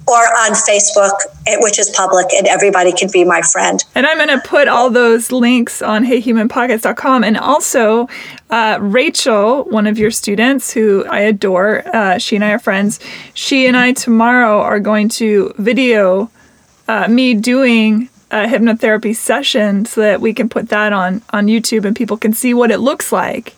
or 0.07 0.17
on 0.17 0.53
Facebook, 0.53 1.13
which 1.61 1.79
is 1.79 1.91
public 1.91 2.27
and 2.33 2.47
everybody 2.47 2.93
can 2.93 3.09
be 3.13 3.25
my 3.25 3.43
friend. 3.43 3.85
And 3.95 4.07
I'm 4.07 4.17
going 4.17 4.41
to 4.41 4.47
put 4.47 4.69
all 4.69 4.91
those 4.91 5.33
links 5.33 5.83
on 5.83 6.05
heyhumanpodcast.com. 6.05 7.25
And 7.25 7.37
also, 7.37 8.09
uh, 8.51 8.79
Rachel, 8.81 9.65
one 9.65 9.87
of 9.87 9.99
your 9.99 10.11
students 10.11 10.73
who 10.73 11.05
I 11.07 11.21
adore, 11.21 11.83
uh, 11.95 12.19
she 12.19 12.37
and 12.37 12.45
I 12.45 12.53
are 12.53 12.59
friends, 12.59 13.01
she 13.35 13.67
and 13.67 13.77
I 13.77 13.93
tomorrow 13.93 14.61
are 14.61 14.81
going 14.81 15.09
to 15.11 15.53
video 15.59 16.31
uh, 16.89 17.09
me 17.09 17.35
doing 17.35 18.09
a 18.31 18.47
hypnotherapy 18.47 19.15
session 19.15 19.85
so 19.85 20.01
that 20.01 20.21
we 20.21 20.35
can 20.35 20.49
put 20.49 20.69
that 20.69 20.93
on, 20.93 21.23
on 21.31 21.47
YouTube 21.47 21.85
and 21.85 21.95
people 21.95 22.17
can 22.17 22.33
see 22.33 22.53
what 22.55 22.71
it 22.71 22.79
looks 22.79 23.13
like. 23.13 23.55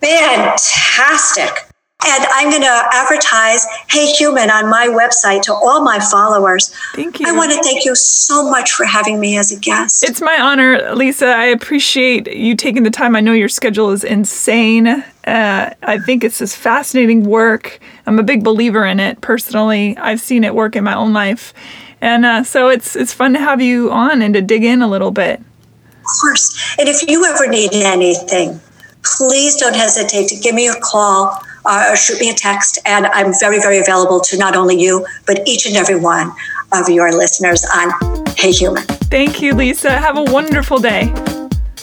Fantastic. 0.00 1.71
And 2.04 2.26
I'm 2.30 2.50
going 2.50 2.62
to 2.62 2.88
advertise 2.92 3.64
Hey 3.88 4.06
Human 4.06 4.50
on 4.50 4.68
my 4.68 4.88
website 4.88 5.42
to 5.42 5.54
all 5.54 5.82
my 5.82 6.00
followers. 6.00 6.74
Thank 6.94 7.20
you. 7.20 7.26
I 7.28 7.32
want 7.32 7.52
to 7.52 7.62
thank 7.62 7.84
you 7.84 7.94
so 7.94 8.48
much 8.50 8.72
for 8.72 8.84
having 8.84 9.20
me 9.20 9.38
as 9.38 9.52
a 9.52 9.58
guest. 9.58 10.02
It's 10.02 10.20
my 10.20 10.40
honor, 10.40 10.94
Lisa. 10.94 11.26
I 11.26 11.44
appreciate 11.46 12.32
you 12.32 12.56
taking 12.56 12.82
the 12.82 12.90
time. 12.90 13.14
I 13.14 13.20
know 13.20 13.32
your 13.32 13.48
schedule 13.48 13.90
is 13.90 14.02
insane. 14.02 14.88
Uh, 14.88 15.74
I 15.82 15.98
think 16.00 16.24
it's 16.24 16.38
this 16.38 16.56
fascinating 16.56 17.24
work. 17.24 17.78
I'm 18.06 18.18
a 18.18 18.24
big 18.24 18.42
believer 18.42 18.84
in 18.84 18.98
it 18.98 19.20
personally. 19.20 19.96
I've 19.96 20.20
seen 20.20 20.42
it 20.42 20.54
work 20.54 20.74
in 20.74 20.82
my 20.82 20.94
own 20.94 21.12
life. 21.12 21.54
And 22.00 22.26
uh, 22.26 22.42
so 22.42 22.68
it's 22.68 22.96
it's 22.96 23.12
fun 23.12 23.32
to 23.34 23.38
have 23.38 23.62
you 23.62 23.92
on 23.92 24.22
and 24.22 24.34
to 24.34 24.42
dig 24.42 24.64
in 24.64 24.82
a 24.82 24.88
little 24.88 25.12
bit. 25.12 25.38
Of 25.38 26.06
course. 26.20 26.76
And 26.80 26.88
if 26.88 27.08
you 27.08 27.24
ever 27.24 27.46
need 27.46 27.70
anything, 27.74 28.60
please 29.04 29.54
don't 29.54 29.76
hesitate 29.76 30.26
to 30.28 30.36
give 30.36 30.52
me 30.52 30.66
a 30.66 30.74
call 30.80 31.40
uh, 31.64 31.94
shoot 31.94 32.20
me 32.20 32.30
a 32.30 32.34
text. 32.34 32.78
And 32.86 33.06
I'm 33.06 33.32
very, 33.38 33.60
very 33.60 33.78
available 33.78 34.20
to 34.20 34.36
not 34.38 34.56
only 34.56 34.80
you, 34.80 35.06
but 35.26 35.46
each 35.46 35.66
and 35.66 35.76
every 35.76 35.98
one 35.98 36.32
of 36.72 36.88
your 36.88 37.12
listeners 37.12 37.64
on 37.74 38.26
Hey 38.36 38.52
Human. 38.52 38.84
Thank 38.84 39.42
you, 39.42 39.54
Lisa. 39.54 39.90
Have 39.90 40.16
a 40.16 40.24
wonderful 40.24 40.78
day. 40.78 41.04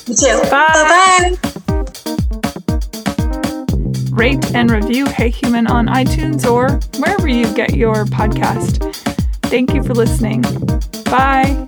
You 0.08 0.16
too. 0.16 0.42
Bye. 0.50 1.38
Bye 1.38 1.50
Rate 4.12 4.54
and 4.54 4.70
review 4.70 5.06
Hey 5.06 5.30
Human 5.30 5.68
on 5.68 5.88
iTunes 5.88 6.50
or 6.50 6.80
wherever 7.00 7.28
you 7.28 7.46
get 7.54 7.76
your 7.76 8.06
podcast. 8.06 8.94
Thank 9.44 9.74
you 9.74 9.84
for 9.84 9.94
listening. 9.94 10.42
Bye. 11.06 11.66